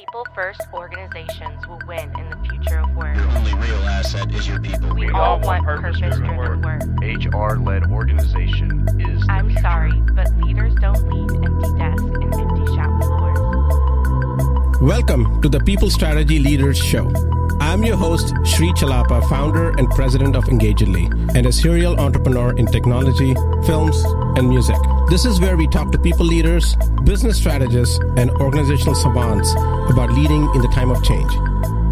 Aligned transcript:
People 0.00 0.26
first 0.34 0.62
organizations 0.72 1.66
will 1.68 1.78
win 1.86 2.10
in 2.18 2.30
the 2.30 2.48
future 2.48 2.78
of 2.78 2.88
work. 2.96 3.14
Your 3.14 3.28
only 3.36 3.52
real 3.52 3.82
asset 3.84 4.32
is 4.34 4.48
your 4.48 4.58
people. 4.58 4.94
We, 4.94 5.06
We 5.06 5.12
all, 5.12 5.20
all 5.20 5.40
want 5.40 5.66
want 5.66 5.82
purpose-driven 5.82 6.24
purpose-driven 6.24 6.62
work. 6.62 7.52
HR 7.52 7.58
led 7.58 7.84
organization 7.90 8.88
is. 8.98 9.22
I'm 9.28 9.48
future. 9.48 9.60
sorry, 9.60 9.92
but 10.14 10.34
leaders 10.38 10.74
don't 10.80 11.06
lead 11.12 11.30
empty 11.44 11.68
desks 11.76 12.02
and 12.02 12.34
empty 12.34 12.66
shop 12.74 12.88
floors. 13.04 14.80
Welcome 14.80 15.42
to 15.42 15.50
the 15.50 15.60
People 15.66 15.90
Strategy 15.90 16.38
Leaders 16.38 16.78
Show. 16.78 17.12
I'm 17.60 17.84
your 17.84 17.98
host, 17.98 18.32
Sri 18.46 18.72
Chellappa, 18.72 19.28
founder 19.28 19.68
and 19.76 19.86
president 19.90 20.34
of 20.34 20.48
Engagedly, 20.48 21.10
and 21.34 21.44
a 21.44 21.52
serial 21.52 22.00
entrepreneur 22.00 22.56
in 22.56 22.64
technology, 22.64 23.34
films, 23.66 24.02
and 24.38 24.48
music. 24.48 24.78
This 25.10 25.24
is 25.24 25.40
where 25.40 25.56
we 25.56 25.66
talk 25.66 25.90
to 25.90 25.98
people 25.98 26.24
leaders, 26.24 26.76
business 27.02 27.36
strategists, 27.36 27.98
and 28.16 28.30
organizational 28.30 28.94
savants 28.94 29.50
about 29.90 30.12
leading 30.12 30.48
in 30.54 30.62
the 30.62 30.70
time 30.72 30.88
of 30.88 31.02
change. 31.02 31.32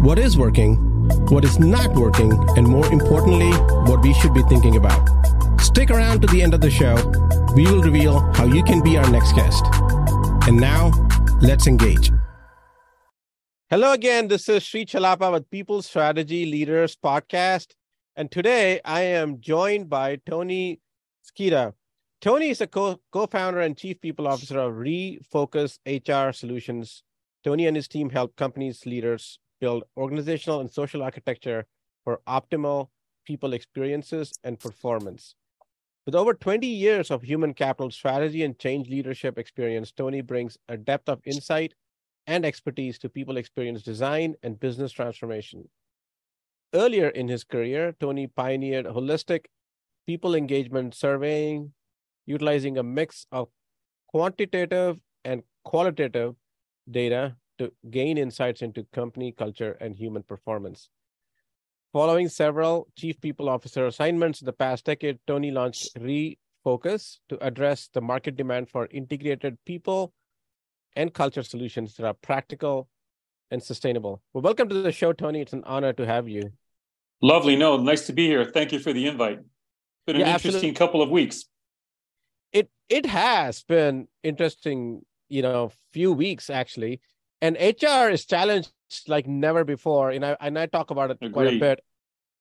What 0.01 0.17
is 0.17 0.37
working, 0.37 0.77
what 1.27 1.43
is 1.43 1.59
not 1.59 1.93
working, 1.95 2.31
and 2.55 2.65
more 2.65 2.89
importantly, 2.89 3.51
what 3.91 4.01
we 4.01 4.13
should 4.13 4.33
be 4.33 4.41
thinking 4.43 4.77
about. 4.77 5.05
Stick 5.59 5.91
around 5.91 6.21
to 6.21 6.27
the 6.27 6.41
end 6.41 6.53
of 6.53 6.61
the 6.61 6.71
show. 6.71 6.95
We 7.57 7.65
will 7.65 7.81
reveal 7.81 8.21
how 8.35 8.45
you 8.45 8.63
can 8.63 8.81
be 8.81 8.97
our 8.97 9.11
next 9.11 9.33
guest. 9.33 9.65
And 10.47 10.55
now, 10.55 10.93
let's 11.41 11.67
engage. 11.67 12.13
Hello 13.69 13.91
again. 13.91 14.29
This 14.29 14.47
is 14.47 14.63
Sri 14.63 14.85
Chellappa 14.85 15.29
with 15.29 15.49
People 15.49 15.81
Strategy 15.81 16.45
Leaders 16.45 16.95
Podcast. 16.95 17.73
And 18.15 18.31
today 18.31 18.79
I 18.85 19.01
am 19.01 19.41
joined 19.41 19.89
by 19.89 20.21
Tony 20.25 20.79
Scida. 21.21 21.73
Tony 22.21 22.49
is 22.49 22.59
a 22.59 22.67
co 22.67 22.99
founder 23.31 23.61
and 23.61 23.77
chief 23.77 24.01
people 24.01 24.27
officer 24.27 24.59
of 24.59 24.73
Refocus 24.73 25.79
HR 25.85 26.33
Solutions. 26.33 27.01
Tony 27.45 27.65
and 27.65 27.77
his 27.77 27.87
team 27.87 28.09
help 28.09 28.35
companies, 28.35 28.85
leaders 28.85 29.39
build 29.61 29.85
organizational 29.95 30.59
and 30.59 30.69
social 30.69 31.01
architecture 31.01 31.65
for 32.03 32.19
optimal 32.27 32.89
people 33.25 33.53
experiences 33.53 34.33
and 34.43 34.59
performance. 34.59 35.35
With 36.05 36.13
over 36.13 36.33
20 36.33 36.67
years 36.67 37.09
of 37.09 37.21
human 37.21 37.53
capital 37.53 37.89
strategy 37.89 38.43
and 38.43 38.59
change 38.59 38.89
leadership 38.89 39.37
experience, 39.37 39.93
Tony 39.93 40.19
brings 40.19 40.57
a 40.67 40.75
depth 40.75 41.07
of 41.07 41.21
insight 41.23 41.73
and 42.27 42.45
expertise 42.45 42.99
to 42.99 43.07
people 43.07 43.37
experience 43.37 43.81
design 43.81 44.35
and 44.43 44.59
business 44.59 44.91
transformation. 44.91 45.69
Earlier 46.73 47.07
in 47.07 47.29
his 47.29 47.45
career, 47.45 47.95
Tony 47.97 48.27
pioneered 48.27 48.87
holistic 48.87 49.45
people 50.05 50.35
engagement 50.35 50.93
surveying, 50.95 51.71
utilizing 52.33 52.77
a 52.77 52.83
mix 52.83 53.25
of 53.31 53.49
quantitative 54.07 54.97
and 55.25 55.41
qualitative 55.65 56.35
data 56.89 57.35
to 57.57 57.71
gain 57.89 58.17
insights 58.17 58.61
into 58.61 58.85
company 58.93 59.31
culture 59.31 59.75
and 59.81 59.95
human 59.95 60.23
performance. 60.23 60.89
Following 61.91 62.29
several 62.29 62.87
chief 62.95 63.19
people 63.19 63.49
officer 63.49 63.87
assignments 63.87 64.41
in 64.41 64.45
the 64.45 64.53
past 64.53 64.85
decade, 64.85 65.17
Tony 65.25 65.49
launched 65.49 65.89
Refocus 65.95 67.17
to 67.29 67.43
address 67.43 67.89
the 67.93 68.01
market 68.01 68.37
demand 68.37 68.69
for 68.69 68.87
integrated 68.91 69.57
people 69.65 70.13
and 70.95 71.11
culture 71.13 71.43
solutions 71.43 71.95
that 71.95 72.05
are 72.05 72.13
practical 72.13 72.87
and 73.49 73.61
sustainable. 73.61 74.21
Well, 74.33 74.43
welcome 74.43 74.69
to 74.69 74.81
the 74.83 74.91
show, 74.91 75.13
Tony. 75.13 75.41
It's 75.41 75.53
an 75.53 75.63
honor 75.65 75.93
to 75.93 76.05
have 76.05 76.29
you. 76.29 76.43
Lovely. 77.23 77.55
No, 77.55 77.77
nice 77.77 78.05
to 78.05 78.13
be 78.13 78.27
here. 78.27 78.45
Thank 78.45 78.71
you 78.71 78.79
for 78.79 78.93
the 78.93 79.07
invite. 79.07 79.39
It's 79.39 80.05
been 80.05 80.15
an 80.17 80.21
Yeah, 80.21 80.27
interesting 80.35 80.69
absolutely. 80.69 80.73
couple 80.73 81.01
of 81.01 81.09
weeks. 81.09 81.45
It 82.89 83.05
has 83.05 83.63
been 83.63 84.07
interesting, 84.23 85.05
you 85.29 85.41
know, 85.41 85.71
few 85.93 86.11
weeks 86.11 86.49
actually, 86.49 87.01
and 87.41 87.55
HR 87.59 88.09
is 88.09 88.25
challenged 88.25 88.71
like 89.07 89.27
never 89.27 89.63
before. 89.63 90.11
And 90.11 90.25
I 90.25 90.35
and 90.41 90.57
I 90.57 90.65
talk 90.65 90.89
about 90.91 91.11
it 91.11 91.19
quite 91.31 91.47
a 91.47 91.59
bit, 91.59 91.79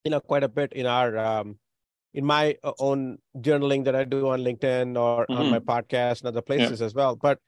you 0.04 0.10
know, 0.10 0.20
quite 0.20 0.42
a 0.44 0.48
bit 0.48 0.72
in 0.72 0.86
our 0.86 1.16
um, 1.18 1.58
in 2.14 2.24
my 2.24 2.56
own 2.78 3.18
journaling 3.36 3.84
that 3.84 3.94
I 3.94 4.04
do 4.04 4.28
on 4.28 4.40
LinkedIn 4.40 4.96
or 4.96 5.30
on 5.30 5.46
Mhm. 5.46 5.50
my 5.50 5.58
podcast 5.60 6.20
and 6.20 6.28
other 6.28 6.42
places 6.42 6.80
as 6.80 6.94
well. 6.94 7.14
But 7.16 7.38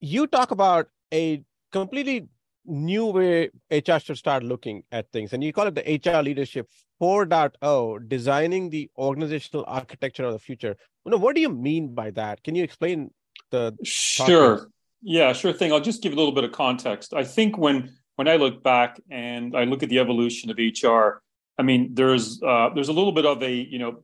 you 0.00 0.26
talk 0.26 0.50
about 0.50 0.88
a 1.12 1.42
completely 1.72 2.28
new 2.66 3.06
way 3.06 3.50
HR 3.70 3.98
should 3.98 4.18
start 4.18 4.42
looking 4.42 4.82
at 4.92 5.10
things, 5.12 5.32
and 5.32 5.42
you 5.42 5.52
call 5.52 5.66
it 5.66 5.74
the 5.74 6.00
HR 6.04 6.22
leadership 6.22 6.68
4.0, 7.00 8.08
designing 8.08 8.70
the 8.70 8.90
organizational 8.96 9.64
architecture 9.68 10.24
of 10.24 10.32
the 10.32 10.38
future. 10.38 10.76
You 11.04 11.10
know, 11.10 11.18
what 11.18 11.34
do 11.34 11.40
you 11.40 11.50
mean 11.50 11.94
by 11.94 12.10
that? 12.12 12.42
Can 12.42 12.54
you 12.54 12.64
explain 12.64 13.10
the 13.50 13.76
Sure. 13.84 14.68
Yeah, 15.02 15.32
sure 15.32 15.52
thing. 15.52 15.72
I'll 15.72 15.80
just 15.80 16.02
give 16.02 16.12
a 16.12 16.16
little 16.16 16.32
bit 16.32 16.44
of 16.44 16.52
context. 16.52 17.14
I 17.14 17.24
think 17.24 17.56
when 17.58 17.94
when 18.16 18.28
I 18.28 18.36
look 18.36 18.62
back 18.62 19.00
and 19.10 19.54
I 19.54 19.64
look 19.64 19.82
at 19.82 19.88
the 19.88 19.98
evolution 19.98 20.50
of 20.50 20.56
HR, 20.58 21.22
I 21.58 21.62
mean, 21.62 21.90
there's 21.94 22.42
uh, 22.42 22.70
there's 22.74 22.88
a 22.88 22.92
little 22.92 23.12
bit 23.12 23.26
of 23.26 23.42
a 23.42 23.52
you 23.52 23.78
know 23.78 24.02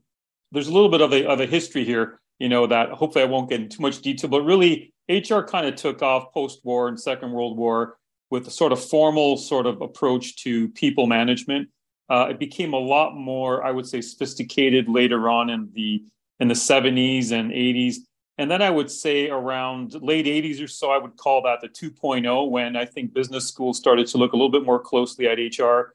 there's 0.53 0.69
a 0.69 0.73
little 0.73 0.91
bit 0.91 1.01
of 1.01 1.13
a 1.13 1.27
of 1.27 1.41
a 1.41 1.47
history 1.47 1.85
here. 1.85 2.21
You 2.39 2.49
know 2.49 2.67
that 2.67 2.91
hopefully 2.91 3.25
I 3.25 3.29
won't 3.29 3.49
get 3.49 3.61
into 3.61 3.77
too 3.77 3.83
much 3.83 4.01
detail, 4.01 4.31
but 4.31 4.43
really 4.43 4.93
HR 5.09 5.41
kind 5.41 5.67
of 5.67 5.75
took 5.77 6.03
off 6.03 6.33
post 6.33 6.61
war 6.65 6.89
and 6.89 7.01
Second 7.01 7.33
World 7.33 7.57
War 7.57 7.97
with 8.33 8.47
a 8.49 8.51
sort 8.51 8.73
of 8.73 8.83
formal 8.83 9.37
sort 9.37 9.67
of 9.67 9.83
approach 9.83 10.37
to 10.37 10.71
people 10.71 11.07
management. 11.07 11.69
Uh, 12.09 12.29
it 12.31 12.39
became 12.39 12.73
a 12.73 12.79
lot 12.79 13.15
more, 13.15 13.63
I 13.63 13.71
would 13.71 13.87
say, 13.87 14.01
sophisticated 14.01 14.89
later 14.89 15.29
on 15.29 15.51
in 15.51 15.69
the 15.75 16.03
in 16.41 16.49
the 16.49 16.55
70s 16.55 17.31
and 17.31 17.53
80s. 17.53 17.97
And 18.39 18.51
then 18.51 18.63
I 18.63 18.71
would 18.71 18.91
say 18.91 19.29
around 19.29 19.95
late 20.01 20.25
80s 20.25 20.65
or 20.65 20.67
so, 20.67 20.91
I 20.91 20.97
would 20.97 21.17
call 21.19 21.43
that 21.43 21.61
the 21.61 21.69
2.0 21.69 22.51
when 22.51 22.75
I 22.75 22.87
think 22.87 23.13
business 23.13 23.47
schools 23.47 23.77
started 23.77 24.07
to 24.09 24.17
look 24.19 24.33
a 24.33 24.37
little 24.37 24.51
bit 24.51 24.65
more 24.65 24.81
closely 24.81 25.29
at 25.29 25.39
HR, 25.39 25.93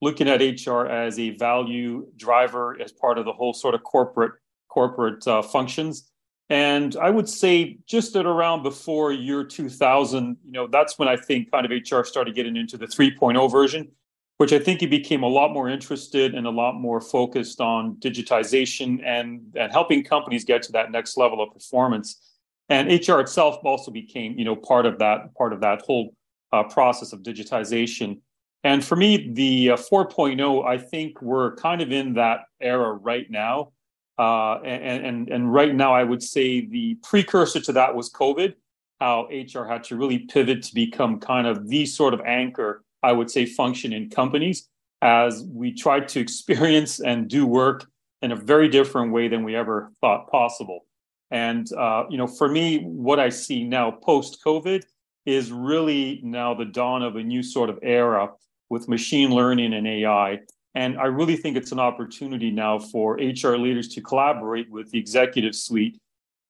looking 0.00 0.28
at 0.28 0.40
HR 0.40 0.86
as 0.86 1.18
a 1.18 1.30
value 1.30 2.06
driver 2.16 2.80
as 2.80 2.92
part 2.92 3.18
of 3.18 3.24
the 3.24 3.32
whole 3.32 3.52
sort 3.52 3.74
of 3.74 3.82
corporate 3.82 4.34
corporate 4.68 5.26
uh, 5.26 5.42
functions. 5.42 6.09
And 6.50 6.96
I 6.96 7.10
would 7.10 7.28
say 7.28 7.78
just 7.86 8.16
at 8.16 8.26
around 8.26 8.64
before 8.64 9.12
year 9.12 9.44
2000, 9.44 10.36
you 10.44 10.50
know, 10.50 10.66
that's 10.66 10.98
when 10.98 11.06
I 11.06 11.16
think 11.16 11.52
kind 11.52 11.64
of 11.64 11.70
HR 11.70 12.02
started 12.02 12.34
getting 12.34 12.56
into 12.56 12.76
the 12.76 12.86
3.0 12.86 13.50
version, 13.50 13.92
which 14.38 14.52
I 14.52 14.58
think 14.58 14.82
it 14.82 14.90
became 14.90 15.22
a 15.22 15.28
lot 15.28 15.52
more 15.52 15.68
interested 15.68 16.34
and 16.34 16.48
a 16.48 16.50
lot 16.50 16.72
more 16.72 17.00
focused 17.00 17.60
on 17.60 17.94
digitization 18.00 19.00
and, 19.06 19.42
and 19.54 19.70
helping 19.70 20.02
companies 20.02 20.44
get 20.44 20.62
to 20.62 20.72
that 20.72 20.90
next 20.90 21.16
level 21.16 21.40
of 21.40 21.52
performance. 21.52 22.20
And 22.68 22.88
HR 22.88 23.20
itself 23.20 23.58
also 23.64 23.92
became, 23.92 24.36
you 24.36 24.44
know, 24.44 24.56
part 24.56 24.86
of 24.86 24.98
that 24.98 25.32
part 25.36 25.52
of 25.52 25.60
that 25.60 25.82
whole 25.82 26.14
uh, 26.52 26.64
process 26.64 27.12
of 27.12 27.20
digitization. 27.20 28.20
And 28.64 28.84
for 28.84 28.96
me, 28.96 29.32
the 29.32 29.70
uh, 29.70 29.76
4.0, 29.76 30.66
I 30.66 30.78
think 30.78 31.22
we're 31.22 31.54
kind 31.56 31.80
of 31.80 31.92
in 31.92 32.14
that 32.14 32.40
era 32.60 32.92
right 32.92 33.30
now. 33.30 33.72
Uh, 34.20 34.60
and, 34.66 35.06
and, 35.06 35.28
and 35.30 35.50
right 35.50 35.74
now, 35.74 35.94
I 35.94 36.04
would 36.04 36.22
say 36.22 36.66
the 36.66 36.96
precursor 36.96 37.58
to 37.58 37.72
that 37.72 37.94
was 37.94 38.12
COVID, 38.12 38.52
how 39.00 39.26
HR 39.30 39.64
had 39.64 39.82
to 39.84 39.96
really 39.96 40.18
pivot 40.18 40.62
to 40.64 40.74
become 40.74 41.18
kind 41.18 41.46
of 41.46 41.68
the 41.68 41.86
sort 41.86 42.12
of 42.12 42.20
anchor, 42.26 42.84
I 43.02 43.12
would 43.12 43.30
say, 43.30 43.46
function 43.46 43.94
in 43.94 44.10
companies 44.10 44.68
as 45.00 45.42
we 45.44 45.72
tried 45.72 46.06
to 46.08 46.20
experience 46.20 47.00
and 47.00 47.28
do 47.28 47.46
work 47.46 47.86
in 48.20 48.30
a 48.30 48.36
very 48.36 48.68
different 48.68 49.10
way 49.10 49.26
than 49.28 49.42
we 49.42 49.56
ever 49.56 49.90
thought 50.02 50.30
possible. 50.30 50.84
And, 51.30 51.66
uh, 51.72 52.04
you 52.10 52.18
know, 52.18 52.26
for 52.26 52.46
me, 52.46 52.82
what 52.82 53.18
I 53.18 53.30
see 53.30 53.64
now 53.64 53.90
post 53.90 54.44
COVID 54.44 54.84
is 55.24 55.50
really 55.50 56.20
now 56.22 56.52
the 56.52 56.66
dawn 56.66 57.02
of 57.02 57.16
a 57.16 57.22
new 57.22 57.42
sort 57.42 57.70
of 57.70 57.78
era 57.82 58.28
with 58.68 58.86
machine 58.86 59.30
learning 59.30 59.72
and 59.72 59.88
AI. 59.88 60.40
And 60.74 60.98
I 60.98 61.06
really 61.06 61.36
think 61.36 61.56
it's 61.56 61.72
an 61.72 61.80
opportunity 61.80 62.50
now 62.50 62.78
for 62.78 63.14
HR 63.14 63.56
leaders 63.56 63.88
to 63.88 64.00
collaborate 64.00 64.70
with 64.70 64.90
the 64.90 64.98
executive 64.98 65.54
suite 65.54 66.00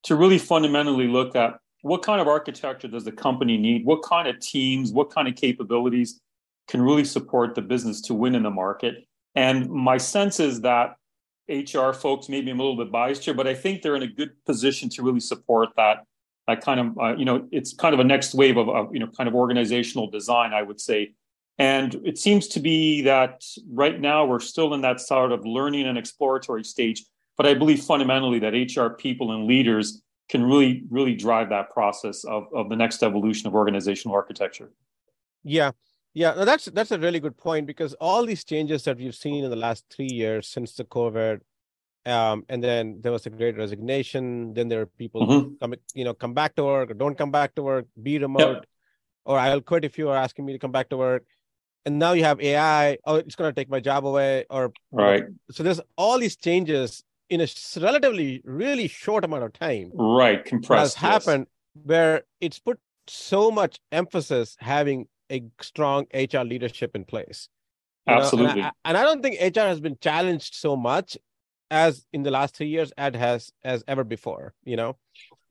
to 0.05 0.17
really 0.17 0.39
fundamentally 0.39 1.09
look 1.09 1.37
at 1.37 1.59
what 1.83 2.03
kind 2.03 2.21
of 2.21 2.29
architecture 2.29 2.89
does 2.89 3.05
the 3.05 3.13
company 3.13 3.57
need? 3.57 3.85
What 3.85 4.03
kind 4.03 4.29
of 4.29 4.39
teams, 4.41 4.93
what 4.93 5.11
kind 5.11 5.29
of 5.29 5.35
capabilities 5.35 6.21
can 6.69 6.83
really 6.83 7.05
support 7.05 7.55
the 7.55 7.63
business 7.63 8.01
to 8.03 8.15
win 8.15 8.35
in 8.35 8.43
the 8.43 8.51
market? 8.51 9.07
And 9.35 9.71
my 9.71 9.97
sense 9.97 10.41
is 10.41 10.61
that 10.63 10.97
HR 11.49 11.93
folks, 11.93 12.29
maybe 12.29 12.51
I'm 12.51 12.61
a 12.61 12.63
little 12.63 12.77
bit 12.77 12.93
biased 12.93 13.25
here, 13.25 13.35
but 13.35 13.47
I 13.47 13.55
think 13.55 13.83
they're 13.83 13.97
in 13.97 14.03
a 14.03 14.07
good 14.07 14.33
position 14.45 14.89
to 14.91 15.03
really 15.03 15.21
support 15.21 15.71
that. 15.77 16.05
That 16.47 16.63
kind 16.63 16.81
of, 16.81 16.99
uh, 16.99 17.17
you 17.17 17.25
know, 17.25 17.47
it's 17.53 17.75
kind 17.75 17.95
of 17.95 18.01
a 18.01 18.05
next 18.05 18.35
wave 18.35 18.57
of, 18.57 18.69
of, 18.69 18.93
you 18.93 18.99
know, 18.99 19.07
kind 19.07 19.29
of 19.29 19.35
organizational 19.35 20.11
design, 20.11 20.53
I 20.53 20.63
would 20.63 20.81
say. 20.81 21.15
And 21.61 21.95
it 22.07 22.17
seems 22.17 22.49
to 22.49 22.61
be 22.61 23.03
that 23.03 23.45
right 23.71 24.01
now 24.01 24.25
we're 24.25 24.41
still 24.41 24.73
in 24.73 24.81
that 24.81 24.99
sort 24.99 25.31
of 25.31 25.45
learning 25.45 25.87
and 25.87 25.99
exploratory 25.99 26.65
stage. 26.65 27.05
But 27.37 27.45
I 27.45 27.53
believe 27.53 27.83
fundamentally 27.83 28.39
that 28.39 28.55
HR 28.55 28.95
people 28.95 29.33
and 29.33 29.45
leaders 29.45 30.01
can 30.31 30.43
really, 30.43 30.85
really 30.89 31.15
drive 31.15 31.51
that 31.51 31.69
process 31.69 32.25
of, 32.25 32.45
of 32.55 32.71
the 32.71 32.77
next 32.77 33.03
evolution 33.03 33.47
of 33.47 33.55
organizational 33.55 34.17
architecture. 34.17 34.71
Yeah, 35.45 35.73
yeah, 36.15 36.33
no, 36.33 36.47
that's 36.47 36.65
that's 36.65 36.93
a 36.93 36.99
really 36.99 37.21
good 37.21 37.37
point 37.37 37.67
because 37.67 37.93
all 38.01 38.25
these 38.25 38.43
changes 38.43 38.85
that 38.85 38.97
we've 38.97 39.15
seen 39.15 39.45
in 39.45 39.51
the 39.51 39.57
last 39.57 39.85
three 39.91 40.09
years 40.11 40.49
since 40.49 40.75
the 40.75 40.85
COVID, 40.85 41.41
um, 42.07 42.45
and 42.49 42.65
then 42.65 43.01
there 43.03 43.13
was 43.13 43.27
a 43.27 43.31
great 43.31 43.59
resignation. 43.59 44.55
Then 44.55 44.69
there 44.69 44.81
are 44.81 44.87
people 44.87 45.27
Mhm. 45.27 45.61
come, 45.61 45.75
you 45.95 46.05
know, 46.05 46.15
come 46.15 46.33
back 46.33 46.55
to 46.57 46.65
work 46.65 46.91
or 46.91 46.95
don't 46.95 47.19
come 47.19 47.31
back 47.31 47.55
to 47.57 47.63
work, 47.63 47.87
be 48.03 48.19
remote. 48.19 48.65
or 49.27 49.39
I'll 49.39 49.61
quit 49.61 49.85
if 49.85 49.99
you 49.99 50.09
are 50.09 50.17
asking 50.17 50.47
me 50.47 50.55
to 50.55 50.59
come 50.59 50.73
back 50.73 50.89
to 50.89 50.97
work. 50.97 51.25
And 51.87 51.99
now 51.99 52.13
you 52.13 52.25
have 52.25 52.41
AI, 52.41 52.99
oh, 53.05 53.17
it's 53.17 53.35
going 53.35 53.53
to 53.53 53.59
take 53.59 53.71
my 53.71 53.81
job 53.81 54.05
away. 54.05 54.45
Or, 54.51 54.73
right. 54.93 55.25
So 55.51 55.63
there's 55.63 55.81
all 55.97 56.19
these 56.19 56.37
changes 56.37 57.03
in 57.31 57.41
a 57.41 57.49
relatively 57.81 58.43
really 58.45 58.89
short 58.89 59.25
amount 59.25 59.45
of 59.45 59.53
time. 59.53 59.91
Right. 59.95 60.45
Compressed. 60.45 60.97
Has 60.97 61.03
yes. 61.03 61.25
happened 61.25 61.47
where 61.85 62.23
it's 62.41 62.59
put 62.59 62.79
so 63.07 63.51
much 63.51 63.81
emphasis 63.93 64.57
having 64.61 65.07
a 65.31 65.45
strong 65.61 66.07
HR 66.13 66.41
leadership 66.41 66.95
in 66.95 67.05
place. 67.05 67.49
Absolutely. 68.07 68.61
And 68.61 68.63
I, 68.63 68.73
and 68.85 68.97
I, 68.97 69.03
don't 69.03 69.23
think 69.23 69.41
HR 69.41 69.61
has 69.61 69.81
been 69.81 69.97
challenged 70.01 70.55
so 70.55 70.77
much 70.77 71.17
as 71.71 72.07
in 72.13 72.25
the 72.25 72.31
last 72.31 72.57
three 72.57 72.69
years 72.69 72.93
as 72.99 73.15
has 73.15 73.53
as 73.63 73.85
ever 73.87 74.05
before. 74.05 74.55
You 74.65 74.77
know. 74.77 74.97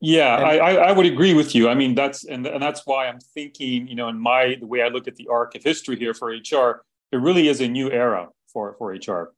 Yeah, 0.02 0.38
and, 0.38 0.62
I, 0.62 0.76
I 0.76 0.92
would 0.94 1.06
agree 1.06 1.34
with 1.34 1.54
you. 1.54 1.68
I 1.68 1.76
mean, 1.76 1.94
that's 1.94 2.24
and 2.24 2.48
and 2.48 2.64
that's 2.64 2.86
why 2.86 3.08
I'm 3.08 3.20
thinking, 3.20 3.88
you 3.88 3.96
know, 3.96 4.08
in 4.08 4.18
my 4.18 4.56
the 4.60 4.66
way 4.66 4.82
I 4.82 4.88
look 4.88 5.08
at 5.08 5.18
the 5.18 5.28
arc 5.28 5.56
of 5.56 5.64
history 5.64 5.98
here 5.98 6.14
for 6.14 6.30
HR, 6.30 6.84
it 7.12 7.18
really 7.18 7.50
is 7.50 7.60
a 7.60 7.68
new 7.68 7.92
era 7.92 8.30
for 8.48 8.76
for 8.78 8.94
HR. 8.94 9.34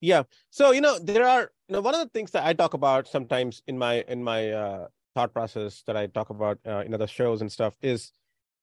Yeah. 0.00 0.22
So 0.50 0.70
you 0.70 0.80
know, 0.80 0.98
there 0.98 1.26
are 1.26 1.50
you 1.68 1.72
know 1.72 1.80
one 1.80 1.94
of 1.94 2.00
the 2.00 2.10
things 2.10 2.30
that 2.32 2.46
I 2.46 2.52
talk 2.52 2.74
about 2.74 3.08
sometimes 3.08 3.62
in 3.66 3.76
my 3.76 4.04
in 4.06 4.22
my 4.22 4.50
uh, 4.50 4.86
thought 5.14 5.32
process 5.32 5.82
that 5.86 5.96
I 5.96 6.06
talk 6.06 6.30
about 6.30 6.58
uh, 6.66 6.84
in 6.86 6.94
other 6.94 7.06
shows 7.06 7.40
and 7.40 7.50
stuff 7.50 7.74
is 7.82 8.12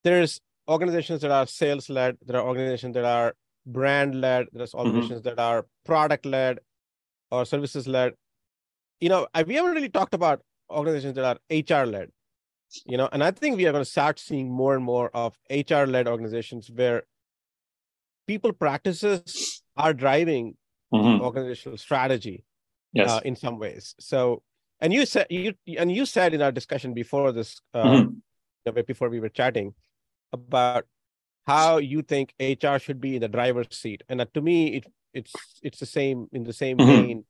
there's 0.03 0.39
organizations 0.69 1.21
that 1.21 1.31
are 1.31 1.47
sales 1.47 1.89
led, 1.89 2.17
there 2.25 2.39
are 2.39 2.47
organizations 2.47 2.93
that 2.93 3.05
are 3.05 3.33
brand 3.65 4.21
led, 4.21 4.47
there's 4.53 4.71
mm-hmm. 4.71 4.85
organizations 4.85 5.21
mm-hmm. 5.21 5.35
that 5.35 5.39
are 5.39 5.65
product 5.85 6.25
led 6.25 6.59
or 7.29 7.45
services 7.45 7.87
led. 7.87 8.13
You 8.99 9.09
know, 9.09 9.27
we 9.45 9.55
haven't 9.55 9.73
really 9.73 9.89
talked 9.89 10.13
about 10.13 10.41
organizations 10.71 11.15
that 11.15 11.25
are 11.25 11.39
HR 11.49 11.85
led. 11.85 12.11
You 12.85 12.97
know, 12.97 13.09
and 13.11 13.23
I 13.23 13.31
think 13.31 13.57
we 13.57 13.65
are 13.67 13.71
going 13.73 13.83
to 13.83 13.89
start 13.89 14.17
seeing 14.17 14.49
more 14.49 14.75
and 14.75 14.83
more 14.83 15.09
of 15.13 15.37
HR 15.49 15.83
led 15.83 16.07
organizations 16.07 16.71
where 16.73 17.03
people 18.27 18.53
practices 18.53 19.61
are 19.75 19.93
driving 19.93 20.55
mm-hmm. 20.93 21.21
organizational 21.21 21.77
strategy 21.77 22.45
yes. 22.93 23.09
uh, 23.09 23.19
in 23.25 23.35
some 23.35 23.59
ways. 23.59 23.95
So, 23.99 24.41
and 24.79 24.93
you 24.93 25.05
said 25.05 25.27
you 25.29 25.53
and 25.77 25.91
you 25.91 26.05
said 26.05 26.33
in 26.33 26.41
our 26.41 26.51
discussion 26.51 26.93
before 26.93 27.31
this, 27.31 27.59
uh, 27.73 27.83
mm-hmm. 27.83 28.81
before 28.87 29.09
we 29.09 29.19
were 29.19 29.29
chatting, 29.29 29.73
about 30.31 30.85
how 31.45 31.77
you 31.77 32.01
think 32.01 32.33
HR 32.39 32.77
should 32.77 33.01
be 33.01 33.15
in 33.15 33.21
the 33.21 33.27
driver's 33.27 33.75
seat, 33.75 34.03
and 34.09 34.21
uh, 34.21 34.25
to 34.33 34.41
me, 34.41 34.77
it 34.77 34.85
it's 35.13 35.33
it's 35.61 35.79
the 35.79 35.85
same 35.85 36.27
in 36.31 36.43
the 36.43 36.53
same 36.53 36.77
mm-hmm. 36.77 37.01
vein 37.01 37.25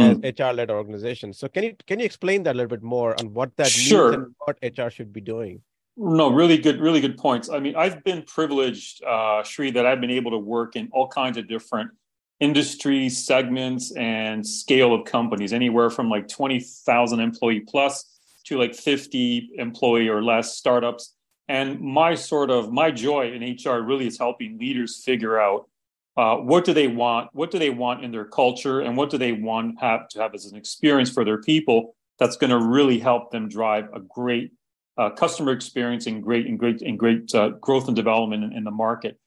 as 0.00 0.16
mm-hmm. 0.18 0.42
HR 0.42 0.52
led 0.54 0.70
organizations. 0.70 1.38
So 1.38 1.48
can 1.48 1.64
you 1.64 1.76
can 1.86 1.98
you 1.98 2.06
explain 2.06 2.42
that 2.44 2.54
a 2.54 2.58
little 2.58 2.68
bit 2.76 2.82
more 2.82 3.18
on 3.20 3.32
what 3.32 3.56
that 3.56 3.68
sure. 3.68 4.10
means 4.10 4.24
and 4.24 4.34
what 4.38 4.58
HR 4.62 4.90
should 4.90 5.12
be 5.12 5.20
doing? 5.20 5.62
No, 5.96 6.30
really 6.30 6.56
good, 6.56 6.80
really 6.80 7.00
good 7.00 7.18
points. 7.18 7.50
I 7.50 7.58
mean, 7.58 7.76
I've 7.76 8.02
been 8.04 8.22
privileged, 8.22 9.04
uh, 9.04 9.42
Sri, 9.42 9.70
that 9.72 9.84
I've 9.84 10.00
been 10.00 10.10
able 10.10 10.30
to 10.30 10.38
work 10.38 10.76
in 10.76 10.88
all 10.92 11.08
kinds 11.08 11.36
of 11.36 11.46
different 11.46 11.90
industry 12.38 13.08
segments 13.10 13.94
and 13.96 14.46
scale 14.46 14.94
of 14.94 15.04
companies, 15.04 15.52
anywhere 15.52 15.90
from 15.90 16.08
like 16.08 16.26
20,000 16.26 17.20
employee 17.20 17.60
plus 17.60 18.18
to 18.44 18.58
like 18.58 18.74
50 18.74 19.50
employee 19.58 20.08
or 20.08 20.22
less 20.22 20.56
startups. 20.56 21.14
And 21.48 21.80
my 21.80 22.14
sort 22.14 22.50
of 22.50 22.72
my 22.72 22.90
joy 22.90 23.32
in 23.32 23.42
HR 23.42 23.82
really 23.82 24.06
is 24.06 24.18
helping 24.18 24.58
leaders 24.58 25.02
figure 25.04 25.38
out 25.38 25.68
uh, 26.16 26.36
what 26.36 26.64
do 26.64 26.72
they 26.72 26.88
want, 26.88 27.30
what 27.32 27.50
do 27.50 27.58
they 27.58 27.70
want 27.70 28.04
in 28.04 28.10
their 28.10 28.24
culture, 28.24 28.80
and 28.80 28.96
what 28.96 29.10
do 29.10 29.18
they 29.18 29.32
want 29.32 29.80
have 29.80 30.08
to 30.08 30.20
have 30.20 30.34
as 30.34 30.46
an 30.46 30.56
experience 30.56 31.10
for 31.10 31.24
their 31.24 31.40
people 31.40 31.94
that's 32.18 32.36
going 32.36 32.50
to 32.50 32.58
really 32.58 32.98
help 32.98 33.30
them 33.30 33.48
drive 33.48 33.88
a 33.94 34.00
great 34.00 34.52
uh, 34.98 35.10
customer 35.10 35.52
experience 35.52 36.06
and 36.06 36.22
great 36.22 36.46
and 36.46 36.58
great 36.58 36.82
and 36.82 36.98
great 36.98 37.34
uh, 37.34 37.50
growth 37.60 37.86
and 37.86 37.96
development 37.96 38.44
in, 38.44 38.52
in, 38.52 38.64
the 38.64 38.70
market. 38.70 39.18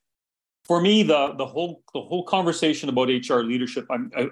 For 0.66 0.80
me, 0.80 1.04
the 1.04 1.34
the 1.38 1.46
whole 1.46 1.82
the 1.94 2.02
whole 2.02 2.24
conversation 2.24 2.90
about 2.90 3.08
HR 3.08 3.40
leadership, 3.40 3.86
I'm 3.90 4.12
I, 4.16 4.28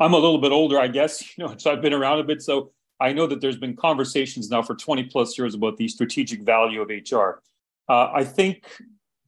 I'm 0.00 0.14
a 0.14 0.18
little 0.18 0.40
bit 0.40 0.50
older, 0.50 0.80
I 0.80 0.88
guess, 0.88 1.22
you 1.38 1.44
know, 1.44 1.54
so 1.56 1.70
I've 1.70 1.82
been 1.82 1.92
around 1.92 2.18
a 2.18 2.24
bit, 2.24 2.42
so 2.42 2.72
I 2.98 3.12
know 3.12 3.26
that 3.26 3.40
there's 3.40 3.58
been 3.58 3.76
conversations 3.76 4.48
now 4.48 4.62
for 4.62 4.74
20 4.74 5.04
plus 5.04 5.36
years 5.36 5.54
about 5.54 5.76
the 5.76 5.88
strategic 5.88 6.42
value 6.42 6.80
of 6.80 6.88
HR. 6.88 7.42
Uh, 7.88 8.10
I 8.14 8.24
think 8.24 8.64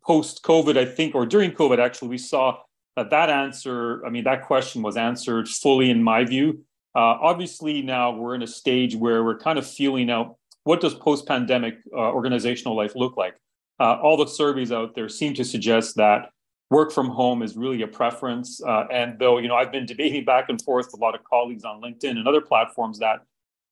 post 0.07 0.43
COVID, 0.43 0.77
I 0.77 0.85
think, 0.85 1.15
or 1.15 1.27
during 1.27 1.53
COVID, 1.53 1.79
actually, 1.79 2.09
we 2.09 2.19
saw 2.19 2.59
that 2.97 3.11
that 3.11 3.31
answer, 3.31 4.05
I 4.07 4.11
mean, 4.11 4.25
that 4.25 4.47
question 4.47 4.83
was 4.83 4.97
answered 4.97 5.49
fully 5.49 5.91
in 5.91 6.03
my 6.03 6.25
view. 6.25 6.65
Uh, 6.95 7.19
obviously, 7.21 7.83
now 7.83 8.13
we're 8.13 8.35
in 8.35 8.43
a 8.43 8.47
stage 8.47 8.95
where 8.95 9.25
we're 9.25 9.39
kind 9.39 9.59
of 9.59 9.67
feeling 9.67 10.11
out 10.11 10.37
what 10.63 10.81
does 10.81 10.95
post 10.95 11.27
pandemic 11.27 11.75
uh, 11.93 12.13
organizational 12.13 12.77
life 12.77 12.95
look 12.95 13.17
like? 13.17 13.35
Uh, 13.81 13.99
all 14.01 14.17
the 14.17 14.27
surveys 14.27 14.73
out 14.73 14.95
there 14.95 15.09
seem 15.09 15.35
to 15.35 15.45
suggest 15.45 15.97
that 15.97 16.31
work 16.71 16.93
from 16.93 17.09
home 17.09 17.43
is 17.43 17.57
really 17.57 17.83
a 17.83 17.87
preference. 17.87 18.63
Uh, 18.63 18.85
and 18.91 19.19
though, 19.19 19.39
you 19.39 19.49
know, 19.49 19.57
I've 19.57 19.73
been 19.73 19.87
debating 19.87 20.25
back 20.25 20.49
and 20.49 20.63
forth 20.63 20.87
with 20.87 21.01
a 21.01 21.05
lot 21.05 21.15
of 21.15 21.25
colleagues 21.25 21.65
on 21.65 21.83
LinkedIn 21.83 22.11
and 22.11 22.27
other 22.27 22.41
platforms 22.41 22.99
that 23.01 23.21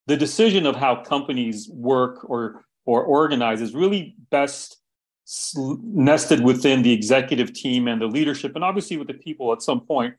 the 0.07 0.17
decision 0.17 0.67
of 0.67 0.77
how 0.77 0.97
companies 0.97 1.69
work 1.69 2.29
or 2.29 2.65
or 2.85 3.05
organize 3.05 3.61
is 3.61 3.75
really 3.75 4.17
best 4.31 4.82
nested 5.57 6.43
within 6.43 6.83
the 6.83 6.93
executive 6.93 7.53
team 7.53 7.89
and 7.89 8.01
the 8.01 8.07
leadership, 8.07 8.55
and 8.55 8.65
obviously 8.65 8.97
with 8.97 9.07
the 9.07 9.15
people 9.15 9.53
at 9.53 9.63
some 9.63 9.81
point, 9.81 10.15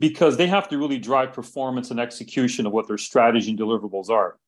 because 0.00 0.36
they 0.36 0.46
have 0.46 0.68
to 0.68 0.78
really 0.78 0.98
drive 0.98 1.32
performance 1.32 1.90
and 1.90 2.00
execution 2.00 2.66
of 2.66 2.72
what 2.72 2.88
their 2.88 2.98
strategy 2.98 3.50
and 3.50 3.58
deliverables 3.58 4.08
are. 4.08 4.38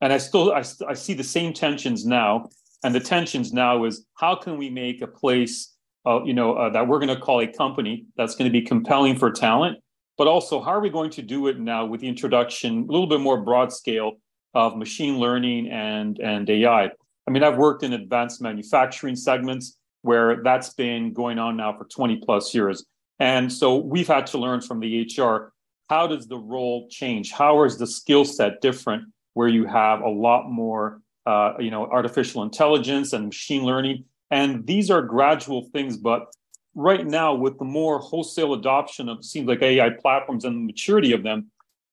And 0.00 0.12
I 0.12 0.18
still 0.18 0.52
I, 0.52 0.64
I 0.88 0.94
see 0.94 1.14
the 1.14 1.24
same 1.24 1.52
tensions 1.52 2.04
now, 2.04 2.48
and 2.82 2.94
the 2.94 3.00
tensions 3.00 3.52
now 3.52 3.84
is 3.84 4.04
how 4.14 4.34
can 4.34 4.56
we 4.56 4.68
make 4.68 5.00
a 5.00 5.06
place, 5.06 5.74
uh, 6.06 6.24
you 6.24 6.34
know, 6.34 6.54
uh, 6.54 6.70
that 6.70 6.88
we're 6.88 6.98
going 6.98 7.14
to 7.14 7.20
call 7.20 7.40
a 7.40 7.46
company 7.46 8.06
that's 8.16 8.34
going 8.34 8.50
to 8.50 8.52
be 8.52 8.62
compelling 8.62 9.16
for 9.16 9.30
talent, 9.30 9.78
but 10.18 10.26
also 10.26 10.60
how 10.60 10.70
are 10.70 10.80
we 10.80 10.90
going 10.90 11.10
to 11.10 11.22
do 11.22 11.46
it 11.46 11.60
now 11.60 11.84
with 11.84 12.00
the 12.00 12.08
introduction 12.08 12.86
a 12.88 12.92
little 12.92 13.06
bit 13.06 13.20
more 13.20 13.40
broad 13.40 13.72
scale 13.72 14.14
of 14.54 14.76
machine 14.76 15.18
learning 15.18 15.70
and 15.70 16.18
and 16.18 16.50
AI. 16.50 16.90
I 17.26 17.30
mean, 17.30 17.42
I've 17.42 17.56
worked 17.56 17.82
in 17.82 17.92
advanced 17.92 18.40
manufacturing 18.40 19.16
segments 19.16 19.78
where 20.02 20.42
that's 20.42 20.74
been 20.74 21.12
going 21.12 21.38
on 21.38 21.56
now 21.56 21.76
for 21.76 21.84
20 21.84 22.16
plus 22.24 22.54
years. 22.54 22.84
And 23.20 23.52
so 23.52 23.76
we've 23.76 24.08
had 24.08 24.26
to 24.28 24.38
learn 24.38 24.60
from 24.60 24.80
the 24.80 25.08
HR 25.16 25.52
how 25.88 26.06
does 26.06 26.26
the 26.26 26.38
role 26.38 26.88
change? 26.88 27.32
How 27.32 27.64
is 27.64 27.76
the 27.76 27.86
skill 27.86 28.24
set 28.24 28.62
different 28.62 29.04
where 29.34 29.48
you 29.48 29.66
have 29.66 30.00
a 30.00 30.08
lot 30.08 30.50
more 30.50 31.02
uh, 31.26 31.54
you 31.58 31.70
know 31.70 31.86
artificial 31.86 32.42
intelligence 32.42 33.12
and 33.12 33.26
machine 33.26 33.62
learning 33.62 34.04
and 34.30 34.66
these 34.66 34.90
are 34.90 35.02
gradual 35.02 35.68
things 35.72 35.96
but 35.96 36.26
right 36.74 37.06
now 37.06 37.32
with 37.32 37.56
the 37.58 37.64
more 37.64 38.00
wholesale 38.00 38.54
adoption 38.54 39.08
of 39.08 39.24
seems 39.24 39.46
like 39.46 39.62
ai 39.62 39.88
platforms 40.00 40.44
and 40.44 40.56
the 40.56 40.66
maturity 40.66 41.12
of 41.12 41.22
them 41.22 41.46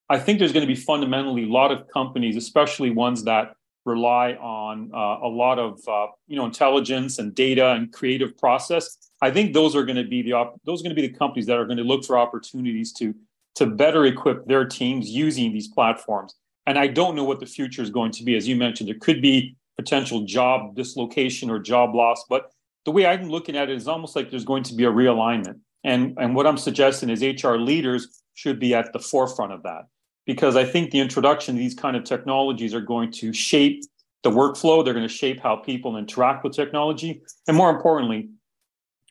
i 0.08 0.18
think 0.18 0.40
there's 0.40 0.52
going 0.52 0.66
to 0.66 0.74
be 0.74 0.80
fundamentally 0.80 1.44
a 1.44 1.52
lot 1.52 1.70
of 1.70 1.86
companies 1.88 2.34
especially 2.34 2.90
ones 2.90 3.22
that 3.22 3.54
rely 3.90 4.34
on 4.34 4.90
uh, 4.94 5.26
a 5.26 5.28
lot 5.28 5.58
of 5.58 5.80
uh, 5.88 6.06
you 6.26 6.36
know 6.36 6.44
intelligence 6.44 7.18
and 7.18 7.34
data 7.34 7.72
and 7.72 7.92
creative 7.92 8.36
process. 8.38 8.96
I 9.20 9.30
think 9.30 9.52
those 9.52 9.76
are 9.76 9.84
going 9.84 9.96
to 9.96 10.08
be 10.08 10.22
the 10.22 10.32
op- 10.32 10.60
those 10.64 10.80
are 10.80 10.84
going 10.84 10.96
to 10.96 11.00
be 11.00 11.08
the 11.08 11.14
companies 11.14 11.46
that 11.46 11.58
are 11.58 11.66
going 11.66 11.78
to 11.78 11.84
look 11.84 12.04
for 12.04 12.18
opportunities 12.18 12.92
to 12.94 13.14
to 13.56 13.66
better 13.66 14.04
equip 14.06 14.46
their 14.46 14.64
teams 14.64 15.10
using 15.10 15.52
these 15.52 15.68
platforms. 15.68 16.34
And 16.66 16.78
I 16.78 16.86
don't 16.86 17.16
know 17.16 17.24
what 17.24 17.40
the 17.40 17.46
future 17.46 17.82
is 17.82 17.90
going 17.90 18.12
to 18.12 18.24
be. 18.24 18.36
As 18.36 18.46
you 18.46 18.56
mentioned, 18.56 18.88
there 18.88 18.98
could 19.00 19.20
be 19.20 19.56
potential 19.76 20.24
job 20.24 20.76
dislocation 20.76 21.50
or 21.50 21.58
job 21.58 21.94
loss, 21.94 22.24
but 22.28 22.52
the 22.84 22.92
way 22.92 23.06
I'm 23.06 23.28
looking 23.28 23.56
at 23.56 23.68
it 23.68 23.76
is 23.76 23.88
almost 23.88 24.14
like 24.14 24.30
there's 24.30 24.44
going 24.44 24.62
to 24.64 24.74
be 24.74 24.84
a 24.84 24.90
realignment. 24.90 25.58
And 25.84 26.16
and 26.18 26.34
what 26.34 26.46
I'm 26.46 26.58
suggesting 26.58 27.10
is 27.10 27.22
HR 27.22 27.56
leaders 27.56 28.22
should 28.34 28.58
be 28.58 28.74
at 28.74 28.92
the 28.92 28.98
forefront 28.98 29.52
of 29.52 29.62
that 29.64 29.84
because 30.30 30.54
I 30.54 30.64
think 30.64 30.92
the 30.92 31.00
introduction 31.00 31.56
of 31.56 31.58
these 31.58 31.74
kind 31.74 31.96
of 31.96 32.04
technologies 32.04 32.72
are 32.72 32.80
going 32.80 33.10
to 33.14 33.32
shape 33.32 33.82
the 34.22 34.30
workflow. 34.30 34.84
They're 34.84 34.94
going 34.94 35.08
to 35.08 35.12
shape 35.12 35.40
how 35.40 35.56
people 35.56 35.96
interact 35.96 36.44
with 36.44 36.52
technology. 36.52 37.20
And 37.48 37.56
more 37.56 37.68
importantly, 37.68 38.28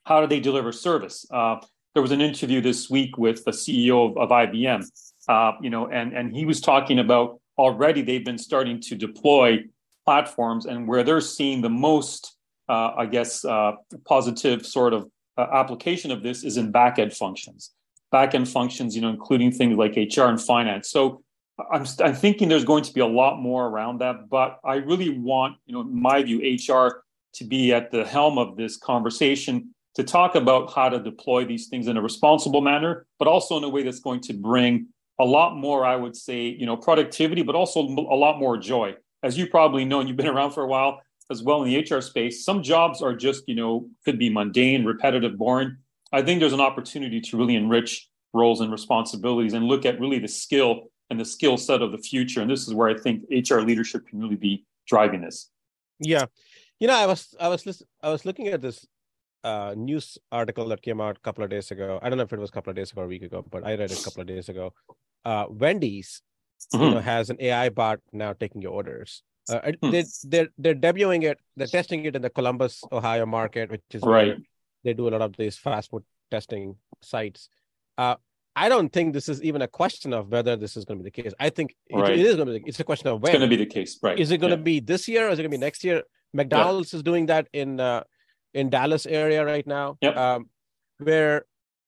how 0.05 0.21
do 0.21 0.27
they 0.27 0.39
deliver 0.39 0.71
service? 0.71 1.25
Uh, 1.29 1.57
there 1.93 2.01
was 2.01 2.13
an 2.13 2.21
interview 2.21 2.61
this 2.61 2.89
week 2.89 3.17
with 3.17 3.43
the 3.43 3.51
CEO 3.51 4.09
of, 4.09 4.17
of 4.17 4.29
IBM, 4.29 4.85
uh, 5.27 5.51
you 5.59 5.69
know, 5.69 5.89
and, 5.89 6.13
and 6.13 6.33
he 6.33 6.45
was 6.45 6.61
talking 6.61 6.99
about 6.99 7.41
already 7.57 8.01
they've 8.01 8.23
been 8.23 8.38
starting 8.38 8.79
to 8.83 8.95
deploy 8.95 9.59
platforms 10.05 10.67
and 10.67 10.88
where 10.88 11.03
they're 11.03 11.19
seeing 11.19 11.59
the 11.59 11.69
most, 11.69 12.38
uh, 12.69 12.91
I 12.95 13.07
guess, 13.07 13.43
uh, 13.43 13.73
positive 14.05 14.65
sort 14.65 14.93
of 14.93 15.11
uh, 15.38 15.47
application 15.51 16.11
of 16.11 16.23
this 16.23 16.45
is 16.45 16.55
in 16.55 16.71
back-end 16.71 17.11
functions 17.11 17.71
backend 18.13 18.47
functions, 18.47 18.95
you 18.95 19.01
know, 19.01 19.09
including 19.09 19.51
things 19.51 19.77
like 19.77 19.95
HR 19.95 20.23
and 20.23 20.41
finance. 20.41 20.89
So 20.89 21.23
I'm, 21.71 21.85
I'm 21.99 22.15
thinking 22.15 22.49
there's 22.49 22.65
going 22.65 22.83
to 22.83 22.93
be 22.93 23.01
a 23.01 23.07
lot 23.07 23.39
more 23.39 23.67
around 23.67 23.99
that, 23.99 24.29
but 24.29 24.59
I 24.63 24.75
really 24.75 25.17
want, 25.17 25.57
you 25.65 25.73
know, 25.73 25.81
in 25.81 26.01
my 26.01 26.23
view, 26.23 26.39
HR 26.39 27.03
to 27.33 27.43
be 27.43 27.73
at 27.73 27.91
the 27.91 28.05
helm 28.05 28.37
of 28.37 28.55
this 28.57 28.77
conversation 28.77 29.73
to 29.95 30.03
talk 30.03 30.35
about 30.35 30.73
how 30.73 30.89
to 30.89 30.99
deploy 30.99 31.45
these 31.45 31.67
things 31.67 31.87
in 31.87 31.97
a 31.97 32.01
responsible 32.01 32.61
manner, 32.61 33.05
but 33.17 33.27
also 33.27 33.57
in 33.57 33.63
a 33.63 33.69
way 33.69 33.83
that's 33.83 33.99
going 33.99 34.21
to 34.21 34.33
bring 34.33 34.87
a 35.19 35.25
lot 35.25 35.55
more, 35.55 35.85
I 35.85 35.95
would 35.95 36.15
say, 36.15 36.43
you 36.43 36.65
know, 36.65 36.77
productivity, 36.77 37.41
but 37.41 37.55
also 37.55 37.81
a 37.81 38.15
lot 38.15 38.39
more 38.39 38.57
joy. 38.57 38.95
As 39.21 39.37
you 39.37 39.47
probably 39.47 39.83
know, 39.83 39.99
and 39.99 40.07
you've 40.07 40.17
been 40.17 40.27
around 40.27 40.51
for 40.51 40.63
a 40.63 40.67
while, 40.67 41.01
as 41.29 41.43
well 41.43 41.63
in 41.63 41.69
the 41.69 41.77
HR 41.77 42.01
space. 42.01 42.43
Some 42.43 42.63
jobs 42.63 43.01
are 43.01 43.15
just, 43.15 43.43
you 43.47 43.55
know, 43.55 43.87
could 44.05 44.17
be 44.17 44.29
mundane, 44.29 44.85
repetitive, 44.85 45.37
boring. 45.37 45.77
I 46.11 46.21
think 46.21 46.39
there's 46.39 46.53
an 46.53 46.61
opportunity 46.61 47.21
to 47.21 47.37
really 47.37 47.55
enrich 47.55 48.09
roles 48.33 48.61
and 48.61 48.71
responsibilities 48.71 49.53
and 49.53 49.65
look 49.65 49.85
at 49.85 49.99
really 49.99 50.19
the 50.19 50.27
skill 50.27 50.91
and 51.09 51.19
the 51.19 51.25
skill 51.25 51.57
set 51.57 51.81
of 51.81 51.91
the 51.91 51.97
future. 51.97 52.41
And 52.41 52.49
this 52.49 52.67
is 52.67 52.73
where 52.73 52.89
I 52.89 52.97
think 52.97 53.23
HR 53.31 53.59
leadership 53.59 54.07
can 54.07 54.19
really 54.19 54.35
be 54.35 54.65
driving 54.87 55.21
this. 55.21 55.49
Yeah, 55.99 56.25
you 56.79 56.87
know, 56.87 56.95
I 56.95 57.05
was 57.05 57.35
I 57.39 57.47
was 57.47 57.65
listen, 57.65 57.87
I 58.01 58.09
was 58.09 58.25
looking 58.25 58.47
at 58.47 58.61
this 58.61 58.85
uh, 59.43 59.73
news 59.77 60.17
article 60.31 60.67
that 60.69 60.81
came 60.81 61.01
out 61.01 61.17
a 61.17 61.19
couple 61.19 61.43
of 61.43 61.49
days 61.49 61.71
ago. 61.71 61.99
I 62.01 62.09
don't 62.09 62.17
know 62.17 62.23
if 62.23 62.33
it 62.33 62.39
was 62.39 62.49
a 62.49 62.53
couple 62.53 62.71
of 62.71 62.75
days 62.75 62.91
ago 62.91 63.01
or 63.01 63.05
a 63.05 63.07
week 63.07 63.23
ago, 63.23 63.45
but 63.49 63.65
I 63.65 63.71
read 63.71 63.91
it 63.91 63.99
a 63.99 64.03
couple 64.03 64.21
of 64.21 64.27
days 64.27 64.49
ago. 64.49 64.73
Uh, 65.25 65.45
Wendy's, 65.49 66.21
mm-hmm. 66.73 66.83
you 66.83 66.91
know, 66.91 66.99
has 66.99 67.29
an 67.29 67.37
AI 67.39 67.69
bot 67.69 67.99
now 68.13 68.33
taking 68.33 68.61
your 68.61 68.71
orders. 68.71 69.23
Uh, 69.49 69.59
mm-hmm. 69.59 69.91
they, 69.91 70.03
they're 70.23 70.49
they're 70.57 70.75
debuting 70.75 71.23
it. 71.23 71.39
They're 71.57 71.67
testing 71.67 72.05
it 72.05 72.15
in 72.15 72.21
the 72.21 72.29
Columbus, 72.29 72.83
Ohio 72.91 73.25
market, 73.25 73.71
which 73.71 73.81
is 73.91 74.01
right. 74.03 74.37
They 74.83 74.93
do 74.93 75.07
a 75.07 75.12
lot 75.12 75.21
of 75.21 75.36
these 75.38 75.57
fast 75.57 75.89
food 75.89 76.03
testing 76.31 76.75
sites. 77.01 77.50
Uh, 77.98 78.15
I 78.55 78.67
don't 78.67 78.91
think 78.91 79.13
this 79.13 79.29
is 79.29 79.41
even 79.43 79.62
a 79.62 79.67
question 79.67 80.13
of 80.13 80.31
whether 80.31 80.55
this 80.55 80.75
is 80.75 80.86
going 80.86 80.98
to 80.98 81.03
be 81.03 81.09
the 81.09 81.24
case. 81.24 81.33
I 81.39 81.50
think 81.50 81.75
right. 81.91 82.12
it, 82.12 82.19
it 82.19 82.25
is 82.25 82.36
going 82.36 82.48
to 82.48 82.59
be. 82.59 82.63
It's 82.65 82.79
a 82.79 82.83
question 82.83 83.07
of 83.07 83.21
when. 83.21 83.31
It's 83.31 83.39
going 83.39 83.50
to 83.50 83.55
be 83.57 83.63
the 83.63 83.69
case, 83.69 84.00
right? 84.01 84.19
Is 84.19 84.31
it 84.31 84.39
going 84.39 84.51
yeah. 84.51 84.57
to 84.57 84.63
be 84.63 84.79
this 84.79 85.07
year? 85.07 85.27
Or 85.27 85.29
is 85.29 85.39
it 85.39 85.43
going 85.43 85.51
to 85.51 85.57
be 85.57 85.65
next 85.65 85.83
year? 85.83 86.03
McDonald's 86.33 86.93
yeah. 86.93 86.98
is 86.98 87.03
doing 87.03 87.27
that 87.27 87.48
in 87.53 87.79
uh, 87.79 88.03
in 88.53 88.69
Dallas 88.69 89.05
area 89.05 89.45
right 89.45 89.65
now, 89.65 89.98
yep. 90.01 90.17
um, 90.17 90.50
where 90.98 91.45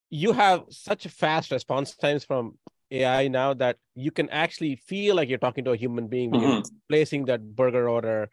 you 0.09 0.33
have 0.33 0.63
such 0.69 1.07
fast 1.07 1.51
response 1.51 1.95
times 1.95 2.23
from 2.23 2.57
AI 2.91 3.27
now 3.27 3.53
that 3.53 3.77
you 3.95 4.11
can 4.11 4.29
actually 4.29 4.75
feel 4.75 5.15
like 5.15 5.29
you're 5.29 5.37
talking 5.37 5.63
to 5.63 5.71
a 5.71 5.77
human 5.77 6.07
being 6.07 6.31
when 6.31 6.41
mm-hmm. 6.41 6.51
you're 6.51 6.63
placing 6.89 7.25
that 7.25 7.55
burger 7.55 7.89
order, 7.89 8.29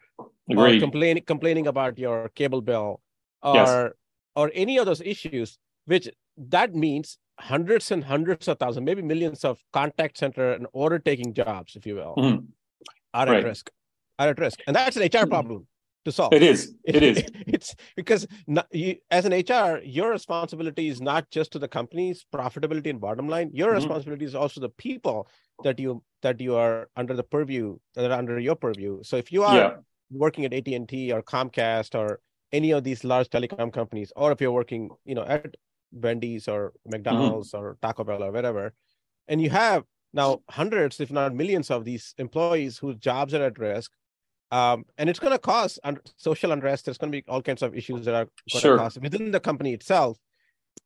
Agreed. 0.49 0.77
or 0.77 0.79
complaining 0.79 1.23
complaining 1.23 1.67
about 1.67 1.97
your 1.97 2.29
cable 2.35 2.61
bill, 2.61 3.01
or 3.41 3.55
yes. 3.55 3.91
Or 4.39 4.51
any 4.53 4.77
of 4.77 4.85
those 4.85 5.01
issues. 5.01 5.57
Which 5.85 6.07
that 6.37 6.75
means 6.75 7.17
hundreds 7.39 7.91
and 7.91 8.03
hundreds 8.03 8.47
of 8.47 8.59
thousands, 8.59 8.85
maybe 8.85 9.01
millions 9.01 9.43
of 9.43 9.59
contact 9.73 10.17
center 10.17 10.53
and 10.53 10.67
order 10.71 10.99
taking 10.99 11.33
jobs, 11.33 11.75
if 11.75 11.85
you 11.85 11.95
will, 11.95 12.15
mm-hmm. 12.17 12.45
are 13.13 13.33
at 13.33 13.43
risk. 13.43 13.71
Are 14.19 14.29
at 14.29 14.39
risk, 14.39 14.59
and 14.67 14.75
that's 14.75 14.97
an 14.97 15.03
HR 15.03 15.07
mm-hmm. 15.07 15.29
problem 15.29 15.67
to 16.05 16.11
solve. 16.11 16.33
It 16.33 16.43
is. 16.43 16.75
It 16.83 17.01
is. 17.01 17.23
it's 17.47 17.75
because 17.95 18.27
not, 18.47 18.67
you, 18.71 18.97
as 19.09 19.25
an 19.25 19.33
HR, 19.33 19.79
your 19.83 20.11
responsibility 20.11 20.89
is 20.89 21.01
not 21.01 21.29
just 21.31 21.51
to 21.53 21.59
the 21.59 21.67
company's 21.67 22.25
profitability 22.33 22.89
and 22.89 23.01
bottom 23.01 23.27
line. 23.27 23.49
Your 23.53 23.69
mm-hmm. 23.69 23.77
responsibility 23.77 24.25
is 24.25 24.35
also 24.35 24.61
the 24.61 24.69
people 24.69 25.27
that 25.63 25.79
you 25.79 26.03
that 26.21 26.39
you 26.39 26.55
are 26.55 26.89
under 26.95 27.15
the 27.15 27.23
purview 27.23 27.77
that 27.95 28.11
are 28.11 28.17
under 28.17 28.39
your 28.39 28.55
purview. 28.55 29.01
So 29.03 29.17
if 29.17 29.31
you 29.31 29.43
are 29.43 29.55
yeah. 29.55 29.75
working 30.11 30.45
at 30.45 30.53
AT 30.53 30.67
and 30.67 30.87
T 30.87 31.11
or 31.11 31.23
Comcast 31.23 31.95
or 31.95 32.19
any 32.51 32.71
of 32.71 32.83
these 32.83 33.03
large 33.03 33.29
telecom 33.29 33.71
companies, 33.71 34.11
or 34.15 34.31
if 34.31 34.41
you're 34.41 34.51
working, 34.51 34.89
you 35.05 35.15
know, 35.15 35.23
at 35.23 35.55
Wendy's 35.91 36.47
or. 36.47 36.73
McDonald's 36.85 37.51
mm-hmm. 37.51 37.63
or 37.63 37.77
Taco 37.81 38.03
Bell 38.03 38.23
or 38.23 38.31
whatever, 38.31 38.73
and 39.27 39.41
you 39.41 39.49
have 39.49 39.83
now 40.13 40.41
hundreds, 40.49 40.99
if 40.99 41.11
not 41.11 41.35
millions, 41.35 41.69
of 41.69 41.85
these 41.85 42.15
employees 42.17 42.77
whose 42.77 42.95
jobs 42.95 43.33
are 43.33 43.43
at 43.43 43.59
risk 43.59 43.91
um, 44.51 44.85
and 44.97 45.09
it's 45.09 45.19
going 45.19 45.33
to 45.33 45.39
cause 45.39 45.79
un- 45.83 45.99
social 46.17 46.51
unrest. 46.51 46.85
There's 46.85 46.97
going 46.97 47.11
to 47.11 47.17
be 47.17 47.23
all 47.27 47.41
kinds 47.41 47.61
of 47.61 47.75
issues 47.75 48.05
that 48.05 48.15
are 48.15 48.25
going 48.51 48.61
sure. 48.61 48.77
to 48.77 48.83
cause 48.83 48.97
within 48.99 49.31
the 49.31 49.39
company 49.39 49.73
itself. 49.73 50.17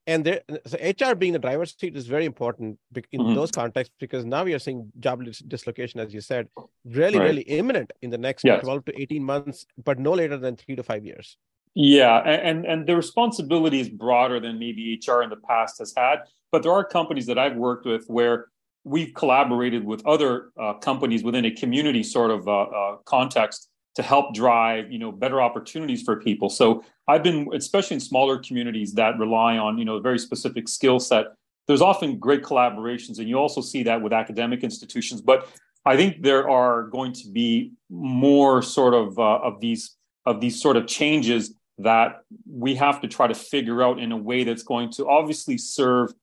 And 0.06 0.26
there, 0.26 0.42
so 0.66 0.78
HR 0.82 1.16
being 1.16 1.32
the 1.32 1.40
driver's 1.40 1.76
seat 1.80 1.96
is 1.96 2.08
very 2.08 2.26
important 2.26 2.78
in 3.12 3.22
mm-hmm. 3.22 3.36
those 3.36 3.52
contexts 3.52 3.94
because 4.00 4.26
now 4.26 4.44
we 4.44 4.54
are 4.54 4.60
seeing 4.60 4.92
job 5.00 5.24
dis- 5.24 5.40
dislocation, 5.40 6.02
as 6.02 6.14
you 6.14 6.20
said, 6.20 6.50
really, 6.84 7.20
right. 7.20 7.26
really 7.26 7.44
imminent 7.44 7.92
in 8.02 8.10
the 8.10 8.18
next 8.18 8.44
yes. 8.44 8.64
12 8.64 8.86
to 8.86 9.02
18 9.02 9.24
months, 9.24 9.66
but 9.82 10.00
no 10.00 10.12
later 10.12 10.36
than 10.36 10.58
three 10.58 10.76
to 10.76 10.84
five 10.84 11.06
years. 11.06 11.38
Yeah, 11.76 12.18
and 12.20 12.66
and 12.66 12.88
the 12.88 12.96
responsibility 12.96 13.80
is 13.80 13.90
broader 13.90 14.40
than 14.40 14.60
maybe 14.60 15.00
HR 15.08 15.24
in 15.24 15.30
the 15.30 15.38
past 15.38 15.80
has 15.80 15.94
had. 15.98 16.20
But 16.52 16.62
there 16.62 16.72
are 16.72 16.84
companies 16.84 17.26
that 17.26 17.40
I've 17.40 17.56
worked 17.56 17.88
with 17.88 18.06
where 18.08 18.50
we've 18.84 19.14
collaborated 19.16 19.84
with 19.84 20.06
other 20.06 20.52
uh, 20.62 20.74
companies 20.74 21.24
within 21.24 21.46
a 21.46 21.52
community 21.52 22.04
sort 22.04 22.30
of 22.32 22.48
uh, 22.48 22.62
uh, 22.64 22.96
context 23.06 23.70
to 23.96 24.04
help 24.04 24.34
drive 24.34 24.92
you 24.92 25.00
know 25.00 25.12
better 25.12 25.42
opportunities 25.42 26.02
for 26.02 26.20
people 26.20 26.50
so 26.50 26.84
i've 27.08 27.22
been 27.24 27.48
especially 27.54 27.94
in 27.94 28.00
smaller 28.00 28.40
communities 28.40 28.94
that 28.94 29.18
rely 29.20 29.58
on 29.58 29.78
you 29.78 29.86
know 29.86 29.98
a 29.98 30.02
very 30.02 30.18
specific 30.18 30.68
skill 30.68 31.00
set 31.00 31.28
there's 31.68 31.82
often 31.82 32.18
great 32.18 32.42
collaborations 32.44 33.20
and 33.20 33.30
you 33.30 33.38
also 33.38 33.62
see 33.62 33.84
that 33.84 34.02
with 34.02 34.12
academic 34.12 34.64
institutions 34.64 35.22
but 35.22 35.48
i 35.86 35.96
think 35.96 36.24
there 36.24 36.50
are 36.50 36.88
going 36.88 37.14
to 37.14 37.30
be 37.32 37.72
more 37.90 38.62
sort 38.62 38.94
of 38.96 39.18
uh, 39.20 39.38
of 39.44 39.62
these 39.62 39.96
of 40.26 40.42
these 40.42 40.60
sort 40.60 40.76
of 40.76 40.88
changes 40.88 41.54
that 41.84 42.24
we 42.50 42.76
have 42.76 43.02
to 43.02 43.08
try 43.08 43.28
to 43.28 43.36
figure 43.36 43.84
out 43.84 44.00
in 44.00 44.12
a 44.12 44.18
way 44.18 44.44
that's 44.44 44.64
going 44.64 44.92
to 44.92 45.08
obviously 45.08 45.58
serve 45.58 46.14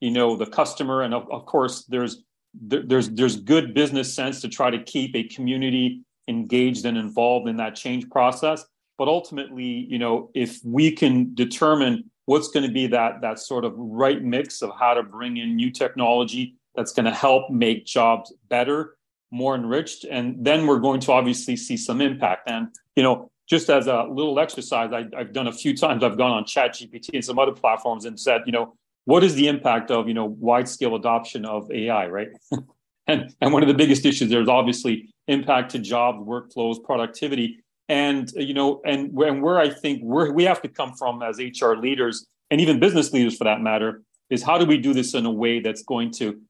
you 0.00 0.10
know 0.10 0.36
the 0.36 0.46
customer. 0.46 1.02
And 1.02 1.14
of, 1.14 1.30
of 1.30 1.46
course 1.46 1.84
there's 1.84 2.22
there, 2.54 2.82
there's 2.82 3.10
there's 3.10 3.36
good 3.36 3.74
business 3.74 4.12
sense 4.12 4.40
to 4.40 4.48
try 4.48 4.70
to 4.70 4.82
keep 4.82 5.14
a 5.14 5.24
community 5.24 6.02
engaged 6.28 6.84
and 6.84 6.96
involved 6.96 7.48
in 7.48 7.56
that 7.56 7.76
change 7.76 8.08
process. 8.10 8.64
But 8.98 9.08
ultimately 9.08 9.86
you 9.88 9.98
know 9.98 10.30
if 10.34 10.60
we 10.64 10.90
can 10.92 11.34
determine 11.34 12.10
what's 12.26 12.48
going 12.48 12.66
to 12.66 12.72
be 12.72 12.86
that 12.88 13.20
that 13.20 13.38
sort 13.38 13.64
of 13.64 13.74
right 13.76 14.22
mix 14.22 14.62
of 14.62 14.70
how 14.78 14.94
to 14.94 15.02
bring 15.02 15.36
in 15.36 15.56
new 15.56 15.70
technology 15.70 16.54
that's 16.74 16.92
going 16.92 17.06
to 17.06 17.14
help 17.14 17.50
make 17.50 17.84
jobs 17.84 18.32
better 18.48 18.96
more 19.32 19.54
enriched 19.54 20.04
and 20.04 20.44
then 20.44 20.66
we're 20.66 20.80
going 20.80 21.00
to 21.00 21.12
obviously 21.12 21.56
see 21.56 21.76
some 21.76 22.00
impact. 22.00 22.48
And 22.48 22.68
you 22.96 23.02
know 23.02 23.29
just 23.50 23.68
as 23.68 23.88
a 23.88 24.04
little 24.04 24.38
exercise 24.38 24.92
I, 24.92 25.06
have 25.18 25.32
done 25.32 25.48
a 25.48 25.52
few 25.52 25.76
times 25.76 26.02
i've 26.04 26.16
gone 26.16 26.30
on 26.30 26.44
ChatGPT 26.44 27.10
and 27.14 27.24
some 27.24 27.38
other 27.38 27.52
platforms 27.52 28.04
and 28.04 28.18
said 28.18 28.42
you 28.46 28.52
know 28.52 28.74
what 29.04 29.24
is 29.24 29.34
the 29.34 29.48
impact 29.48 29.90
of 29.90 30.08
you 30.08 30.14
know 30.14 30.26
wide 30.26 30.68
scale 30.68 30.94
adoption 30.94 31.44
of 31.44 31.70
AI, 31.70 32.06
right? 32.06 32.28
and 33.06 33.34
and 33.40 33.52
one 33.52 33.62
of 33.62 33.68
the 33.68 33.74
biggest 33.74 34.04
issues 34.04 34.30
there's 34.30 34.48
obviously 34.48 35.12
impact 35.28 35.72
to 35.72 35.78
jobs, 35.78 36.18
workflows, 36.20 36.82
productivity, 36.82 37.58
and 37.88 38.30
you 38.36 38.54
know, 38.54 38.80
and 38.84 39.12
where, 39.12 39.28
and 39.28 39.42
where 39.42 39.58
I 39.58 39.70
think 39.70 40.00
we 40.02 40.30
we 40.30 40.44
have 40.44 40.62
to 40.62 40.68
come 40.68 40.94
from 40.94 41.22
as 41.22 41.38
HR 41.38 41.74
leaders 41.74 42.26
and 42.50 42.60
even 42.60 42.80
business 42.80 43.12
leaders 43.12 43.36
for 43.36 43.44
that 43.44 43.60
matter 43.60 44.02
is 44.28 44.42
how 44.42 44.58
do 44.58 44.64
we 44.64 44.76
do 44.76 44.92
this 44.92 45.14
in 45.14 45.26
a 45.26 45.30
way 45.30 45.60
that's 45.60 45.82
going 45.82 46.12
to 46.12 46.40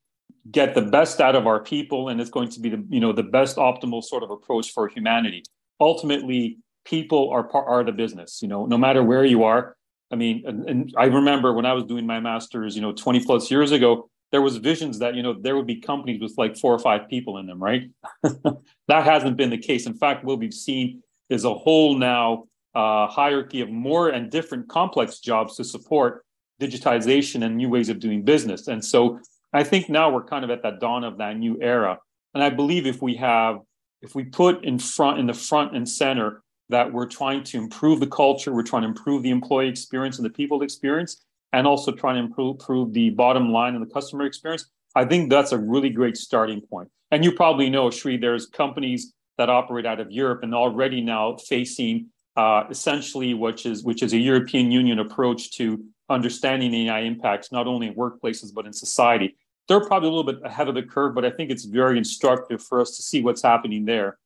get 0.51 0.75
the 0.75 0.83
best 0.83 1.21
out 1.21 1.37
of 1.37 1.47
our 1.47 1.61
people 1.61 2.09
and 2.09 2.21
it's 2.21 2.31
going 2.31 2.49
to 2.49 2.61
be 2.61 2.69
the 2.69 2.85
you 2.89 3.01
know 3.01 3.13
the 3.13 3.23
best 3.23 3.57
optimal 3.57 4.03
sort 4.03 4.23
of 4.23 4.31
approach 4.31 4.73
for 4.73 4.89
humanity 4.89 5.43
ultimately 5.81 6.59
people 6.85 7.31
are 7.31 7.45
part 7.45 7.67
are 7.69 7.85
the 7.85 7.93
business 7.93 8.41
you 8.43 8.49
know 8.49 8.67
no 8.67 8.79
matter 8.79 9.03
where 9.03 9.25
you 9.25 9.45
are 9.45 9.77
I 10.11 10.17
mean, 10.17 10.43
and, 10.45 10.69
and, 10.69 10.95
I 10.97 11.05
remember 11.05 11.53
when 11.53 11.67
I 11.67 11.73
was 11.73 11.85
doing 11.85 12.07
my 12.07 12.19
master's, 12.19 12.75
you 12.75 12.83
know, 12.83 12.93
20 12.93 13.25
plus 13.25 13.51
years 13.51 13.71
ago, 13.71 14.11
there 14.33 14.43
was 14.43 14.57
visions 14.57 14.99
that, 15.01 15.15
you 15.15 15.23
know, 15.23 15.35
there 15.41 15.57
would 15.57 15.67
be 15.67 15.81
companies 15.81 16.21
with 16.21 16.35
like 16.37 16.57
four 16.57 16.75
or 16.75 16.79
five 16.79 17.09
people 17.09 17.39
in 17.39 17.47
them, 17.47 17.63
right? 17.63 17.91
that 18.23 19.05
hasn't 19.05 19.37
been 19.37 19.51
the 19.51 19.59
case. 19.59 19.87
In 19.87 19.95
fact, 19.95 20.25
what 20.25 20.39
we've 20.39 20.55
seen 20.55 21.03
is 21.29 21.45
a 21.45 21.55
whole 21.55 21.97
now 21.97 22.45
uh, 22.75 23.07
hierarchy 23.09 23.61
of 23.61 23.71
more 23.71 24.09
and 24.09 24.31
different 24.31 24.69
complex 24.69 25.19
jobs 25.19 25.57
to 25.57 25.65
support 25.65 26.25
digitization 26.61 27.45
and 27.45 27.57
new 27.57 27.69
ways 27.69 27.89
of 27.89 27.99
doing 27.99 28.23
business. 28.23 28.69
And 28.69 28.85
so 28.85 29.21
I 29.53 29.65
think 29.65 29.89
now 29.89 30.11
we're 30.11 30.25
kind 30.25 30.45
of 30.45 30.51
at 30.51 30.63
that 30.63 30.81
dawn 30.81 31.03
of 31.03 31.19
that 31.19 31.37
new 31.37 31.61
era. 31.61 31.99
And 32.35 32.43
I 32.45 32.51
believe 32.51 32.87
if 32.87 33.03
we 33.03 33.17
have, 33.17 33.59
if 34.03 34.15
we 34.15 34.25
put 34.25 34.65
in 34.65 34.79
front, 34.79 35.19
in 35.19 35.27
the 35.27 35.35
front 35.35 35.77
and 35.77 35.89
center, 35.89 36.43
that 36.71 36.93
we're 36.93 37.07
trying 37.07 37.45
to 37.45 37.59
improve 37.59 38.01
the 38.01 38.07
culture, 38.07 38.53
we're 38.53 38.63
trying 38.63 38.83
to 38.83 38.89
improve 38.89 39.23
the 39.23 39.31
employee 39.31 39.69
experience 39.69 40.19
and 40.19 40.25
the 40.25 40.31
people 40.31 40.63
experience, 40.63 41.25
and 41.53 41.67
also 41.67 41.93
trying 41.93 42.17
to 42.17 42.23
improve, 42.23 42.55
improve 42.55 42.93
the 42.93 43.11
bottom 43.11 43.51
line 43.51 43.75
and 43.75 43.85
the 43.85 43.93
customer 43.93 44.25
experience. 44.25 44.71
I 44.95 45.05
think 45.05 45.31
that's 45.31 45.53
a 45.53 45.59
really 45.59 45.91
great 45.91 46.17
starting 46.17 46.61
point. 46.61 46.89
And 47.11 47.25
you 47.25 47.33
probably 47.33 47.71
know, 47.71 47.91
Sri, 47.91 48.17
there's 48.17 48.47
companies 48.47 49.13
that 49.37 49.51
operate 49.51 49.87
out 49.87 50.01
of 50.01 50.11
Europe 50.11 50.43
and 50.43 50.55
already 50.55 51.01
now 51.01 51.37
facing 51.37 52.07
uh, 52.37 52.65
essentially 52.71 53.35
which 53.35 53.67
is 53.67 53.83
which 53.83 54.03
is 54.03 54.13
a 54.13 54.19
European 54.19 54.71
Union 54.71 54.99
approach 55.01 55.51
to 55.53 55.83
understanding 56.09 56.73
AI 56.75 57.01
impacts 57.01 57.51
not 57.51 57.67
only 57.67 57.89
in 57.89 57.95
workplaces 57.95 58.55
but 58.55 58.67
in 58.67 58.73
society. 58.73 59.37
They're 59.69 59.85
probably 59.85 60.09
a 60.09 60.13
little 60.13 60.33
bit 60.33 60.43
ahead 60.45 60.69
of 60.69 60.75
the 60.75 60.83
curve, 60.83 61.15
but 61.15 61.25
I 61.25 61.31
think 61.31 61.51
it's 61.51 61.65
very 61.65 61.99
instructive 61.99 62.63
for 62.63 62.81
us 62.81 62.97
to 62.97 63.03
see 63.03 63.23
what's 63.23 63.43
happening 63.43 63.85
there 63.85 64.19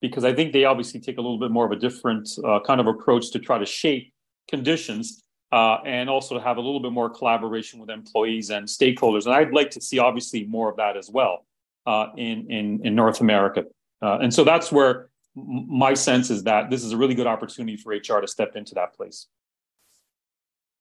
because 0.00 0.24
I 0.24 0.32
think 0.32 0.52
they 0.52 0.64
obviously 0.64 1.00
take 1.00 1.18
a 1.18 1.20
little 1.20 1.38
bit 1.38 1.50
more 1.50 1.66
of 1.66 1.72
a 1.72 1.76
different 1.76 2.28
uh, 2.44 2.60
kind 2.60 2.80
of 2.80 2.86
approach 2.86 3.30
to 3.32 3.38
try 3.38 3.58
to 3.58 3.66
shape 3.66 4.12
conditions 4.48 5.22
uh, 5.52 5.78
and 5.84 6.08
also 6.08 6.36
to 6.36 6.40
have 6.42 6.56
a 6.56 6.60
little 6.60 6.80
bit 6.80 6.92
more 6.92 7.10
collaboration 7.10 7.80
with 7.80 7.90
employees 7.90 8.50
and 8.50 8.66
stakeholders. 8.66 9.26
And 9.26 9.34
I'd 9.34 9.52
like 9.52 9.70
to 9.70 9.80
see 9.80 9.98
obviously 9.98 10.44
more 10.44 10.70
of 10.70 10.76
that 10.76 10.96
as 10.96 11.10
well 11.10 11.44
uh, 11.86 12.06
in, 12.16 12.50
in, 12.50 12.80
in 12.84 12.94
North 12.94 13.20
America. 13.20 13.64
Uh, 14.02 14.18
and 14.22 14.32
so 14.32 14.44
that's 14.44 14.72
where 14.72 15.10
my 15.34 15.94
sense 15.94 16.30
is 16.30 16.44
that 16.44 16.70
this 16.70 16.84
is 16.84 16.92
a 16.92 16.96
really 16.96 17.14
good 17.14 17.26
opportunity 17.26 17.76
for 17.76 17.92
HR 17.92 18.20
to 18.20 18.28
step 18.28 18.56
into 18.56 18.74
that 18.74 18.94
place. 18.94 19.26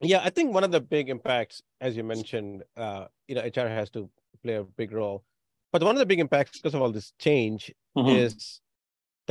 Yeah, 0.01 0.21
I 0.23 0.29
think 0.29 0.53
one 0.53 0.63
of 0.63 0.71
the 0.71 0.79
big 0.79 1.09
impacts, 1.09 1.61
as 1.81 1.97
you 1.97 2.03
mentioned, 2.03 2.63
uh, 2.77 3.05
you 3.27 3.35
know, 3.35 3.41
HR 3.41 3.67
has 3.67 3.89
to 3.91 4.09
play 4.43 4.55
a 4.55 4.63
big 4.63 4.93
role. 4.93 5.23
But 5.73 5.83
one 5.83 5.95
of 5.95 5.99
the 5.99 6.05
big 6.05 6.19
impacts 6.19 6.57
because 6.57 6.73
of 6.73 6.81
all 6.81 6.91
this 6.91 7.11
change 7.19 7.71
mm-hmm. 7.97 8.09
is 8.09 8.61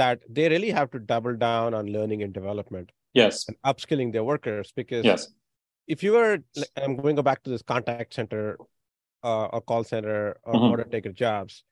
that 0.00 0.22
they 0.38 0.48
really 0.54 0.70
have 0.78 0.90
to 0.94 0.98
double 1.12 1.36
down 1.42 1.74
on 1.80 1.92
learning 1.98 2.22
and 2.26 2.32
development 2.40 2.92
yes 3.22 3.44
and 3.48 3.56
upskilling 3.72 4.12
their 4.16 4.24
workers 4.30 4.72
because 4.80 5.04
yes 5.10 5.28
if 5.96 6.02
you 6.06 6.12
were 6.18 6.32
i'm 6.82 6.96
going 6.96 7.14
to 7.16 7.20
go 7.22 7.26
back 7.28 7.42
to 7.42 7.50
this 7.54 7.62
contact 7.72 8.14
center 8.20 8.42
uh, 9.24 9.46
or 9.56 9.60
call 9.72 9.84
center 9.92 10.18
or 10.44 10.54
Mhm. 10.58 10.70
order 10.74 10.84
taker 10.94 11.12
jobs 11.24 11.62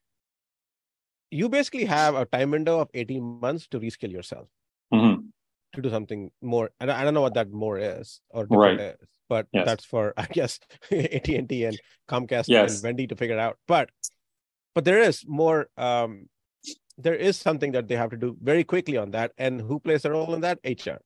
you 1.31 1.49
basically 1.49 1.85
have 1.85 2.15
a 2.15 2.25
time 2.37 2.51
window 2.57 2.79
of 2.81 2.89
18 2.95 3.23
months 3.47 3.67
to 3.75 3.81
reskill 3.81 4.13
yourself 4.19 4.49
Mhm. 4.93 5.17
to 5.75 5.83
do 5.87 5.91
something 5.91 6.31
more 6.55 6.71
and 6.81 6.91
i 6.91 7.03
don't 7.05 7.15
know 7.19 7.27
what 7.29 7.35
that 7.41 7.51
more 7.65 7.79
is 7.79 8.21
or 8.31 8.47
Right. 8.51 8.81
is 8.81 9.09
but 9.35 9.47
Yes. 9.53 9.67
that's 9.71 9.85
for 9.85 10.15
i 10.17 10.27
guess 10.39 10.59
at&t 10.91 11.65
and 11.71 11.81
comcast 12.15 12.49
Yes. 12.57 12.75
and 12.75 12.83
wendy 12.89 13.07
to 13.13 13.17
figure 13.23 13.37
it 13.37 13.45
out 13.49 13.59
but 13.75 13.91
but 14.75 14.85
there 14.85 15.01
is 15.09 15.25
more 15.43 15.69
um 15.77 16.29
there 16.99 17.15
is 17.15 17.37
something 17.37 17.73
that 17.73 17.89
they 17.89 17.97
have 17.97 18.11
to 18.11 18.17
do 18.17 18.37
very 18.43 18.65
quickly 18.65 18.97
on 18.97 19.11
that 19.11 19.33
and 19.39 19.61
who 19.61 19.79
plays 19.79 20.05
a 20.05 20.11
role 20.11 20.35
in 20.35 20.41
that 20.41 20.59
hr 20.65 20.99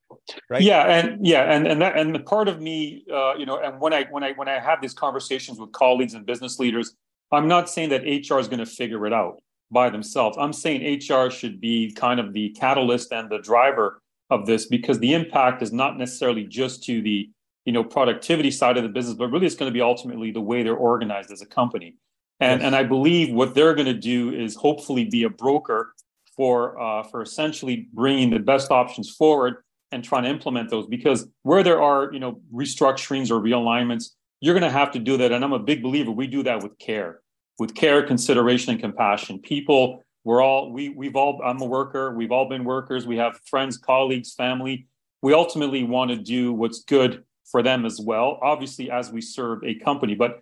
right 0.48 0.62
Yeah, 0.62 0.82
and 0.84 1.26
yeah, 1.26 1.52
and 1.52 1.66
and 1.66 1.80
that 1.82 1.98
and 1.98 2.14
the 2.14 2.20
part 2.20 2.48
of 2.48 2.60
me, 2.60 3.04
uh, 3.12 3.34
you 3.36 3.46
know, 3.46 3.58
and 3.58 3.80
when 3.80 3.92
I 3.92 4.04
when 4.10 4.22
I 4.22 4.32
when 4.32 4.48
I 4.48 4.58
have 4.58 4.80
these 4.80 4.94
conversations 4.94 5.58
with 5.58 5.72
colleagues 5.72 6.14
and 6.14 6.24
business 6.24 6.58
leaders, 6.58 6.94
I'm 7.32 7.48
not 7.48 7.68
saying 7.68 7.90
that 7.90 8.02
HR 8.02 8.38
is 8.38 8.48
going 8.48 8.58
to 8.58 8.66
figure 8.66 9.06
it 9.06 9.12
out 9.12 9.40
by 9.70 9.90
themselves. 9.90 10.36
I'm 10.38 10.52
saying 10.52 11.00
HR 11.08 11.30
should 11.30 11.60
be 11.60 11.92
kind 11.92 12.20
of 12.20 12.32
the 12.32 12.50
catalyst 12.50 13.12
and 13.12 13.30
the 13.30 13.38
driver 13.38 14.00
of 14.30 14.46
this 14.46 14.66
because 14.66 14.98
the 14.98 15.14
impact 15.14 15.62
is 15.62 15.72
not 15.72 15.98
necessarily 15.98 16.44
just 16.44 16.84
to 16.84 17.02
the 17.02 17.28
you 17.64 17.72
know 17.72 17.84
productivity 17.84 18.50
side 18.50 18.76
of 18.76 18.82
the 18.82 18.88
business, 18.88 19.16
but 19.16 19.28
really 19.28 19.46
it's 19.46 19.56
going 19.56 19.70
to 19.70 19.74
be 19.74 19.80
ultimately 19.80 20.30
the 20.30 20.40
way 20.40 20.62
they're 20.62 20.74
organized 20.74 21.30
as 21.30 21.42
a 21.42 21.46
company. 21.46 21.96
And 22.40 22.60
Yes. 22.60 22.66
and 22.66 22.76
I 22.76 22.82
believe 22.84 23.32
what 23.34 23.54
they're 23.54 23.74
going 23.74 23.86
to 23.86 23.94
do 23.94 24.30
is 24.32 24.54
hopefully 24.56 25.04
be 25.04 25.24
a 25.24 25.30
broker 25.30 25.92
for 26.36 26.80
uh, 26.80 27.02
for 27.04 27.22
essentially 27.22 27.88
bringing 27.92 28.30
the 28.30 28.38
best 28.38 28.70
options 28.70 29.10
forward 29.10 29.56
and 29.92 30.02
trying 30.02 30.22
to 30.24 30.30
implement 30.30 30.70
those. 30.70 30.86
Because 30.86 31.26
where 31.42 31.62
there 31.62 31.82
are 31.82 32.12
you 32.12 32.20
know 32.20 32.40
restructurings 32.52 33.30
or 33.30 33.40
realignments 33.40 34.10
you're 34.42 34.54
going 34.54 34.62
to 34.62 34.70
have 34.70 34.90
to 34.92 34.98
do 34.98 35.18
that. 35.18 35.32
And 35.32 35.44
i'm 35.44 35.52
a 35.52 35.58
big 35.58 35.82
believer 35.82 36.10
we 36.10 36.26
do 36.26 36.42
that 36.44 36.62
with 36.62 36.78
care 36.78 37.20
with 37.58 37.74
care 37.74 38.02
consideration 38.02 38.72
and 38.72 38.80
compassion. 38.80 39.38
People 39.38 40.02
we're 40.24 40.42
all 40.42 40.72
we 40.72 40.88
we've 40.88 41.16
all 41.16 41.40
i'm 41.44 41.60
a 41.60 41.66
worker. 41.66 42.14
We've 42.14 42.32
all 42.32 42.48
been 42.48 42.64
workers. 42.64 43.06
We 43.06 43.18
have 43.18 43.38
friends 43.44 43.76
colleagues 43.76 44.32
family. 44.32 44.86
We 45.22 45.34
ultimately 45.34 45.82
want 45.84 46.10
to 46.10 46.16
do 46.16 46.54
what's 46.54 46.84
good 46.84 47.24
for 47.50 47.62
them 47.62 47.84
as 47.84 48.00
well 48.00 48.38
obviously 48.40 48.90
as 48.90 49.10
we 49.10 49.20
serve 49.20 49.62
a 49.64 49.74
company. 49.74 50.14
But 50.14 50.40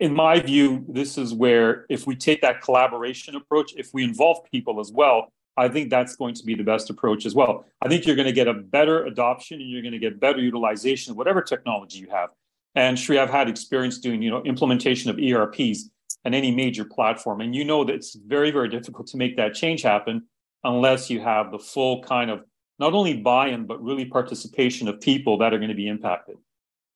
in 0.00 0.14
my 0.14 0.40
view 0.40 0.84
this 0.88 1.18
is 1.18 1.34
where 1.34 1.86
if 1.88 2.06
we 2.06 2.14
take 2.14 2.40
that 2.40 2.60
collaboration 2.62 3.34
approach 3.34 3.72
if 3.76 3.92
we 3.92 4.04
involve 4.04 4.38
people 4.50 4.80
as 4.80 4.92
well 4.92 5.32
I 5.58 5.68
think 5.68 5.90
that's 5.90 6.14
going 6.14 6.34
to 6.34 6.44
be 6.44 6.54
the 6.54 6.62
best 6.62 6.88
approach 6.88 7.26
as 7.26 7.34
well. 7.34 7.66
I 7.82 7.88
think 7.88 8.06
you're 8.06 8.14
going 8.14 8.26
to 8.26 8.32
get 8.32 8.46
a 8.46 8.54
better 8.54 9.04
adoption 9.04 9.60
and 9.60 9.68
you're 9.68 9.82
going 9.82 9.92
to 9.92 9.98
get 9.98 10.20
better 10.20 10.38
utilization 10.38 11.10
of 11.10 11.16
whatever 11.16 11.42
technology 11.42 11.98
you 11.98 12.08
have. 12.10 12.30
And 12.76 12.96
Sri, 12.96 13.18
I've 13.18 13.28
had 13.28 13.48
experience 13.48 13.98
doing, 13.98 14.22
you 14.22 14.30
know, 14.30 14.40
implementation 14.44 15.10
of 15.10 15.18
ERPs 15.18 15.90
and 16.24 16.32
any 16.32 16.54
major 16.54 16.84
platform. 16.84 17.40
And 17.40 17.56
you 17.56 17.64
know 17.64 17.82
that 17.82 17.94
it's 17.94 18.14
very, 18.14 18.52
very 18.52 18.68
difficult 18.68 19.08
to 19.08 19.16
make 19.16 19.36
that 19.36 19.54
change 19.54 19.82
happen 19.82 20.28
unless 20.62 21.10
you 21.10 21.20
have 21.20 21.50
the 21.50 21.58
full 21.58 22.02
kind 22.02 22.30
of 22.30 22.44
not 22.78 22.92
only 22.92 23.14
buy-in, 23.14 23.66
but 23.66 23.82
really 23.82 24.04
participation 24.04 24.86
of 24.86 25.00
people 25.00 25.38
that 25.38 25.52
are 25.52 25.58
going 25.58 25.70
to 25.70 25.74
be 25.74 25.88
impacted. 25.88 26.36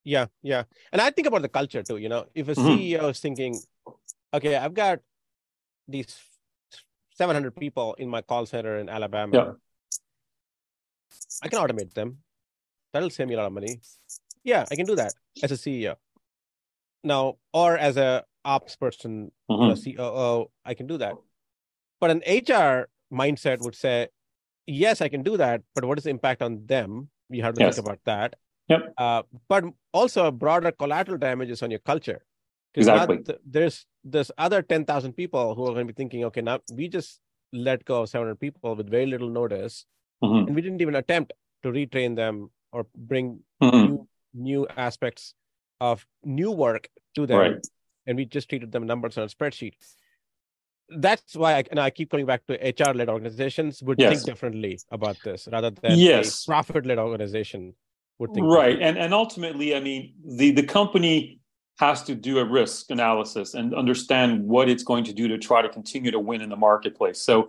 Yeah, 0.05 0.27
yeah. 0.43 0.65
And 0.93 1.01
I 1.01 1.11
think 1.11 1.27
about 1.29 1.43
the 1.43 1.49
culture 1.49 1.83
too. 1.83 1.97
You 1.97 2.09
know, 2.09 2.27
if 2.35 2.49
a 2.49 2.55
Mhm. 2.55 2.67
CEO 2.67 3.11
is 3.11 3.21
thinking, 3.21 3.55
okay, 4.35 4.57
I've 4.57 4.75
got 4.75 5.01
these 5.87 6.19
700 7.15 7.55
people 7.57 7.95
in 7.95 8.09
my 8.09 8.23
call 8.23 8.47
center 8.47 8.79
in 8.79 8.89
Alabama, 8.89 9.37
Yeah. 9.37 9.53
I 11.43 11.49
can 11.49 11.59
automate 11.59 11.95
them. 11.95 12.23
That'll 12.93 13.11
save 13.11 13.29
me 13.29 13.35
a 13.35 13.37
lot 13.37 13.47
of 13.47 13.53
money. 13.53 13.81
Yeah, 14.45 14.67
I 14.71 14.77
can 14.77 14.87
do 14.87 14.97
that 14.97 15.15
as 15.43 15.53
a 15.53 15.57
CEO. 15.57 15.97
Now, 17.05 17.39
or 17.53 17.77
as 17.79 17.97
a 17.97 18.25
ops 18.45 18.77
person, 18.77 19.31
know, 19.49 19.75
Mhm. 19.75 19.77
COO, 19.77 20.51
I 20.65 20.75
can 20.75 20.87
do 20.87 20.99
that. 20.99 21.15
But 22.01 22.11
an 22.11 22.23
HR 22.27 22.91
mindset 23.13 23.61
would 23.63 23.75
say, 23.77 24.09
yes, 24.67 25.01
I 25.01 25.09
can 25.09 25.23
do 25.23 25.37
that, 25.37 25.63
but 25.75 25.85
what 25.85 25.99
is 25.99 26.05
the 26.05 26.11
impact 26.11 26.43
on 26.43 26.67
them? 26.67 27.11
You 27.29 27.43
have 27.43 27.55
to 27.55 27.61
Yes. 27.61 27.77
think 27.77 27.87
about 27.87 28.03
that. 28.05 28.35
Yep. 28.69 28.95
Uh, 28.97 29.23
but 29.49 29.65
also 29.93 30.27
a 30.27 30.33
broader 30.33 30.73
collateral 30.73 31.19
damages 31.19 31.63
on 31.63 31.71
your 31.71 31.81
culture. 31.81 32.25
Exactly. 32.75 33.19
th- 33.23 33.39
there's 33.45 33.85
there's 34.03 34.31
other 34.39 34.63
10,000 34.63 35.13
people 35.13 35.55
who 35.55 35.63
are 35.65 35.75
going 35.75 35.87
to 35.87 35.93
be 35.93 35.97
thinking, 35.97 36.25
okay, 36.25 36.41
now 36.41 36.59
we 36.73 36.89
just 36.89 37.21
let 37.53 37.85
go 37.85 38.03
of 38.03 38.09
700 38.09 38.41
people 38.41 38.75
with 38.75 38.89
very 38.91 39.07
little 39.07 39.29
notice, 39.29 39.85
Mhm. 40.25 40.47
and 40.47 40.55
we 40.57 40.63
didn't 40.63 40.81
even 40.81 40.95
attempt 40.97 41.33
to 41.63 41.69
retrain 41.71 42.17
them 42.17 42.51
or 42.73 42.87
bring 42.97 43.41
Mhm. 43.63 43.73
new 43.89 44.09
new 44.35 44.67
aspects 44.77 45.35
of 45.81 46.07
new 46.25 46.51
work 46.51 46.89
to 47.15 47.27
them 47.27 47.39
Right. 47.39 47.67
and 48.07 48.17
we 48.17 48.25
just 48.25 48.49
treated 48.49 48.73
them 48.73 48.87
numbers 48.87 49.19
on 49.19 49.25
a 49.25 49.27
spreadsheet 49.29 49.75
that's 50.89 51.37
why 51.37 51.51
I, 51.59 51.65
and 51.71 51.79
I 51.79 51.91
keep 51.91 52.11
coming 52.11 52.25
back 52.27 52.47
to 52.47 52.55
hr 52.55 52.95
led 52.95 53.09
organizations 53.11 53.83
would 53.83 53.99
Yes. 54.01 54.11
think 54.15 54.25
differently 54.25 54.79
about 54.91 55.19
this 55.23 55.49
rather 55.53 55.71
than 55.71 55.99
Yes. 55.99 56.45
a 56.45 56.47
profit 56.47 56.87
led 56.87 56.99
organization 56.99 57.75
right 58.19 58.81
and 58.81 58.97
and 58.97 59.13
ultimately 59.13 59.75
i 59.75 59.81
mean 59.81 60.15
the 60.25 60.53
the 60.53 60.63
company 60.63 61.41
has 61.79 62.03
to 62.05 62.15
do 62.15 62.39
a 62.39 62.45
risk 62.45 62.91
analysis 62.91 63.55
and 63.55 63.75
understand 63.75 64.47
what 64.47 64.69
it's 64.69 64.85
going 64.85 65.03
to 65.03 65.13
do 65.13 65.27
to 65.27 65.39
try 65.39 65.63
to 65.63 65.69
continue 65.69 66.11
to 66.11 66.21
win 66.21 66.41
in 66.41 66.49
the 66.49 66.57
marketplace. 66.57 67.21
So 67.21 67.49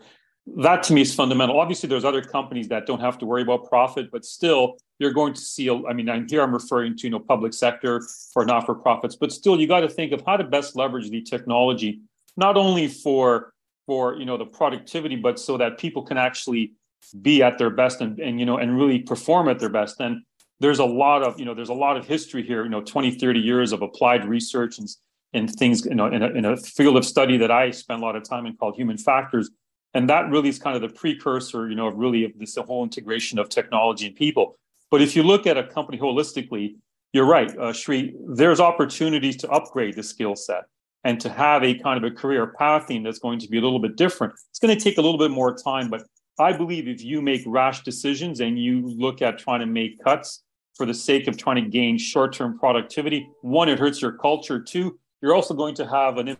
that 0.58 0.82
to 0.84 0.94
me 0.94 1.02
is 1.02 1.14
fundamental. 1.14 1.60
Obviously 1.60 1.88
there's 1.88 2.06
other 2.06 2.24
companies 2.24 2.68
that 2.70 2.88
don't 2.88 3.00
have 3.00 3.20
to 3.20 3.26
worry 3.26 3.44
about 3.44 3.70
profit 3.70 4.10
but 4.12 4.26
still 4.26 4.78
you're 5.00 5.14
going 5.14 5.34
to 5.34 5.42
see 5.42 5.70
i 5.70 5.94
mean 5.94 6.10
I'm, 6.10 6.28
here 6.28 6.42
i'm 6.42 6.54
referring 6.54 6.98
to 6.98 7.04
you 7.08 7.12
know 7.12 7.20
public 7.20 7.54
sector 7.54 8.02
or 8.36 8.46
not 8.46 8.66
for 8.66 8.76
profits 8.76 9.16
but 9.16 9.32
still 9.32 9.60
you 9.60 9.68
got 9.68 9.82
to 9.82 9.90
think 9.90 10.12
of 10.12 10.22
how 10.26 10.38
to 10.38 10.44
best 10.44 10.76
leverage 10.76 11.10
the 11.10 11.22
technology 11.22 12.02
not 12.38 12.58
only 12.58 12.88
for 12.88 13.54
for 13.86 14.16
you 14.16 14.26
know 14.26 14.38
the 14.38 14.46
productivity 14.46 15.16
but 15.16 15.40
so 15.40 15.58
that 15.58 15.78
people 15.78 16.04
can 16.04 16.18
actually 16.18 16.74
be 17.22 17.44
at 17.44 17.58
their 17.58 17.70
best 17.70 18.02
and, 18.02 18.20
and 18.20 18.40
you 18.40 18.46
know 18.46 18.58
and 18.58 18.78
really 18.78 19.00
perform 19.00 19.48
at 19.50 19.60
their 19.60 19.70
best. 19.70 20.00
And 20.00 20.24
there's 20.64 20.80
a 20.80 20.86
lot 20.86 21.24
of 21.24 21.38
you 21.38 21.44
know 21.44 21.54
there's 21.54 21.70
a 21.70 21.74
lot 21.74 21.98
of 21.98 22.08
history 22.08 22.42
here 22.42 22.64
you 22.64 22.70
know 22.70 22.82
20 22.82 23.12
30 23.12 23.40
years 23.40 23.74
of 23.74 23.82
applied 23.82 24.26
research 24.26 24.80
and 24.80 24.88
and 25.34 25.52
things 25.52 25.86
you 25.86 25.94
know 25.94 26.06
in 26.06 26.24
a, 26.24 26.30
in 26.30 26.46
a 26.46 26.56
field 26.56 26.96
of 26.96 27.06
study 27.06 27.38
that 27.38 27.52
i 27.52 27.70
spend 27.70 28.02
a 28.02 28.06
lot 28.06 28.16
of 28.16 28.24
time 28.24 28.46
in 28.46 28.56
called 28.56 28.76
human 28.76 28.98
factors. 28.98 29.50
And 29.96 30.10
that 30.10 30.32
really 30.32 30.50
is 30.50 30.58
kind 30.58 30.76
of 30.76 30.82
the 30.82 30.94
precursor 31.02 31.70
you 31.70 31.76
know 31.76 31.88
of 31.88 31.96
really 31.98 32.34
this 32.38 32.56
whole 32.56 32.84
integration 32.84 33.38
of 33.38 33.50
technology 33.50 34.08
and 34.08 34.16
people. 34.16 34.58
But 34.90 35.02
if 35.02 35.16
you 35.16 35.22
look 35.22 35.46
at 35.46 35.58
a 35.58 35.66
company 35.68 35.98
holistically 35.98 36.76
you're 37.12 37.32
right 37.38 37.52
uh, 37.58 37.74
Sri, 37.74 38.16
there's 38.28 38.62
opportunities 38.62 39.36
to 39.38 39.50
upgrade 39.50 39.96
the 39.96 40.04
skill 40.14 40.36
set 40.36 40.64
and 41.04 41.20
to 41.20 41.30
have 41.30 41.62
a 41.64 41.78
kind 41.86 41.98
of 42.02 42.10
a 42.10 42.16
career 42.16 42.56
pathing 42.58 43.04
that's 43.04 43.20
going 43.20 43.40
to 43.40 43.50
be 43.50 43.58
a 43.58 43.62
little 43.62 43.84
bit 43.88 43.98
different. 43.98 44.34
It's 44.50 44.60
going 44.60 44.76
to 44.76 44.82
take 44.82 44.98
a 44.98 45.02
little 45.02 45.20
bit 45.20 45.32
more 45.32 45.54
time 45.54 45.90
but 45.90 46.04
I 46.40 46.54
believe 46.54 46.88
if 46.88 47.04
you 47.04 47.22
make 47.22 47.44
rash 47.46 47.84
decisions 47.84 48.40
and 48.40 48.58
you 48.58 48.88
look 49.06 49.22
at 49.22 49.38
trying 49.38 49.60
to 49.60 49.68
make 49.68 50.04
cuts 50.04 50.42
for 50.74 50.86
the 50.86 50.94
sake 50.94 51.28
of 51.28 51.38
trying 51.38 51.64
to 51.64 51.70
gain 51.70 51.98
short 51.98 52.34
term 52.34 52.58
productivity, 52.58 53.28
one, 53.42 53.70
it 53.70 53.80
hurts 53.80 54.02
your 54.02 54.14
culture. 54.14 54.60
Two, 54.60 55.00
you're 55.22 55.36
also 55.36 55.54
going 55.54 55.76
to 55.76 55.88
have 55.88 56.18
an 56.18 56.36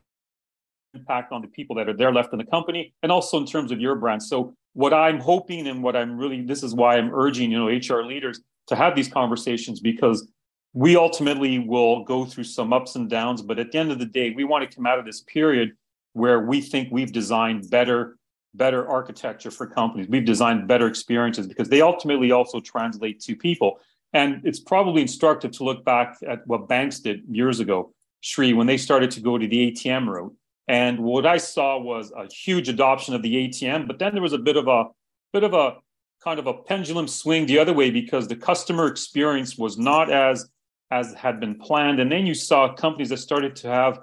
impact 0.94 1.32
on 1.32 1.42
the 1.42 1.48
people 1.48 1.76
that 1.76 1.88
are 1.88 1.96
there 1.96 2.12
left 2.12 2.34
in 2.34 2.40
the 2.40 2.46
company 2.46 2.94
and 3.04 3.12
also 3.12 3.38
in 3.38 3.46
terms 3.46 3.72
of 3.72 3.80
your 3.80 3.96
brand. 3.96 4.22
So, 4.22 4.56
what 4.74 4.94
I'm 4.94 5.20
hoping 5.20 5.68
and 5.68 5.84
what 5.84 5.96
I'm 5.96 6.18
really, 6.18 6.42
this 6.42 6.64
is 6.64 6.74
why 6.74 6.98
I'm 6.98 7.14
urging, 7.14 7.52
you 7.52 7.60
know, 7.60 7.68
HR 7.68 8.04
leaders 8.04 8.42
to 8.68 8.76
have 8.76 8.96
these 8.96 9.08
conversations 9.08 9.80
because 9.80 10.28
we 10.74 10.96
ultimately 10.96 11.60
will 11.60 12.04
go 12.04 12.26
through 12.26 12.46
some 12.46 12.74
ups 12.74 12.96
and 12.96 13.08
downs. 13.08 13.44
But 13.44 13.60
at 13.60 13.72
the 13.72 13.78
end 13.78 13.92
of 13.92 14.00
the 14.00 14.06
day, 14.06 14.32
we 14.32 14.44
want 14.44 14.68
to 14.70 14.76
come 14.76 14.88
out 14.88 14.98
of 14.98 15.06
this 15.06 15.22
period 15.22 15.74
where 16.14 16.42
we 16.42 16.62
think 16.62 16.90
we've 16.92 17.12
designed 17.12 17.70
better 17.70 18.18
better 18.56 18.88
architecture 18.88 19.50
for 19.50 19.66
companies. 19.66 20.08
We've 20.08 20.26
designed 20.26 20.68
better 20.68 20.88
experiences 20.88 21.48
because 21.48 21.70
they 21.70 21.82
ultimately 21.82 22.32
also 22.32 22.60
translate 22.60 23.20
to 23.22 23.36
people. 23.36 23.80
And 24.14 24.42
it's 24.44 24.60
probably 24.60 25.02
instructive 25.02 25.52
to 25.54 25.64
look 25.64 25.84
back 25.84 26.18
at 26.28 26.46
what 26.46 26.68
banks 26.68 27.00
did 27.00 27.24
years 27.30 27.60
ago, 27.60 27.94
Sri, 28.22 28.54
when 28.54 28.68
they 28.68 28.78
started 28.78 29.12
to 29.12 29.22
go 29.22 29.38
to 29.38 29.48
the 29.48 29.72
ATM 29.72 30.08
route. 30.08 30.36
And 30.68 31.00
what 31.00 31.26
I 31.26 31.38
saw 31.38 31.80
was 31.80 32.12
a 32.16 32.28
huge 32.32 32.70
adoption 32.70 33.16
of 33.16 33.22
the 33.22 33.48
ATM, 33.48 33.88
but 33.88 34.00
then 34.00 34.14
there 34.14 34.22
was 34.22 34.34
a 34.34 34.38
bit 34.38 34.56
of 34.56 34.68
a 34.68 34.86
bit 35.34 35.44
of 35.44 35.54
a 35.54 35.78
kind 36.24 36.40
of 36.40 36.48
a 36.48 36.54
pendulum 36.54 37.08
swing 37.08 37.46
the 37.46 37.60
other 37.60 37.74
way 37.74 37.90
because 37.90 38.28
the 38.28 38.36
customer 38.36 38.88
experience 38.88 39.58
was 39.58 39.78
not 39.78 40.10
as 40.12 40.48
as 40.92 41.14
had 41.16 41.40
been 41.40 41.60
planned. 41.60 42.00
And 42.00 42.12
then 42.12 42.26
you 42.26 42.36
saw 42.36 42.72
companies 42.74 43.10
that 43.10 43.18
started 43.18 43.56
to 43.58 43.68
have 43.68 44.00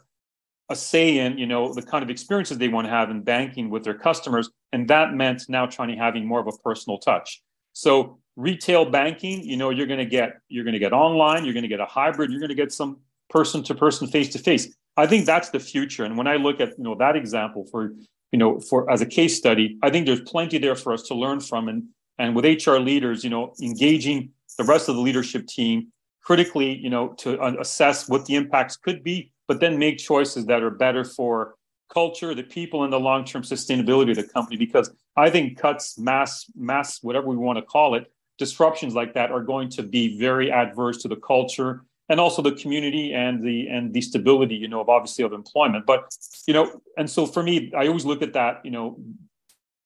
a 0.71 0.77
say 0.77 1.19
in 1.19 1.37
you 1.37 1.47
know 1.47 1.75
the 1.75 1.83
kind 1.83 2.03
of 2.03 2.09
experiences 2.09 2.57
they 2.57 2.69
want 2.69 2.87
to 2.87 2.91
have 2.91 3.11
in 3.11 3.23
banking 3.23 3.69
with 3.69 3.83
their 3.85 3.95
customers 3.95 4.49
and 4.73 4.89
that 4.89 5.13
meant 5.13 5.43
now 5.49 5.67
trying 5.67 5.89
to 5.89 5.97
having 5.97 6.25
more 6.25 6.41
of 6.41 6.47
a 6.47 6.57
personal 6.65 6.97
touch 6.99 7.43
so 7.73 8.19
retail 8.41 8.85
banking 8.85 9.43
you 9.43 9.57
know 9.57 9.71
you're 9.71 9.87
going 9.87 9.99
to 9.99 10.13
get 10.19 10.41
you're 10.49 10.65
going 10.65 10.79
to 10.81 10.85
get 10.87 10.93
online 10.93 11.45
you're 11.45 11.55
going 11.55 11.63
to 11.63 11.69
get 11.69 11.81
a 11.81 11.87
hybrid 11.87 12.31
you're 12.31 12.41
going 12.41 12.49
to 12.49 12.55
get 12.55 12.73
some 12.73 12.99
person 13.29 13.63
to 13.63 13.75
person 13.75 14.07
face 14.09 14.29
to 14.31 14.39
face 14.39 14.75
i 14.97 15.07
think 15.07 15.27
that's 15.27 15.51
the 15.51 15.61
future 15.61 16.05
and 16.05 16.17
when 16.17 16.27
i 16.27 16.37
look 16.37 16.61
at 16.61 16.71
you 16.79 16.85
know 16.85 16.95
that 16.95 17.17
example 17.17 17.67
for 17.71 17.93
you 18.33 18.39
know, 18.39 18.61
for 18.61 18.91
as 18.91 19.01
a 19.01 19.07
case 19.07 19.37
study, 19.37 19.79
I 19.83 19.91
think 19.91 20.07
there's 20.07 20.21
plenty 20.21 20.59
there 20.59 20.77
for 20.77 20.93
us 20.93 21.03
to 21.05 21.15
learn 21.15 21.41
from. 21.41 21.69
And 21.69 21.85
and 22.19 22.37
with 22.37 22.45
HR 22.45 22.77
leaders, 22.77 23.25
you 23.25 23.31
know, 23.31 23.55
engaging 23.63 24.31
the 24.59 24.65
rest 24.65 24.89
of 24.89 24.95
the 24.95 25.01
leadership 25.01 25.47
team 25.47 25.89
critically, 26.23 26.77
you 26.77 26.91
know, 26.91 27.15
to 27.19 27.41
uh, 27.41 27.55
assess 27.59 28.09
what 28.09 28.27
the 28.27 28.35
impacts 28.35 28.77
could 28.77 29.03
be, 29.03 29.33
but 29.49 29.59
then 29.59 29.79
make 29.79 29.99
choices 29.99 30.45
that 30.47 30.63
are 30.63 30.71
better 30.71 31.03
for 31.03 31.55
culture, 31.93 32.35
the 32.35 32.43
people, 32.43 32.85
and 32.85 32.93
the 32.93 33.01
long-term 33.01 33.43
sustainability 33.43 34.11
of 34.11 34.17
the 34.17 34.23
company. 34.23 34.57
Because 34.57 34.93
I 35.17 35.31
think 35.31 35.59
cuts, 35.59 35.99
mass, 35.99 36.45
mass, 36.55 37.03
whatever 37.03 37.27
we 37.27 37.37
want 37.37 37.59
to 37.59 37.63
call 37.63 37.95
it, 37.95 38.13
disruptions 38.41 38.95
like 38.95 39.15
that 39.15 39.31
are 39.31 39.43
going 39.43 39.69
to 39.69 39.83
be 39.85 40.19
very 40.19 40.51
adverse 40.51 40.97
to 41.03 41.09
the 41.09 41.17
culture 41.17 41.85
and 42.09 42.19
also 42.19 42.43
the 42.43 42.57
community 42.63 43.13
and 43.13 43.41
the 43.41 43.69
and 43.69 43.95
the 43.95 44.01
stability, 44.01 44.57
you 44.57 44.67
know, 44.67 44.81
of 44.81 44.89
obviously 44.89 45.23
of 45.25 45.33
employment. 45.33 45.87
But 45.87 46.01
you 46.49 46.55
know, 46.55 46.81
and 46.99 47.09
so 47.09 47.27
for 47.27 47.43
me, 47.43 47.73
I 47.77 47.87
always 47.87 48.05
look 48.05 48.23
at 48.23 48.33
that, 48.33 48.63
you 48.65 48.73
know, 48.73 48.99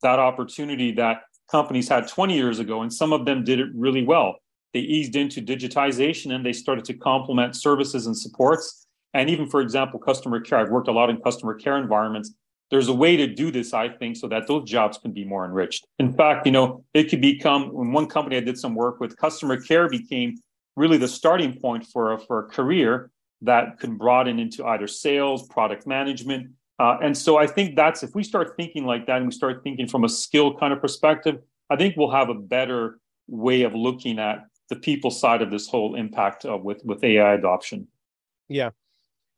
that 0.03 0.19
opportunity 0.19 0.93
that 0.93 1.23
companies 1.51 1.88
had 1.88 2.09
20 2.09 2.35
years 2.35 2.59
ago, 2.61 2.81
and 2.81 2.93
some 2.93 3.12
of 3.12 3.27
them 3.27 3.45
did 3.45 3.61
it 3.61 3.69
really 3.75 4.05
well. 4.05 4.37
They 4.73 4.81
eased 4.81 5.17
into 5.17 5.43
digitization 5.43 6.35
and 6.35 6.45
they 6.47 6.53
started 6.53 6.85
to 6.87 6.95
complement 6.95 7.55
services 7.55 8.07
and 8.07 8.17
supports. 8.17 8.87
And 9.12 9.31
even, 9.31 9.49
for 9.49 9.61
example, 9.61 10.01
customer 10.01 10.40
care. 10.40 10.59
I've 10.59 10.71
worked 10.71 10.88
a 10.88 10.93
lot 10.93 11.11
in 11.11 11.19
customer 11.19 11.55
care 11.55 11.77
environments. 11.77 12.33
There's 12.70 12.88
a 12.88 12.94
way 12.94 13.16
to 13.16 13.27
do 13.27 13.50
this, 13.50 13.72
I 13.74 13.88
think, 13.88 14.16
so 14.16 14.27
that 14.29 14.46
those 14.46 14.68
jobs 14.68 14.98
can 14.98 15.12
be 15.12 15.24
more 15.24 15.44
enriched. 15.44 15.87
In 15.98 16.12
fact, 16.12 16.46
you 16.46 16.53
know, 16.53 16.85
it 16.94 17.05
could 17.05 17.20
become 17.20 17.64
in 17.64 17.92
one 17.92 18.07
company 18.07 18.37
I 18.37 18.40
did 18.40 18.59
some 18.59 18.74
work 18.74 19.00
with, 19.00 19.16
customer 19.16 19.61
care 19.61 19.88
became 19.88 20.37
really 20.77 20.96
the 20.96 21.09
starting 21.09 21.59
point 21.61 21.87
for 21.87 22.12
a, 22.12 22.18
for 22.18 22.40
a 22.40 22.48
career 22.48 23.11
that 23.42 23.79
can 23.79 23.96
broaden 23.96 24.38
into 24.38 24.64
either 24.64 24.87
sales, 24.87 25.46
product 25.48 25.87
management. 25.87 26.50
Uh, 26.79 26.96
and 27.03 27.16
so 27.16 27.37
I 27.37 27.46
think 27.46 27.77
that's 27.77 28.03
if 28.03 28.14
we 28.14 28.24
start 28.24 28.57
thinking 28.57 28.85
like 28.85 29.07
that 29.07 29.18
and 29.18 29.27
we 29.27 29.33
start 29.33 29.62
thinking 29.62 29.87
from 29.87 30.05
a 30.05 30.09
skill 30.09 30.57
kind 30.57 30.72
of 30.72 30.81
perspective, 30.81 31.37
I 31.70 31.77
think 31.77 31.96
we'll 31.96 32.11
have 32.11 32.31
a 32.31 32.35
better 32.35 32.98
way 33.29 33.62
of 33.62 33.74
looking 33.74 34.18
at 34.18 34.46
the 34.68 34.77
people 34.77 35.11
side 35.11 35.42
of 35.42 35.50
this 35.50 35.68
whole 35.68 35.94
impact 35.94 36.44
uh, 36.44 36.57
with 36.57 36.83
with 36.85 37.05
AI 37.05 37.35
adoption. 37.35 37.87
Yeah, 38.48 38.70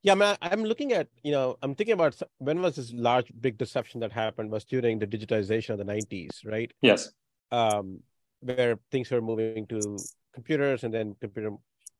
yeah. 0.06 0.12
I'm, 0.12 0.36
I'm 0.40 0.64
looking 0.64 0.92
at 0.92 1.08
you 1.22 1.32
know 1.32 1.56
I'm 1.62 1.74
thinking 1.74 1.94
about 1.94 2.20
when 2.38 2.60
was 2.62 2.76
this 2.76 2.92
large 2.92 3.32
big 3.40 3.58
disruption 3.58 4.00
that 4.00 4.12
happened 4.12 4.50
was 4.50 4.64
during 4.64 4.98
the 4.98 5.06
digitization 5.06 5.70
of 5.70 5.78
the 5.78 5.84
90s, 5.84 6.46
right? 6.46 6.72
Yes. 6.80 7.10
Um, 7.50 8.00
where 8.40 8.78
things 8.90 9.10
were 9.10 9.20
moving 9.20 9.66
to 9.66 9.98
computers 10.32 10.84
and 10.84 10.92
then 10.92 11.16
computer 11.20 11.50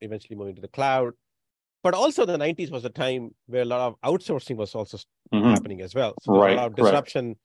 eventually 0.01 0.35
moving 0.35 0.55
to 0.55 0.61
the 0.61 0.67
cloud. 0.67 1.13
But 1.83 1.93
also 1.93 2.25
the 2.25 2.37
90s 2.37 2.71
was 2.71 2.85
a 2.85 2.89
time 2.89 3.33
where 3.45 3.61
a 3.61 3.65
lot 3.65 3.81
of 3.81 3.95
outsourcing 4.01 4.55
was 4.55 4.73
also 4.75 4.97
mm-hmm. 5.33 5.49
happening 5.49 5.81
as 5.81 5.93
well. 5.93 6.13
So 6.21 6.39
right, 6.39 6.53
a 6.53 6.55
lot 6.55 6.67
of 6.67 6.75
disruption 6.75 7.27
right. 7.27 7.37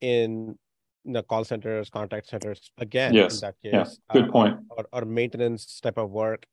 in 0.00 0.58
the 1.04 1.22
call 1.22 1.44
centers, 1.44 1.90
contact 1.90 2.28
centers 2.28 2.70
again. 2.78 3.14
Yes. 3.14 3.34
In 3.34 3.40
that 3.40 3.54
case, 3.62 3.72
yeah. 3.72 4.20
Good 4.20 4.28
uh, 4.28 4.32
point. 4.32 4.58
Or, 4.70 4.86
or, 4.92 5.04
maintenance 5.04 5.80
type 5.80 5.98
of 5.98 6.10
work, 6.10 6.46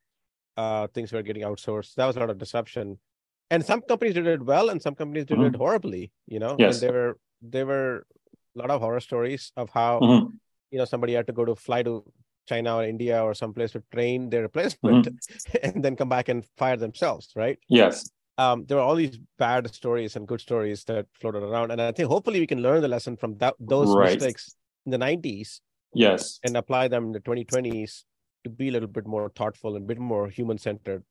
uh, 0.57 0.87
things 0.87 1.11
were 1.13 1.21
getting 1.21 1.43
outsourced. 1.43 1.95
That 1.95 2.05
was 2.05 2.17
a 2.17 2.19
lot 2.19 2.29
of 2.29 2.37
disruption, 2.37 2.97
and 3.51 3.63
some 3.63 3.81
companies 3.81 4.15
did 4.15 4.25
it 4.25 4.43
well, 4.43 4.69
and 4.69 4.81
some 4.81 4.95
companies 4.95 5.25
did 5.25 5.37
mm-hmm. 5.37 5.53
it 5.53 5.55
horribly. 5.55 6.11
You 6.27 6.39
know, 6.39 6.55
yes. 6.57 6.81
And 6.81 6.81
there 6.81 6.93
were 6.93 7.17
there 7.41 7.65
were 7.65 8.07
a 8.55 8.59
lot 8.59 8.71
of 8.71 8.81
horror 8.81 8.99
stories 8.99 9.51
of 9.55 9.69
how 9.69 9.99
mm-hmm. 9.99 10.35
you 10.71 10.79
know 10.79 10.85
somebody 10.85 11.13
had 11.13 11.27
to 11.27 11.33
go 11.33 11.45
to 11.45 11.55
fly 11.55 11.83
to 11.83 12.03
China 12.49 12.77
or 12.77 12.83
India 12.83 13.23
or 13.23 13.35
someplace 13.35 13.71
to 13.73 13.83
train 13.93 14.31
their 14.31 14.41
replacement, 14.41 15.05
mm-hmm. 15.05 15.57
and 15.63 15.85
then 15.85 15.95
come 15.95 16.09
back 16.09 16.29
and 16.29 16.45
fire 16.57 16.77
themselves. 16.77 17.29
Right? 17.35 17.59
Yes 17.69 18.09
um, 18.37 18.65
there 18.65 18.77
were 18.77 18.83
all 18.83 18.95
these 18.95 19.17
bad 19.37 19.73
stories 19.73 20.15
and 20.15 20.27
good 20.27 20.41
stories 20.41 20.83
that 20.85 21.05
floated 21.19 21.43
around, 21.43 21.71
and 21.71 21.81
I 21.81 21.91
think 21.91 22.09
hopefully 22.09 22.39
we 22.39 22.47
can 22.47 22.61
learn 22.61 22.81
the 22.81 22.87
lesson 22.87 23.17
from 23.17 23.37
that 23.37 23.55
those 23.59 23.93
right. 23.95 24.15
mistakes 24.15 24.55
in 24.85 24.91
the 24.91 24.97
'90s. 24.97 25.59
Yes, 25.93 26.39
and 26.43 26.55
apply 26.55 26.87
them 26.87 27.07
in 27.07 27.11
the 27.11 27.19
2020s 27.19 28.03
to 28.45 28.49
be 28.49 28.69
a 28.69 28.71
little 28.71 28.87
bit 28.87 29.05
more 29.05 29.29
thoughtful 29.29 29.75
and 29.75 29.83
a 29.83 29.87
bit 29.87 29.99
more 29.99 30.29
human 30.29 30.57
centered, 30.57 31.03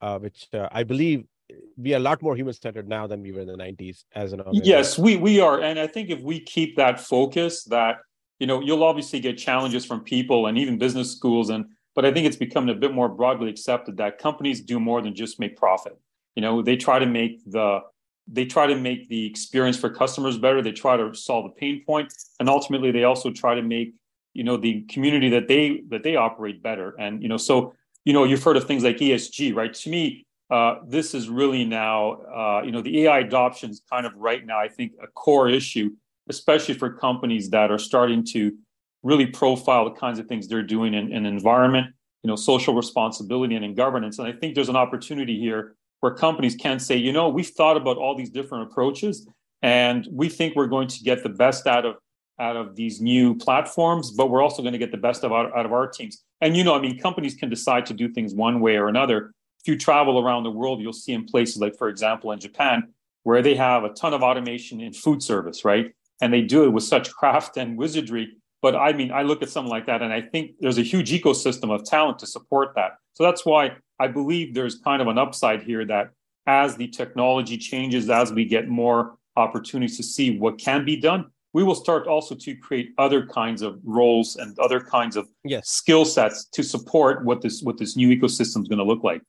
uh, 0.00 0.18
which 0.18 0.46
uh, 0.52 0.68
I 0.70 0.84
believe 0.84 1.24
are 1.52 1.96
a 1.96 1.98
lot 1.98 2.22
more 2.22 2.36
human 2.36 2.54
centered 2.54 2.88
now 2.88 3.06
than 3.06 3.22
we 3.22 3.32
were 3.32 3.40
in 3.40 3.46
the 3.46 3.56
90s 3.56 4.04
as 4.14 4.32
an 4.32 4.40
organization. 4.40 4.68
yes 4.68 4.98
we 4.98 5.16
we 5.16 5.40
are 5.40 5.60
and 5.60 5.78
i 5.78 5.86
think 5.86 6.10
if 6.10 6.20
we 6.20 6.40
keep 6.40 6.76
that 6.76 6.98
focus 6.98 7.64
that 7.64 7.96
you 8.38 8.46
know 8.46 8.60
you'll 8.60 8.84
obviously 8.84 9.20
get 9.20 9.38
challenges 9.38 9.84
from 9.84 10.00
people 10.00 10.46
and 10.46 10.58
even 10.58 10.78
business 10.78 11.12
schools 11.12 11.50
and 11.50 11.64
but 11.94 12.04
i 12.04 12.12
think 12.12 12.26
it's 12.26 12.36
becoming 12.36 12.74
a 12.74 12.78
bit 12.78 12.92
more 12.92 13.08
broadly 13.08 13.48
accepted 13.48 13.96
that 13.96 14.18
companies 14.18 14.60
do 14.60 14.80
more 14.80 15.00
than 15.00 15.14
just 15.14 15.38
make 15.38 15.56
profit 15.56 15.96
you 16.36 16.42
know, 16.42 16.62
they 16.62 16.76
try 16.76 16.98
to 17.00 17.06
make 17.06 17.42
the 17.50 17.80
they 18.28 18.44
try 18.44 18.66
to 18.66 18.74
make 18.76 19.08
the 19.08 19.24
experience 19.26 19.76
for 19.76 19.88
customers 19.88 20.36
better. 20.36 20.60
They 20.60 20.72
try 20.72 20.96
to 20.96 21.14
solve 21.14 21.44
the 21.44 21.60
pain 21.60 21.82
point, 21.84 22.12
and 22.38 22.48
ultimately, 22.48 22.92
they 22.92 23.04
also 23.04 23.30
try 23.30 23.54
to 23.54 23.62
make 23.62 23.94
you 24.34 24.44
know 24.44 24.56
the 24.58 24.82
community 24.82 25.30
that 25.30 25.48
they 25.48 25.82
that 25.88 26.02
they 26.04 26.14
operate 26.14 26.62
better. 26.62 26.94
And 27.00 27.22
you 27.22 27.28
know, 27.28 27.38
so 27.38 27.74
you 28.04 28.12
know, 28.12 28.24
you've 28.24 28.42
heard 28.42 28.56
of 28.56 28.64
things 28.64 28.84
like 28.84 28.98
ESG, 28.98 29.54
right? 29.54 29.72
To 29.72 29.90
me, 29.90 30.25
uh, 30.50 30.76
this 30.86 31.14
is 31.14 31.28
really 31.28 31.64
now 31.64 32.12
uh, 32.12 32.62
you 32.64 32.70
know 32.70 32.82
the 32.82 33.02
AI 33.02 33.20
adoption 33.20 33.70
is 33.70 33.82
kind 33.90 34.06
of 34.06 34.12
right 34.16 34.44
now, 34.44 34.58
I 34.58 34.68
think, 34.68 34.92
a 35.02 35.06
core 35.08 35.48
issue, 35.48 35.90
especially 36.28 36.74
for 36.74 36.92
companies 36.92 37.50
that 37.50 37.70
are 37.70 37.78
starting 37.78 38.24
to 38.26 38.52
really 39.02 39.26
profile 39.26 39.84
the 39.84 39.92
kinds 39.92 40.18
of 40.18 40.26
things 40.26 40.48
they're 40.48 40.62
doing 40.62 40.94
in, 40.94 41.12
in 41.12 41.26
environment, 41.26 41.86
you 42.22 42.28
know, 42.28 42.36
social 42.36 42.74
responsibility 42.74 43.54
and 43.54 43.64
in 43.64 43.74
governance. 43.74 44.18
And 44.18 44.26
I 44.26 44.32
think 44.32 44.54
there's 44.54 44.68
an 44.68 44.76
opportunity 44.76 45.38
here 45.38 45.76
where 46.00 46.12
companies 46.12 46.56
can 46.56 46.78
say, 46.78 46.96
you 46.96 47.12
know, 47.12 47.28
we've 47.28 47.48
thought 47.48 47.76
about 47.76 47.96
all 47.96 48.16
these 48.16 48.30
different 48.30 48.70
approaches 48.70 49.28
and 49.62 50.06
we 50.10 50.28
think 50.28 50.54
we're 50.54 50.66
going 50.66 50.88
to 50.88 51.02
get 51.02 51.22
the 51.22 51.28
best 51.28 51.66
out 51.66 51.84
of 51.84 51.96
out 52.38 52.56
of 52.56 52.76
these 52.76 53.00
new 53.00 53.34
platforms, 53.34 54.10
but 54.10 54.28
we're 54.28 54.42
also 54.42 54.60
going 54.60 54.72
to 54.72 54.78
get 54.78 54.90
the 54.90 54.98
best 54.98 55.24
of 55.24 55.32
out, 55.32 55.56
out 55.56 55.64
of 55.64 55.72
our 55.72 55.88
teams. 55.88 56.22
And 56.42 56.54
you 56.54 56.64
know, 56.64 56.74
I 56.74 56.80
mean, 56.80 56.98
companies 56.98 57.34
can 57.34 57.48
decide 57.48 57.86
to 57.86 57.94
do 57.94 58.10
things 58.10 58.34
one 58.34 58.60
way 58.60 58.76
or 58.76 58.88
another. 58.88 59.32
If 59.66 59.70
you 59.70 59.76
travel 59.76 60.20
around 60.20 60.44
the 60.44 60.50
world, 60.52 60.80
you'll 60.80 60.92
see 60.92 61.12
in 61.12 61.24
places 61.24 61.56
like, 61.56 61.76
for 61.76 61.88
example, 61.88 62.30
in 62.30 62.38
Japan, 62.38 62.92
where 63.24 63.42
they 63.42 63.56
have 63.56 63.82
a 63.82 63.88
ton 63.88 64.14
of 64.14 64.22
automation 64.22 64.80
in 64.80 64.92
food 64.92 65.24
service, 65.24 65.64
right? 65.64 65.92
And 66.20 66.32
they 66.32 66.42
do 66.42 66.62
it 66.62 66.68
with 66.68 66.84
such 66.84 67.12
craft 67.12 67.56
and 67.56 67.76
wizardry. 67.76 68.36
But 68.62 68.76
I 68.76 68.92
mean, 68.92 69.10
I 69.10 69.22
look 69.22 69.42
at 69.42 69.50
something 69.50 69.68
like 69.68 69.86
that, 69.86 70.02
and 70.02 70.12
I 70.12 70.20
think 70.20 70.52
there's 70.60 70.78
a 70.78 70.84
huge 70.84 71.10
ecosystem 71.10 71.74
of 71.74 71.82
talent 71.82 72.20
to 72.20 72.28
support 72.28 72.76
that. 72.76 72.92
So 73.14 73.24
that's 73.24 73.44
why 73.44 73.72
I 73.98 74.06
believe 74.06 74.54
there's 74.54 74.78
kind 74.78 75.02
of 75.02 75.08
an 75.08 75.18
upside 75.18 75.64
here 75.64 75.84
that 75.86 76.10
as 76.46 76.76
the 76.76 76.86
technology 76.86 77.58
changes, 77.58 78.08
as 78.08 78.32
we 78.32 78.44
get 78.44 78.68
more 78.68 79.18
opportunities 79.34 79.96
to 79.96 80.04
see 80.04 80.38
what 80.38 80.58
can 80.58 80.84
be 80.84 80.96
done, 80.96 81.32
we 81.54 81.64
will 81.64 81.74
start 81.74 82.06
also 82.06 82.36
to 82.36 82.54
create 82.54 82.90
other 82.98 83.26
kinds 83.26 83.62
of 83.62 83.80
roles 83.82 84.36
and 84.36 84.56
other 84.60 84.78
kinds 84.78 85.16
of 85.16 85.26
yes. 85.42 85.68
skill 85.68 86.04
sets 86.04 86.44
to 86.52 86.62
support 86.62 87.24
what 87.24 87.42
this 87.42 87.62
what 87.62 87.78
this 87.78 87.96
new 87.96 88.16
ecosystem 88.16 88.62
is 88.62 88.68
going 88.68 88.78
to 88.78 88.84
look 88.84 89.02
like. 89.02 89.22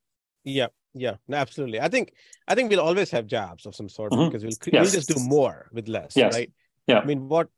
Yeah, 0.48 0.68
yeah, 0.94 1.16
absolutely. 1.32 1.80
I 1.80 1.90
think 1.90 2.14
I 2.48 2.56
think 2.56 2.70
we'll 2.70 2.80
always 2.80 3.12
have 3.12 3.28
jobs 3.28 3.66
of 3.66 3.76
some 3.76 3.90
sort 3.90 4.12
mm-hmm. 4.12 4.30
because 4.30 4.44
we'll 4.44 4.74
yes. 4.74 4.84
we'll 4.84 5.02
just 5.02 5.10
do 5.10 5.20
more 5.20 5.70
with 5.74 5.88
less, 5.88 6.16
yes. 6.16 6.34
right? 6.34 6.52
Yeah. 6.88 7.00
I 7.00 7.06
mean, 7.06 7.28
what 7.28 7.50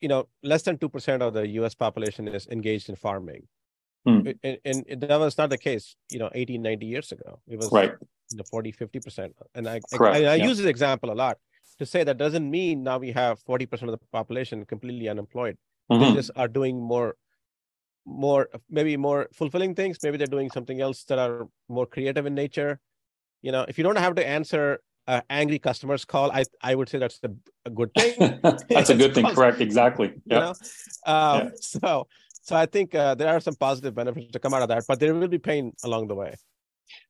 you 0.00 0.08
know, 0.08 0.28
less 0.42 0.62
than 0.62 0.78
two 0.78 0.88
percent 0.88 1.22
of 1.22 1.34
the 1.34 1.46
U.S. 1.60 1.74
population 1.74 2.26
is 2.28 2.46
engaged 2.48 2.88
in 2.88 2.96
farming. 2.96 3.46
Hmm. 4.06 4.28
And, 4.42 4.58
and, 4.64 5.00
that 5.02 5.20
was 5.20 5.36
not 5.36 5.50
the 5.50 5.58
case, 5.58 5.94
you 6.10 6.18
know, 6.18 6.30
80, 6.32 6.56
90 6.56 6.86
years 6.86 7.12
ago. 7.12 7.38
It 7.46 7.58
was 7.58 7.70
right. 7.70 7.92
you 8.30 8.36
know, 8.38 8.44
40, 8.50 8.72
50%. 8.72 9.32
And 9.54 9.68
I, 9.68 9.80
Correct. 9.92 10.16
I, 10.16 10.18
I 10.20 10.34
yeah. 10.36 10.46
use 10.46 10.56
this 10.56 10.66
example 10.66 11.12
a 11.12 11.14
lot 11.14 11.36
to 11.78 11.84
say 11.84 12.04
that 12.04 12.16
doesn't 12.16 12.50
mean 12.50 12.82
now 12.82 12.96
we 12.96 13.12
have 13.12 13.42
40% 13.44 13.72
of 13.82 13.90
the 13.90 13.98
population 14.10 14.64
completely 14.64 15.08
unemployed. 15.08 15.58
Mm-hmm. 15.90 16.02
They 16.02 16.14
just 16.14 16.30
are 16.36 16.48
doing 16.48 16.80
more, 16.80 17.16
more, 18.06 18.48
maybe 18.68 18.96
more 18.96 19.28
fulfilling 19.34 19.74
things. 19.74 19.98
Maybe 20.02 20.16
they're 20.16 20.26
doing 20.26 20.50
something 20.50 20.80
else 20.80 21.04
that 21.04 21.18
are 21.18 21.48
more 21.68 21.86
creative 21.86 22.26
in 22.26 22.34
nature. 22.34 22.80
You 23.42 23.52
know, 23.52 23.64
if 23.68 23.78
you 23.78 23.84
don't 23.84 23.98
have 23.98 24.14
to 24.16 24.26
answer 24.26 24.80
uh, 25.06 25.22
angry 25.30 25.58
customers 25.58 26.04
call, 26.04 26.30
I 26.30 26.44
I 26.62 26.74
would 26.74 26.88
say 26.88 26.98
that's 26.98 27.20
a, 27.22 27.30
a 27.64 27.70
good 27.70 27.90
thing. 27.98 28.40
that's 28.68 28.90
a 28.90 28.94
good 28.94 29.14
thing. 29.14 29.26
Correct. 29.34 29.60
Exactly. 29.60 30.14
Yeah. 30.26 30.34
You 30.34 30.40
know? 30.40 30.50
um, 31.12 31.38
yeah. 31.38 31.50
So 31.60 32.06
so 32.42 32.56
I 32.56 32.66
think 32.66 32.94
uh, 32.94 33.14
there 33.14 33.28
are 33.28 33.40
some 33.40 33.54
positive 33.54 33.94
benefits 33.94 34.32
to 34.32 34.38
come 34.38 34.54
out 34.54 34.62
of 34.62 34.68
that, 34.68 34.84
but 34.88 34.98
there 35.00 35.14
will 35.14 35.28
be 35.28 35.38
pain 35.38 35.72
along 35.84 36.08
the 36.08 36.14
way. 36.14 36.34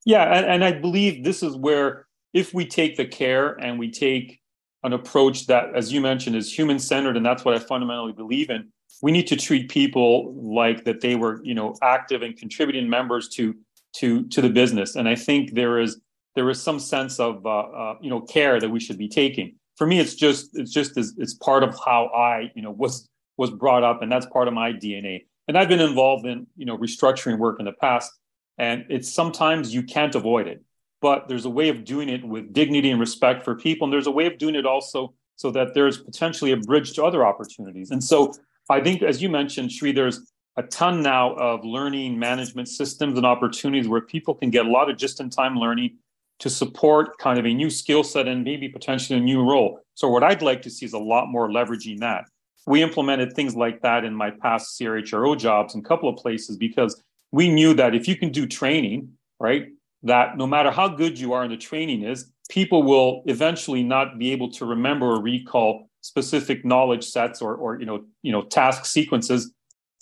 Yeah, 0.04 0.24
and, 0.36 0.46
and 0.46 0.64
I 0.64 0.72
believe 0.72 1.24
this 1.24 1.42
is 1.42 1.56
where 1.56 2.06
if 2.34 2.52
we 2.52 2.66
take 2.66 2.96
the 2.96 3.06
care 3.06 3.52
and 3.54 3.78
we 3.78 3.90
take 3.90 4.40
an 4.82 4.92
approach 4.92 5.46
that, 5.46 5.74
as 5.74 5.92
you 5.92 6.00
mentioned, 6.00 6.36
is 6.36 6.52
human 6.52 6.78
centered, 6.78 7.16
and 7.16 7.24
that's 7.24 7.44
what 7.44 7.54
I 7.54 7.58
fundamentally 7.58 8.12
believe 8.12 8.50
in. 8.50 8.72
We 9.02 9.12
need 9.12 9.26
to 9.28 9.36
treat 9.36 9.70
people 9.70 10.34
like 10.34 10.84
that 10.84 11.00
they 11.00 11.14
were, 11.14 11.40
you 11.42 11.54
know, 11.54 11.74
active 11.82 12.22
and 12.22 12.36
contributing 12.36 12.88
members 12.88 13.28
to 13.30 13.54
to 13.96 14.26
to 14.28 14.40
the 14.40 14.50
business. 14.50 14.96
And 14.96 15.08
I 15.08 15.14
think 15.14 15.54
there 15.54 15.78
is 15.78 16.00
there 16.34 16.48
is 16.50 16.62
some 16.62 16.78
sense 16.78 17.18
of 17.18 17.44
uh, 17.44 17.58
uh, 17.58 17.94
you 18.00 18.10
know 18.10 18.20
care 18.20 18.60
that 18.60 18.68
we 18.68 18.80
should 18.80 18.98
be 18.98 19.08
taking. 19.08 19.56
For 19.76 19.86
me, 19.86 19.98
it's 19.98 20.14
just 20.14 20.50
it's 20.54 20.72
just 20.72 20.96
as, 20.96 21.14
it's 21.18 21.34
part 21.34 21.62
of 21.62 21.78
how 21.84 22.06
I 22.06 22.50
you 22.54 22.62
know 22.62 22.70
was 22.70 23.08
was 23.36 23.50
brought 23.50 23.82
up, 23.82 24.02
and 24.02 24.10
that's 24.10 24.26
part 24.26 24.48
of 24.48 24.54
my 24.54 24.72
DNA. 24.72 25.24
And 25.48 25.58
I've 25.58 25.68
been 25.68 25.80
involved 25.80 26.26
in 26.26 26.46
you 26.56 26.66
know 26.66 26.76
restructuring 26.76 27.38
work 27.38 27.58
in 27.58 27.64
the 27.64 27.72
past, 27.72 28.12
and 28.58 28.84
it's 28.88 29.12
sometimes 29.12 29.74
you 29.74 29.82
can't 29.82 30.14
avoid 30.14 30.46
it, 30.46 30.62
but 31.00 31.28
there's 31.28 31.46
a 31.46 31.50
way 31.50 31.68
of 31.68 31.84
doing 31.84 32.08
it 32.08 32.24
with 32.24 32.52
dignity 32.52 32.90
and 32.90 33.00
respect 33.00 33.44
for 33.44 33.56
people, 33.56 33.86
and 33.86 33.92
there's 33.92 34.06
a 34.06 34.12
way 34.12 34.26
of 34.26 34.38
doing 34.38 34.54
it 34.54 34.66
also 34.66 35.14
so 35.36 35.50
that 35.50 35.72
there's 35.72 35.96
potentially 35.96 36.52
a 36.52 36.56
bridge 36.58 36.92
to 36.92 37.02
other 37.02 37.24
opportunities. 37.24 37.90
And 37.90 38.04
so 38.04 38.34
I 38.70 38.80
think, 38.80 39.02
as 39.02 39.20
you 39.20 39.28
mentioned, 39.28 39.72
Sri, 39.72 39.92
there's 39.92 40.32
a 40.56 40.62
ton 40.62 41.02
now 41.02 41.34
of 41.34 41.64
learning 41.64 42.18
management 42.18 42.68
systems 42.68 43.16
and 43.16 43.26
opportunities 43.26 43.88
where 43.88 44.00
people 44.00 44.34
can 44.34 44.50
get 44.50 44.66
a 44.66 44.70
lot 44.70 44.90
of 44.90 44.96
just 44.96 45.20
in 45.20 45.28
time 45.28 45.56
learning 45.56 45.96
to 46.38 46.48
support 46.48 47.18
kind 47.18 47.38
of 47.38 47.44
a 47.44 47.52
new 47.52 47.68
skill 47.68 48.02
set 48.02 48.26
and 48.26 48.44
maybe 48.44 48.68
potentially 48.68 49.18
a 49.18 49.22
new 49.22 49.42
role. 49.42 49.80
So, 49.94 50.08
what 50.08 50.22
I'd 50.22 50.42
like 50.42 50.62
to 50.62 50.70
see 50.70 50.86
is 50.86 50.92
a 50.92 50.98
lot 50.98 51.26
more 51.28 51.48
leveraging 51.48 51.98
that. 52.00 52.24
We 52.66 52.82
implemented 52.82 53.32
things 53.32 53.56
like 53.56 53.82
that 53.82 54.04
in 54.04 54.14
my 54.14 54.30
past 54.30 54.78
CRHRO 54.78 55.36
jobs 55.36 55.74
in 55.74 55.80
a 55.80 55.84
couple 55.84 56.08
of 56.08 56.16
places 56.16 56.56
because 56.56 57.02
we 57.32 57.48
knew 57.48 57.74
that 57.74 57.94
if 57.94 58.06
you 58.06 58.16
can 58.16 58.30
do 58.30 58.46
training, 58.46 59.12
right, 59.40 59.68
that 60.04 60.36
no 60.36 60.46
matter 60.46 60.70
how 60.70 60.88
good 60.88 61.18
you 61.18 61.32
are 61.32 61.44
in 61.44 61.50
the 61.50 61.56
training 61.56 62.04
is, 62.04 62.30
people 62.48 62.82
will 62.82 63.22
eventually 63.26 63.82
not 63.82 64.18
be 64.18 64.32
able 64.32 64.50
to 64.52 64.64
remember 64.64 65.06
or 65.06 65.22
recall 65.22 65.89
specific 66.00 66.64
knowledge 66.64 67.04
sets 67.04 67.42
or, 67.42 67.54
or 67.54 67.78
you 67.78 67.86
know, 67.86 68.04
you 68.22 68.32
know, 68.32 68.42
task 68.42 68.86
sequences 68.86 69.52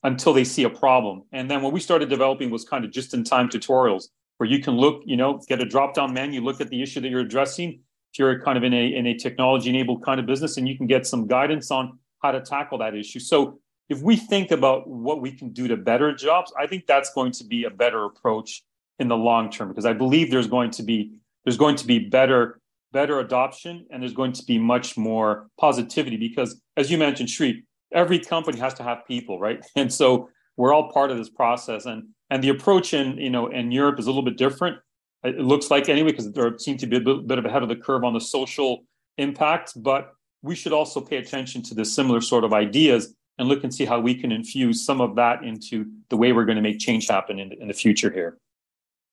until 0.05 0.33
they 0.33 0.45
see 0.45 0.65
a 0.65 0.71
problem. 0.71 1.25
And 1.33 1.51
then 1.51 1.63
what 1.63 1.73
we 1.73 1.81
started 1.81 2.09
developing 2.09 2.51
was 2.51 2.65
kind 2.65 2.85
of 2.85 2.91
just 2.91 3.15
in 3.15 3.25
time 3.25 3.49
tutorials 3.49 4.05
where 4.37 4.49
you 4.49 4.61
can 4.61 4.75
look, 4.75 5.03
you 5.05 5.17
know, 5.17 5.41
get 5.49 5.61
a 5.61 5.65
drop 5.65 5.95
down 5.95 6.15
menu, 6.15 6.41
look 6.41 6.61
at 6.61 6.69
the 6.69 6.83
issue 6.83 7.01
that 7.01 7.09
you're 7.09 7.21
addressing. 7.21 7.81
If 8.13 8.19
you're 8.19 8.41
kind 8.41 8.57
of 8.57 8.65
in 8.65 8.73
a 8.73 8.95
in 8.95 9.07
a 9.07 9.15
technology 9.15 9.69
enabled 9.69 10.05
kind 10.05 10.19
of 10.19 10.27
business, 10.27 10.57
and 10.57 10.67
you 10.67 10.77
can 10.77 10.87
get 10.87 11.07
some 11.07 11.27
guidance 11.27 11.71
on 11.71 11.99
how 12.23 12.33
to 12.33 12.41
tackle 12.41 12.79
that 12.79 12.95
issue. 12.95 13.21
So 13.21 13.61
if 13.89 14.01
we 14.01 14.17
think 14.17 14.51
about 14.51 14.89
what 14.89 15.21
we 15.21 15.33
can 15.33 15.51
do 15.51 15.69
to 15.69 15.77
better 15.77 16.15
jobs, 16.15 16.53
I 16.59 16.67
think 16.67 16.87
that's 16.87 17.13
going 17.13 17.33
to 17.33 17.45
be 17.45 17.65
a 17.65 17.71
better 17.71 18.05
approach 18.05 18.63
in 18.99 19.09
the 19.09 19.17
long 19.17 19.51
term 19.51 19.69
because 19.69 19.87
I 19.87 19.93
believe 19.93 20.31
there's 20.31 20.47
going 20.47 20.71
to 20.73 20.83
be 20.83 21.13
there's 21.45 21.57
going 21.57 21.77
to 21.77 21.87
be 21.87 21.99
better 21.99 22.61
better 22.93 23.21
adoption 23.21 23.87
and 23.91 24.03
there's 24.03 24.15
going 24.15 24.33
to 24.33 24.43
be 24.45 24.59
much 24.59 24.97
more 24.97 25.49
positivity 25.59 26.17
because 26.17 26.61
as 26.77 26.91
you 26.91 26.99
mentioned 26.99 27.29
Sri 27.29 27.65
every 27.93 28.19
company 28.19 28.59
has 28.59 28.75
to 28.75 28.83
have 28.83 29.07
people 29.07 29.39
right? 29.39 29.65
And 29.77 29.93
so 29.93 30.31
we're 30.57 30.73
all 30.73 30.91
part 30.91 31.11
of 31.11 31.19
this 31.19 31.31
process 31.31 31.87
and 31.87 32.05
and 32.31 32.43
the 32.43 32.49
approach 32.51 32.95
in 32.95 33.19
you 33.19 33.31
know 33.31 33.49
in 33.49 33.71
Europe 33.71 33.99
is 33.99 34.07
a 34.07 34.11
little 34.11 34.23
bit 34.23 34.37
different. 34.37 34.79
It 35.25 35.39
looks 35.39 35.71
like 35.71 35.89
anyway 35.89 36.13
because 36.13 36.31
there 36.33 36.57
seems 36.59 36.81
to 36.81 36.87
be 36.87 36.97
a 36.97 37.01
bit 37.01 37.39
of 37.39 37.45
ahead 37.45 37.63
of 37.63 37.69
the 37.69 37.77
curve 37.77 38.05
on 38.05 38.15
the 38.15 38.21
social 38.21 38.85
impact 39.19 39.73
but 39.77 40.13
we 40.43 40.55
should 40.55 40.73
also 40.73 41.01
pay 41.01 41.17
attention 41.17 41.63
to 41.65 41.75
the 41.75 41.85
similar 41.85 42.21
sort 42.21 42.45
of 42.45 42.53
ideas 42.53 43.15
and 43.39 43.49
look 43.49 43.65
and 43.65 43.75
see 43.75 43.85
how 43.85 44.01
we 44.01 44.15
can 44.15 44.33
infuse 44.33 44.85
some 44.85 45.01
of 45.01 45.17
that 45.17 45.45
into 45.45 45.87
the 46.11 46.17
way 46.17 46.33
we're 46.33 46.45
going 46.45 46.57
to 46.57 46.63
make 46.63 46.79
change 46.79 47.09
happen 47.09 47.39
in, 47.39 47.53
in 47.61 47.69
the 47.69 47.75
future 47.75 48.11
here. 48.11 48.39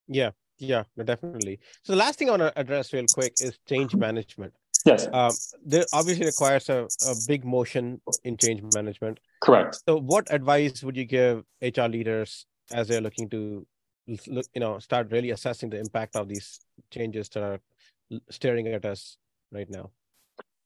Yeah, 0.08 0.32
yeah, 0.58 0.84
definitely. 1.04 1.60
So 1.84 1.94
the 1.94 2.00
last 2.00 2.20
thing 2.20 2.30
I 2.30 2.32
want 2.32 2.42
to 2.44 2.60
address 2.60 2.94
real 2.94 3.06
quick 3.14 3.34
is 3.42 3.58
change 3.68 3.96
management. 3.96 4.54
Yes. 4.86 5.08
Um, 5.12 5.32
there 5.66 5.86
obviously 5.94 6.26
requires 6.26 6.70
a, 6.70 6.88
a 7.08 7.16
big 7.28 7.44
motion 7.44 8.02
in 8.24 8.38
change 8.38 8.62
management. 8.74 9.20
Correct. 9.42 9.82
So 9.88 10.00
what 10.00 10.32
advice 10.32 10.84
would 10.84 10.96
you 10.96 11.06
give 11.06 11.44
HR 11.62 11.88
leaders 11.88 12.46
as 12.72 12.88
they're 12.88 13.02
looking 13.02 13.30
to 13.30 13.66
look, 14.28 14.46
you 14.54 14.62
know, 14.62 14.80
start 14.80 15.12
really 15.12 15.32
assessing 15.32 15.70
the 15.70 15.80
impact 15.80 16.16
of 16.16 16.28
these 16.28 16.60
changes 16.92 17.30
that 17.30 17.44
are 17.44 17.60
staring 18.30 18.68
at 18.68 18.86
us 18.86 19.18
right 19.52 19.70
now? 19.70 19.90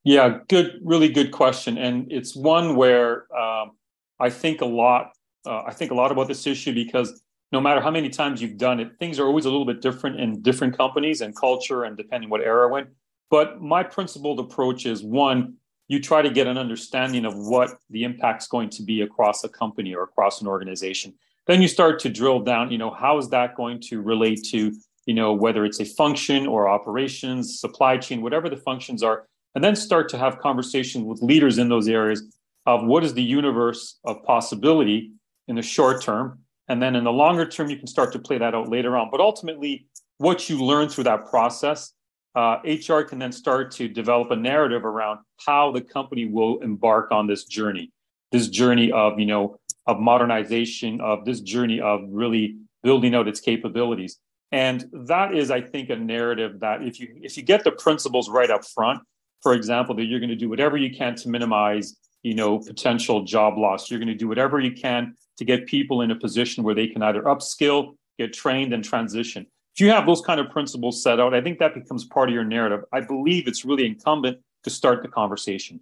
Yeah, 0.04 0.40
good, 0.48 0.80
really 0.84 1.10
good 1.10 1.32
question, 1.32 1.78
and 1.78 2.12
it's 2.12 2.36
one 2.36 2.76
where 2.76 3.26
um, 3.38 3.72
I 4.20 4.30
think 4.30 4.62
a 4.62 4.66
lot. 4.66 5.12
Uh, 5.46 5.64
I 5.66 5.74
think 5.74 5.92
a 5.92 5.94
lot 5.96 6.12
about 6.12 6.28
this 6.28 6.48
issue 6.48 6.74
because 6.74 7.22
no 7.52 7.60
matter 7.60 7.82
how 7.82 7.92
many 7.92 8.10
times 8.10 8.42
you've 8.42 8.58
done 8.58 8.80
it, 8.80 8.92
things 9.00 9.20
are 9.20 9.26
always 9.26 9.46
a 9.46 9.50
little 9.50 9.66
bit 9.66 9.82
different 9.82 10.20
in 10.20 10.42
different 10.42 10.78
companies 10.78 11.22
and 11.22 11.36
culture 11.36 11.84
and 11.84 11.98
depending 11.98 12.30
what 12.30 12.42
era 12.42 12.68
we're 12.68 12.80
in. 12.80 12.88
But 13.30 13.62
my 13.62 13.84
principled 13.84 14.40
approach 14.40 14.86
is 14.86 15.04
one, 15.04 15.56
you 15.88 16.00
try 16.00 16.22
to 16.22 16.30
get 16.30 16.48
an 16.48 16.58
understanding 16.58 17.26
of 17.26 17.34
what 17.36 17.72
the 17.90 18.04
impact's 18.04 18.48
going 18.48 18.70
to 18.72 18.84
be 18.84 19.02
across 19.02 19.44
a 19.44 19.50
company 19.50 19.96
or 19.96 20.04
across 20.04 20.42
an 20.42 20.48
organization. 20.48 21.14
Then 21.48 21.62
you 21.62 21.68
start 21.68 22.00
to 22.02 22.10
drill 22.10 22.42
down, 22.42 22.72
you 22.72 22.78
know, 22.78 22.92
how 22.92 23.18
is 23.18 23.30
that 23.30 23.56
going 23.56 23.82
to 23.82 24.02
relate 24.02 24.44
to, 24.52 24.72
you 25.08 25.14
know, 25.16 25.34
whether 25.34 25.66
it's 25.66 25.80
a 25.80 25.86
function 25.86 26.46
or 26.46 26.70
operations, 26.70 27.60
supply 27.60 27.98
chain, 27.98 28.22
whatever 28.22 28.50
the 28.50 28.58
functions 28.58 29.02
are, 29.02 29.26
and 29.56 29.64
then 29.64 29.76
start 29.76 30.10
to 30.10 30.18
have 30.18 30.38
conversations 30.40 31.04
with 31.04 31.24
leaders 31.24 31.58
in 31.58 31.70
those 31.70 31.88
areas 31.88 32.22
of 32.68 32.86
what 32.86 33.04
is 33.04 33.16
the 33.16 33.24
universe 33.24 33.98
of 34.06 34.24
possibility 34.24 35.12
in 35.48 35.56
the 35.56 35.62
short 35.64 36.04
term 36.04 36.40
and 36.70 36.82
then 36.82 36.96
in 36.96 37.04
the 37.04 37.12
longer 37.12 37.48
term, 37.48 37.70
you 37.70 37.78
can 37.78 37.88
start 37.88 38.14
to 38.14 38.20
play 38.20 38.38
that 38.38 38.54
out 38.54 38.70
later 38.70 38.96
on. 38.96 39.10
But 39.12 39.20
ultimately, 39.20 39.88
what 40.20 40.50
you 40.50 40.64
learn 40.64 40.88
through 40.88 41.06
that 41.06 41.26
process, 41.26 41.94
uh, 42.36 42.58
HR 42.64 43.02
can 43.02 43.18
then 43.18 43.32
start 43.32 43.72
to 43.72 43.88
develop 43.88 44.30
a 44.30 44.36
narrative 44.36 44.86
around 44.86 45.20
how 45.46 45.72
the 45.72 45.82
company 45.82 46.26
will 46.26 46.60
embark 46.60 47.12
on 47.12 47.26
this 47.26 47.46
journey, 47.46 47.92
this 48.32 48.48
journey 48.48 48.92
of, 48.92 49.20
you 49.20 49.26
know, 49.26 49.58
of 49.88 50.00
modernization, 50.00 51.02
of 51.02 51.26
this 51.26 51.42
journey 51.42 51.82
of 51.82 52.02
really 52.08 52.58
building 52.84 53.16
out 53.16 53.28
its 53.28 53.40
capabilities. 53.40 54.20
And 54.52 54.86
that 54.94 55.36
is, 55.36 55.50
I 55.50 55.62
think, 55.62 55.90
a 55.90 55.96
narrative 55.96 56.60
that 56.60 56.84
if 56.84 57.00
you 57.00 57.16
if 57.22 57.36
you 57.36 57.44
get 57.44 57.64
the 57.64 57.72
principles 57.72 58.30
right 58.30 58.50
up 58.50 58.64
front, 58.64 59.02
for 59.42 59.54
example, 59.54 59.96
that 59.96 60.06
you're 60.06 60.20
going 60.20 60.30
to 60.30 60.36
do 60.36 60.50
whatever 60.50 60.78
you 60.78 60.96
can 60.96 61.16
to 61.16 61.30
minimize, 61.30 61.98
you 62.22 62.36
know, 62.36 62.60
potential 62.60 63.24
job 63.24 63.58
loss. 63.58 63.90
You're 63.90 64.00
going 64.00 64.08
to 64.08 64.16
do 64.16 64.28
whatever 64.28 64.60
you 64.60 64.74
can 64.74 65.16
to 65.40 65.46
get 65.46 65.66
people 65.66 66.02
in 66.02 66.12
a 66.12 66.16
position 66.16 66.64
where 66.64 66.76
they 66.76 66.88
can 66.88 67.02
either 67.02 67.24
upskill, 67.24 67.96
get 68.18 68.34
trained, 68.34 68.74
and 68.74 68.84
transition. 68.84 69.48
If 69.74 69.82
you 69.82 69.90
have 69.90 70.06
those 70.06 70.22
kind 70.22 70.40
of 70.40 70.50
principles 70.50 71.02
set 71.02 71.20
out, 71.20 71.34
I 71.34 71.42
think 71.42 71.60
that 71.60 71.74
becomes 71.74 72.04
part 72.06 72.30
of 72.30 72.36
your 72.36 72.44
narrative. 72.44 72.82
I 72.92 73.02
believe 73.02 73.48
it's 73.48 73.64
really 73.64 73.86
incumbent 73.86 74.40
to 74.64 74.70
start 74.70 75.02
the 75.02 75.08
conversation. 75.08 75.80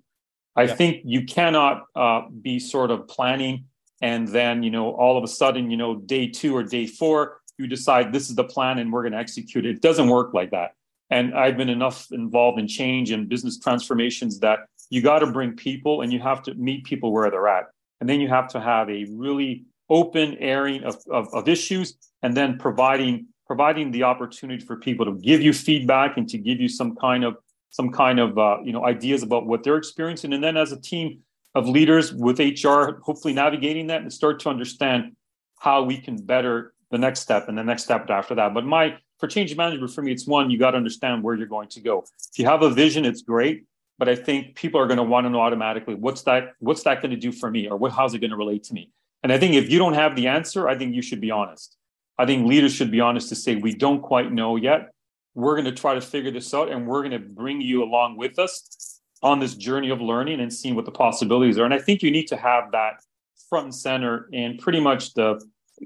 I 0.56 0.64
yeah. 0.64 0.76
think 0.76 1.02
you 1.04 1.26
cannot 1.26 1.84
uh, 1.96 2.22
be 2.42 2.60
sort 2.60 2.92
of 2.92 3.08
planning 3.08 3.66
and 4.02 4.28
then, 4.28 4.62
you 4.62 4.70
know, 4.70 4.92
all 4.92 5.18
of 5.18 5.24
a 5.24 5.28
sudden, 5.28 5.72
you 5.72 5.78
know, 5.78 5.96
day 5.96 6.28
two 6.28 6.56
or 6.56 6.62
day 6.62 6.86
four, 6.86 7.42
you 7.58 7.66
decide 7.66 8.14
this 8.14 8.30
is 8.30 8.36
the 8.36 8.44
plan 8.44 8.78
and 8.78 8.94
we're 8.94 9.02
going 9.02 9.14
to 9.14 9.18
execute 9.18 9.66
it. 9.66 9.78
It 9.78 9.82
doesn't 9.82 10.08
work 10.08 10.34
like 10.36 10.52
that. 10.52 10.74
And 11.10 11.34
I've 11.34 11.58
been 11.58 11.70
enough 11.70 12.08
involved 12.12 12.60
in 12.60 12.68
change 12.68 13.10
and 13.12 13.28
business 13.28 13.58
transformations 13.58 14.40
that 14.42 14.60
you 14.92 15.02
got 15.02 15.20
to 15.20 15.28
bring 15.28 15.54
people 15.54 16.02
and 16.02 16.14
you 16.14 16.20
have 16.20 16.44
to 16.44 16.54
meet 16.54 16.84
people 16.84 17.12
where 17.12 17.32
they're 17.32 17.48
at. 17.48 17.66
And 18.00 18.10
then 18.10 18.22
you 18.22 18.28
have 18.28 18.48
to 18.50 18.60
have 18.60 18.90
a 18.90 19.06
really 19.10 19.66
open 19.90 20.38
airing 20.40 20.84
of, 20.84 20.98
of, 21.10 21.34
of 21.34 21.48
issues 21.48 21.98
and 22.22 22.36
then 22.36 22.58
providing 22.58 23.28
providing 23.46 23.92
the 23.92 24.04
opportunity 24.04 24.64
for 24.64 24.76
people 24.76 25.06
to 25.06 25.14
give 25.14 25.42
you 25.42 25.54
feedback 25.54 26.18
and 26.18 26.28
to 26.28 26.38
give 26.38 26.60
you 26.60 26.68
some 26.68 26.96
kind 26.98 27.24
of 27.24 27.38
some 27.70 27.92
kind 27.92 28.20
of 28.20 28.38
uh, 28.38 28.58
you 28.64 28.74
know 28.74 28.86
ideas 28.86 29.24
about 29.24 29.46
what 29.46 29.64
they're 29.64 29.78
experiencing. 29.78 30.34
And 30.34 30.44
then 30.44 30.58
as 30.58 30.72
a 30.72 30.80
team 30.80 31.20
of 31.56 31.68
leaders 31.68 32.14
with 32.14 32.40
hr 32.40 33.00
hopefully 33.02 33.34
navigating 33.34 33.88
that 33.88 34.02
and 34.02 34.14
start 34.14 34.40
to 34.42 34.50
understand 34.50 35.16
how 35.60 35.82
we 35.82 35.98
can 35.98 36.18
better 36.18 36.74
the 36.92 36.98
next 36.98 37.22
step 37.22 37.48
and 37.48 37.58
the 37.58 37.64
next 37.64 37.84
step 37.84 38.10
after 38.10 38.36
that. 38.36 38.54
But 38.54 38.66
my 38.66 38.98
for 39.18 39.28
change 39.28 39.56
management 39.56 39.92
for 39.92 40.02
me 40.02 40.12
it's 40.12 40.28
one 40.28 40.52
you 40.52 40.60
got 40.60 40.72
to 40.72 40.78
understand 40.78 41.24
where 41.24 41.36
you're 41.36 41.48
going 41.48 41.70
to 41.70 41.82
go. 41.82 42.06
If 42.32 42.38
you 42.38 42.46
have 42.46 42.62
a 42.62 42.70
vision 42.70 43.06
it's 43.06 43.22
great 43.22 43.66
but 43.98 44.08
I 44.08 44.16
think 44.16 44.56
people 44.56 44.80
are 44.80 44.88
going 44.88 44.98
to 44.98 45.04
want 45.04 45.26
to 45.26 45.30
know 45.30 45.42
automatically 45.42 45.96
what's 45.96 46.24
that 46.24 46.54
what's 46.60 46.84
that 46.84 47.02
going 47.02 47.12
to 47.12 47.18
do 47.18 47.32
for 47.32 47.50
me 47.50 47.68
or 47.68 47.78
what, 47.78 47.92
how's 47.92 48.14
it 48.14 48.20
going 48.20 48.32
to 48.32 48.38
relate 48.38 48.64
to 48.66 48.74
me. 48.74 48.92
And 49.24 49.34
I 49.34 49.38
think 49.38 49.56
if 49.56 49.70
you 49.70 49.80
don't 49.80 49.94
have 49.94 50.16
the 50.16 50.28
answer, 50.28 50.68
I 50.68 50.78
think 50.78 50.96
you 50.96 51.02
should 51.02 51.22
be 51.22 51.32
honest. 51.32 51.76
I 52.18 52.26
think 52.26 52.48
leaders 52.48 52.74
should 52.74 52.92
be 52.92 53.02
honest 53.02 53.30
to 53.30 53.36
say 53.36 53.56
we 53.56 53.74
don't 53.74 54.02
quite 54.02 54.32
know 54.32 54.56
yet. 54.56 54.92
We're 55.36 55.56
going 55.56 55.66
to 55.66 55.72
try 55.72 55.94
to 55.94 56.02
figure 56.02 56.32
this 56.32 56.54
out, 56.54 56.72
and 56.72 56.88
we're 56.88 57.02
going 57.02 57.12
to 57.12 57.20
bring 57.20 57.62
you 57.62 57.84
along 57.84 58.18
with 58.18 58.40
us 58.40 59.02
on 59.22 59.40
this 59.40 59.56
journey 59.56 59.90
of 59.90 60.02
learning 60.02 60.40
and 60.40 60.52
seeing 60.52 60.76
what 60.76 60.86
the 60.86 60.92
possibilities 60.92 61.58
are. 61.58 61.66
And 61.66 61.74
I 61.74 61.80
think 61.80 62.02
you 62.02 62.12
need 62.12 62.28
to 62.28 62.38
have 62.38 62.72
that 62.72 63.02
front 63.50 63.66
and 63.66 63.76
center 63.76 64.30
in 64.32 64.58
pretty 64.58 64.80
much 64.80 65.14
the 65.14 65.44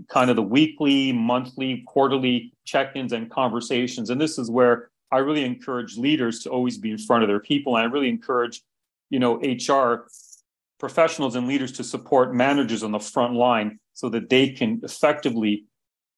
kind 0.09 0.29
of 0.29 0.35
the 0.35 0.41
weekly, 0.41 1.11
monthly, 1.11 1.83
quarterly 1.85 2.53
check-ins 2.65 3.11
and 3.11 3.29
conversations. 3.29 4.09
And 4.09 4.21
this 4.21 4.37
is 4.37 4.49
where 4.49 4.90
I 5.11 5.17
really 5.19 5.43
encourage 5.43 5.97
leaders 5.97 6.39
to 6.43 6.49
always 6.49 6.77
be 6.77 6.91
in 6.91 6.97
front 6.97 7.23
of 7.23 7.27
their 7.27 7.39
people. 7.39 7.75
And 7.75 7.85
I 7.85 7.91
really 7.91 8.09
encourage, 8.09 8.61
you 9.09 9.19
know, 9.19 9.35
HR 9.41 10.07
professionals 10.79 11.35
and 11.35 11.47
leaders 11.47 11.71
to 11.73 11.83
support 11.83 12.33
managers 12.33 12.81
on 12.81 12.91
the 12.91 12.99
front 12.99 13.33
line 13.33 13.79
so 13.93 14.09
that 14.09 14.29
they 14.29 14.49
can 14.49 14.79
effectively 14.83 15.65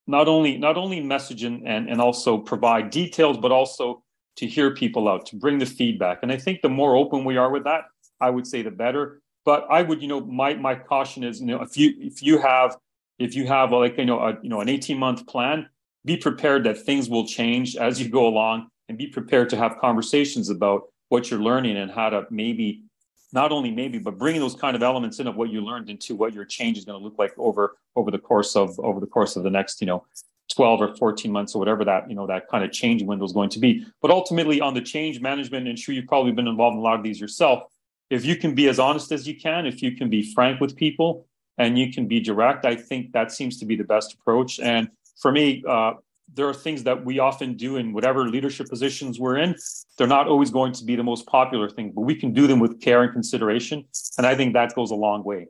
not 0.06 0.27
only 0.27 0.58
not 0.58 0.77
only 0.77 0.99
message 0.99 1.43
and, 1.43 1.67
and, 1.67 1.89
and 1.89 1.99
also 1.99 2.38
provide 2.38 2.89
details, 2.89 3.38
but 3.38 3.51
also 3.51 4.03
to 4.36 4.47
hear 4.47 4.71
people 4.71 5.08
out, 5.08 5.25
to 5.27 5.36
bring 5.36 5.58
the 5.60 5.65
feedback. 5.65 6.19
And 6.23 6.32
I 6.32 6.38
think 6.38 6.62
the 6.62 6.69
more 6.69 6.95
open 6.95 7.23
we 7.23 7.38
are 7.38 7.51
with 7.51 7.63
that, 7.65 7.86
I 8.19 8.29
would 8.29 8.47
say 8.47 8.62
the 8.62 8.71
better. 8.71 9.21
But 9.45 9.65
I 9.69 9.82
would, 9.82 10.01
you 10.01 10.08
know, 10.08 10.21
my 10.21 10.53
my 10.56 10.75
caution 10.75 11.23
is, 11.23 11.41
you 11.41 11.47
know, 11.47 11.62
if 11.62 11.77
you 11.77 11.93
if 11.99 12.21
you 12.21 12.38
have 12.38 12.77
if 13.19 13.36
you 13.36 13.47
have 13.47 13.71
like 13.71 13.97
you 13.97 14.06
know 14.06 14.19
a 14.19 14.38
you 14.41 14.49
know 14.49 14.62
an 14.62 14.69
18 14.69 14.97
month 14.97 15.25
plan, 15.25 15.67
be 16.06 16.17
prepared 16.17 16.63
that 16.65 16.77
things 16.77 17.10
will 17.10 17.25
change 17.25 17.75
as 17.75 18.01
you 18.01 18.10
go 18.10 18.27
along 18.27 18.69
and 18.89 18.98
be 18.98 19.08
prepared 19.08 19.50
to 19.50 19.58
have 19.58 19.78
conversations 19.80 20.50
about 20.50 20.89
what 21.10 21.30
you're 21.30 21.41
learning 21.41 21.78
and 21.78 21.91
how 21.91 22.10
to 22.10 22.26
maybe 22.30 22.84
not 23.32 23.52
only 23.52 23.72
maybe 23.72 23.98
but 23.98 24.17
bringing 24.17 24.41
those 24.41 24.56
kind 24.56 24.76
of 24.76 24.84
elements 24.84 25.19
in 25.19 25.28
of 25.28 25.36
what 25.36 25.50
you 25.50 25.62
learned 25.62 25.89
into 25.89 26.15
what 26.15 26.34
your 26.34 26.46
change 26.46 26.78
is 26.78 26.86
going 26.86 27.00
to 27.00 27.04
look 27.04 27.17
like 27.17 27.34
over 27.38 27.78
over 27.96 28.12
the 28.12 28.19
course 28.19 28.56
of 28.56 28.80
over 28.80 29.00
the 29.00 29.08
course 29.08 29.36
of 29.36 29.43
the 29.43 29.50
next 29.50 29.82
you 29.82 29.88
know 29.88 30.06
12 30.54 30.82
or 30.82 30.96
14 30.96 31.32
months 31.32 31.56
or 31.56 31.60
whatever 31.60 31.84
that 31.86 32.10
you 32.10 32.15
know 32.15 32.28
that 32.28 32.48
kind 32.48 32.63
of 32.63 32.72
change 32.72 33.02
window 33.02 33.26
is 33.26 33.32
going 33.32 33.50
to 33.50 33.60
be. 33.60 33.86
But 34.02 34.12
ultimately 34.12 34.62
on 34.62 34.74
the 34.74 34.82
change 34.82 35.19
management 35.19 35.67
and 35.67 35.78
sure 35.78 35.96
you've 35.96 36.08
probably 36.08 36.32
been 36.32 36.48
involved 36.48 36.76
in 36.76 36.80
a 36.80 36.84
lot 36.84 36.96
of 36.96 37.04
these 37.04 37.19
yourself 37.19 37.63
if 38.10 38.26
you 38.26 38.36
can 38.36 38.54
be 38.54 38.67
as 38.67 38.80
honest 38.80 39.12
as 39.12 39.28
you 39.28 39.39
can 39.39 39.65
if 39.65 39.82
you 39.82 39.96
can 39.96 40.10
be 40.10 40.34
frank 40.34 40.60
with 40.60 40.76
people 40.76 41.26
and 41.58 41.80
you 41.80 41.91
can 41.91 42.08
be 42.08 42.19
direct 42.19 42.65
i 42.65 42.76
think 42.76 43.12
that 43.13 43.32
seems 43.32 43.58
to 43.60 43.65
be 43.65 43.76
the 43.76 43.84
best 43.84 44.13
approach. 44.13 44.60
And 44.60 44.89
for 45.17 45.32
me 45.32 45.63
uh, 45.67 45.93
there 46.31 46.47
are 46.47 46.53
things 46.53 46.83
that 46.83 47.03
we 47.05 47.19
often 47.19 47.55
do 47.55 47.77
in 47.77 47.93
whatever 47.93 48.27
leadership 48.27 48.67
positions 48.69 49.19
we're 49.19 49.38
in 49.38 49.55
they're 49.97 50.07
not 50.07 50.27
always 50.27 50.49
going 50.49 50.71
to 50.71 50.83
be 50.83 50.95
the 50.95 51.03
most 51.03 51.25
popular 51.25 51.69
thing 51.69 51.91
but 51.95 52.01
we 52.01 52.15
can 52.15 52.33
do 52.33 52.47
them 52.47 52.59
with 52.59 52.81
care 52.81 53.03
and 53.03 53.12
consideration 53.12 53.83
and 54.17 54.25
i 54.25 54.36
think 54.36 54.53
that 54.53 54.73
goes 54.75 54.91
a 54.91 54.95
long 54.95 55.23
way 55.23 55.47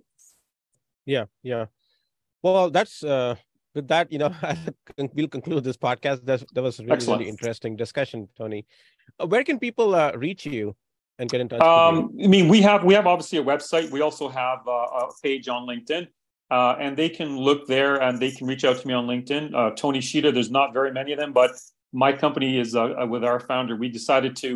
yeah 1.06 1.26
yeah 1.44 1.66
well 2.42 2.70
that's 2.70 3.04
uh 3.04 3.36
with 3.74 3.88
that, 3.88 4.12
you 4.12 4.20
know, 4.20 4.34
we'll 5.14 5.28
conclude 5.28 5.64
this 5.64 5.78
podcast. 5.78 6.26
That, 6.26 6.44
that 6.54 6.62
was 6.62 6.80
really, 6.80 7.06
really 7.06 7.30
interesting 7.30 7.76
discussion, 7.76 8.30
Tony. 8.38 8.66
Uh, 9.20 9.28
where 9.28 9.44
can 9.44 9.60
people 9.60 9.96
uh, 9.96 10.12
reach 10.16 10.46
you 10.46 10.76
and 11.20 11.30
get 11.30 11.42
in 11.42 11.50
touch? 11.50 11.62
Um, 11.62 12.16
I 12.24 12.28
mean, 12.28 12.48
we 12.48 12.62
have 12.62 12.84
we 12.84 12.94
have 12.94 13.08
obviously 13.08 13.40
a 13.40 13.44
website. 13.44 13.90
We 13.92 14.02
also 14.02 14.30
have 14.30 14.60
uh, 14.68 14.72
a 14.72 15.10
page 15.22 15.48
on 15.48 15.68
LinkedIn, 15.68 16.08
uh, 16.54 16.76
and 16.80 16.96
they 16.96 17.10
can 17.10 17.38
look 17.38 17.68
there 17.68 17.94
and 18.02 18.20
they 18.20 18.32
can 18.32 18.46
reach 18.48 18.64
out 18.64 18.78
to 18.80 18.88
me 18.88 18.94
on 18.94 19.08
LinkedIn. 19.08 19.54
Uh, 19.54 19.72
Tony 19.76 20.00
Scida. 20.00 20.34
There's 20.34 20.52
not 20.52 20.74
very 20.74 20.92
many 20.92 21.12
of 21.14 21.20
them, 21.20 21.34
but 21.34 21.52
my 21.92 22.12
company 22.14 22.60
is 22.60 22.76
uh, 22.76 23.06
with 23.10 23.24
our 23.24 23.40
founder. 23.40 23.76
We 23.76 23.90
decided 23.90 24.36
to 24.38 24.50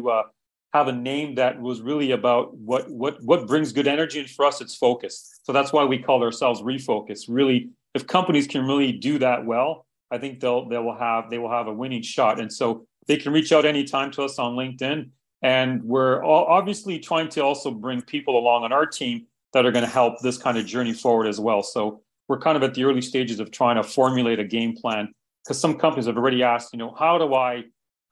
have 0.74 0.88
a 0.88 0.92
name 0.92 1.36
that 1.36 1.60
was 1.60 1.82
really 1.82 2.12
about 2.12 2.56
what 2.56 2.90
what 2.90 3.14
what 3.24 3.48
brings 3.48 3.72
good 3.72 3.88
energy, 3.88 4.20
and 4.20 4.30
for 4.30 4.46
us, 4.46 4.62
it's 4.62 4.76
focus. 4.76 5.40
So 5.44 5.54
that's 5.54 5.72
why 5.74 5.84
we 5.86 5.98
call 5.98 6.24
ourselves 6.24 6.62
Refocus. 6.62 7.26
Really 7.28 7.60
if 7.98 8.06
companies 8.06 8.48
can 8.48 8.66
really 8.66 8.92
do 8.92 9.18
that 9.20 9.46
well, 9.46 9.86
I 10.12 10.20
think 10.20 10.40
they'll 10.40 10.70
they 10.70 10.78
will 10.78 10.98
have 10.98 11.30
they 11.30 11.40
will 11.40 11.52
have 11.52 11.68
a 11.68 11.74
winning 11.74 12.04
shot. 12.04 12.40
And 12.40 12.52
so 12.52 12.86
they 13.08 13.18
can 13.18 13.34
reach 13.34 13.52
out 13.52 13.66
anytime 13.66 14.12
to 14.12 14.24
us 14.24 14.38
on 14.40 14.56
LinkedIn. 14.56 15.10
And 15.42 15.84
we're 15.84 16.24
obviously 16.24 17.00
trying 17.00 17.30
to 17.30 17.42
also 17.42 17.72
bring 17.72 18.02
people 18.02 18.38
along 18.38 18.64
on 18.64 18.72
our 18.72 18.86
team 18.86 19.28
that 19.58 19.66
are 19.66 19.72
going 19.72 19.84
to 19.84 19.90
help 19.90 20.20
this 20.22 20.38
kind 20.38 20.56
of 20.56 20.68
journey 20.68 20.94
forward 20.94 21.26
as 21.26 21.40
well. 21.40 21.64
So 21.64 22.02
we're 22.28 22.38
kind 22.38 22.56
of 22.56 22.62
at 22.62 22.76
the 22.76 22.84
early 22.84 23.02
stages 23.02 23.40
of 23.40 23.50
trying 23.50 23.78
to 23.78 23.84
formulate 23.84 24.38
a 24.38 24.44
game 24.44 24.76
plan 24.76 25.12
because 25.44 25.60
some 25.60 25.80
companies 25.80 26.06
have 26.06 26.16
already 26.16 26.44
asked, 26.44 26.74
you 26.74 26.78
know, 26.78 26.94
how 26.94 27.18
do 27.18 27.34
I 27.34 27.64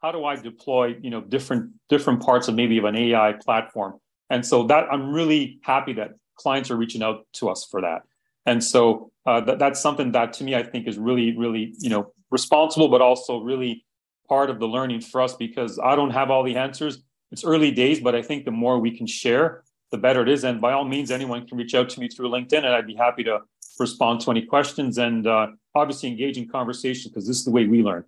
how 0.01 0.11
do 0.11 0.25
I 0.25 0.37
deploy, 0.37 0.95
you 0.99 1.11
know, 1.11 1.21
different 1.21 1.71
different 1.87 2.23
parts 2.23 2.47
of 2.47 2.55
maybe 2.55 2.79
of 2.79 2.85
an 2.85 2.95
AI 2.95 3.33
platform? 3.33 3.99
And 4.31 4.43
so 4.43 4.63
that 4.63 4.87
I'm 4.91 5.13
really 5.13 5.59
happy 5.61 5.93
that 5.93 6.13
clients 6.33 6.71
are 6.71 6.77
reaching 6.77 7.03
out 7.03 7.27
to 7.33 7.49
us 7.49 7.67
for 7.69 7.81
that. 7.81 8.01
And 8.47 8.63
so 8.63 9.11
uh, 9.27 9.41
that, 9.41 9.59
that's 9.59 9.79
something 9.79 10.13
that 10.13 10.33
to 10.33 10.43
me 10.43 10.55
I 10.55 10.63
think 10.63 10.87
is 10.87 10.97
really, 10.97 11.37
really, 11.37 11.75
you 11.77 11.91
know, 11.91 12.11
responsible, 12.31 12.87
but 12.87 13.01
also 13.01 13.39
really 13.41 13.85
part 14.27 14.49
of 14.49 14.57
the 14.57 14.67
learning 14.67 15.01
for 15.01 15.21
us 15.21 15.35
because 15.35 15.77
I 15.77 15.95
don't 15.95 16.09
have 16.09 16.31
all 16.31 16.41
the 16.41 16.55
answers. 16.55 17.03
It's 17.31 17.43
early 17.43 17.69
days, 17.69 17.99
but 17.99 18.15
I 18.15 18.23
think 18.23 18.45
the 18.45 18.51
more 18.51 18.79
we 18.79 18.97
can 18.97 19.05
share, 19.05 19.63
the 19.95 20.01
better 20.01 20.21
it 20.21 20.29
is. 20.29 20.43
And 20.43 20.59
by 20.59 20.71
all 20.73 20.85
means, 20.85 21.09
anyone 21.19 21.47
can 21.47 21.57
reach 21.57 21.73
out 21.79 21.89
to 21.91 21.99
me 21.99 22.07
through 22.07 22.29
LinkedIn, 22.29 22.63
and 22.65 22.73
I'd 22.77 22.87
be 22.87 22.95
happy 22.95 23.23
to 23.23 23.35
respond 23.79 24.21
to 24.21 24.31
any 24.31 24.43
questions 24.45 24.97
and 24.97 25.25
uh, 25.27 25.47
obviously 25.73 26.09
engage 26.09 26.37
in 26.37 26.47
conversation 26.47 27.11
because 27.11 27.27
this 27.27 27.37
is 27.37 27.45
the 27.45 27.51
way 27.51 27.65
we 27.65 27.81
learn. 27.81 28.03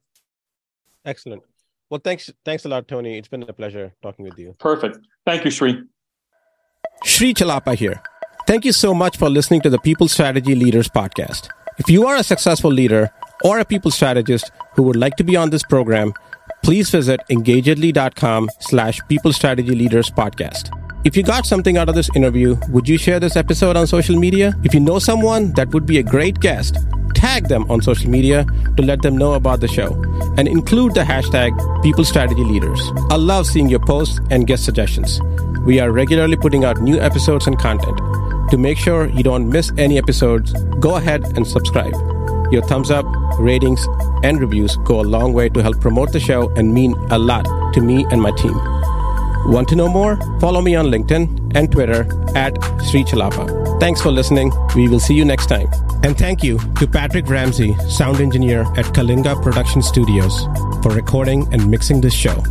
Excellent. 1.05 1.43
Well, 1.89 2.01
thanks, 2.03 2.29
thanks 2.43 2.65
a 2.65 2.69
lot, 2.69 2.87
Tony. 2.87 3.17
It's 3.17 3.29
been 3.29 3.43
a 3.43 3.53
pleasure 3.53 3.93
talking 4.01 4.25
with 4.25 4.37
you. 4.37 4.55
Perfect. 4.59 4.99
Thank 5.25 5.45
you, 5.45 5.51
Sri. 5.51 5.83
Sri 7.05 7.33
Chellappa 7.33 7.75
here. 7.75 8.01
Thank 8.45 8.65
you 8.65 8.73
so 8.73 8.93
much 8.93 9.17
for 9.17 9.29
listening 9.29 9.61
to 9.61 9.69
the 9.69 9.79
People 9.79 10.07
Strategy 10.07 10.55
Leaders 10.55 10.89
podcast. 10.89 11.49
If 11.77 11.89
you 11.89 12.07
are 12.07 12.15
a 12.15 12.23
successful 12.23 12.71
leader 12.71 13.09
or 13.43 13.59
a 13.59 13.65
people 13.65 13.91
strategist 13.91 14.51
who 14.73 14.83
would 14.83 14.95
like 14.95 15.15
to 15.17 15.23
be 15.23 15.35
on 15.35 15.49
this 15.49 15.63
program, 15.63 16.13
please 16.63 16.89
visit 16.89 17.21
engagedly.com 17.29 18.49
slash 18.59 18.99
people 19.07 19.31
strategy 19.31 19.75
leaders 19.75 20.09
podcast. 20.09 20.86
If 21.03 21.15
you 21.15 21.23
got 21.23 21.45
something 21.45 21.77
out 21.77 21.89
of 21.89 21.95
this 21.95 22.09
interview, 22.15 22.57
would 22.69 22.89
you 22.89 22.97
share 22.97 23.19
this 23.19 23.35
episode 23.35 23.77
on 23.77 23.85
social 23.87 24.17
media? 24.17 24.53
If 24.63 24.73
you 24.73 24.79
know 24.79 24.99
someone 24.99 25.53
that 25.53 25.69
would 25.69 25.85
be 25.85 25.99
a 25.99 26.03
great 26.03 26.39
guest, 26.39 26.75
tag 27.13 27.47
them 27.47 27.69
on 27.69 27.81
social 27.81 28.09
media 28.09 28.45
to 28.75 28.83
let 28.83 29.03
them 29.03 29.15
know 29.15 29.33
about 29.33 29.59
the 29.59 29.67
show 29.67 29.93
and 30.37 30.47
include 30.47 30.95
the 30.95 31.01
hashtag 31.01 31.51
People 31.83 32.03
Strategy 32.03 32.43
Leaders. 32.43 32.81
I 33.09 33.15
love 33.15 33.45
seeing 33.45 33.69
your 33.69 33.79
posts 33.79 34.19
and 34.31 34.47
guest 34.47 34.65
suggestions. 34.65 35.21
We 35.65 35.79
are 35.79 35.91
regularly 35.91 36.35
putting 36.35 36.65
out 36.65 36.81
new 36.81 36.99
episodes 36.99 37.45
and 37.45 37.57
content. 37.59 37.97
To 38.49 38.57
make 38.57 38.77
sure 38.77 39.07
you 39.09 39.23
don't 39.23 39.49
miss 39.49 39.71
any 39.77 39.97
episodes, 39.97 40.51
go 40.79 40.95
ahead 40.95 41.23
and 41.37 41.45
subscribe. 41.45 41.93
Your 42.51 42.63
thumbs 42.63 42.89
up, 42.89 43.05
ratings, 43.39 43.85
and 44.23 44.41
reviews 44.41 44.75
go 44.77 44.99
a 44.99 45.03
long 45.03 45.33
way 45.33 45.49
to 45.49 45.61
help 45.61 45.79
promote 45.79 46.11
the 46.11 46.19
show 46.19 46.49
and 46.55 46.73
mean 46.73 46.93
a 47.11 47.19
lot 47.19 47.45
to 47.73 47.81
me 47.81 48.05
and 48.09 48.21
my 48.21 48.31
team. 48.31 48.57
Want 49.47 49.69
to 49.69 49.75
know 49.75 49.87
more? 49.87 50.17
Follow 50.39 50.61
me 50.61 50.75
on 50.75 50.87
LinkedIn 50.87 51.55
and 51.55 51.71
Twitter 51.71 52.01
at 52.35 52.53
Sri 52.83 53.03
Chellappa. 53.03 53.79
Thanks 53.79 54.01
for 54.01 54.11
listening. 54.11 54.51
We 54.75 54.89
will 54.89 54.99
see 54.99 55.13
you 55.13 55.23
next 55.23 55.47
time. 55.47 55.69
And 56.03 56.17
thank 56.17 56.43
you 56.43 56.59
to 56.75 56.85
Patrick 56.87 57.29
Ramsey, 57.29 57.73
sound 57.87 58.19
engineer 58.19 58.61
at 58.75 58.85
Kalinga 58.93 59.41
Production 59.41 59.81
Studios, 59.81 60.43
for 60.83 60.91
recording 60.91 61.47
and 61.53 61.71
mixing 61.71 62.01
this 62.01 62.13
show. 62.13 62.43